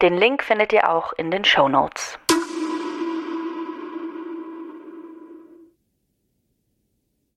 Den 0.02 0.16
Link 0.16 0.42
findet 0.42 0.72
ihr 0.72 0.90
auch 0.90 1.12
in 1.12 1.30
den 1.30 1.44
Show 1.44 1.68
Notes. 1.68 2.18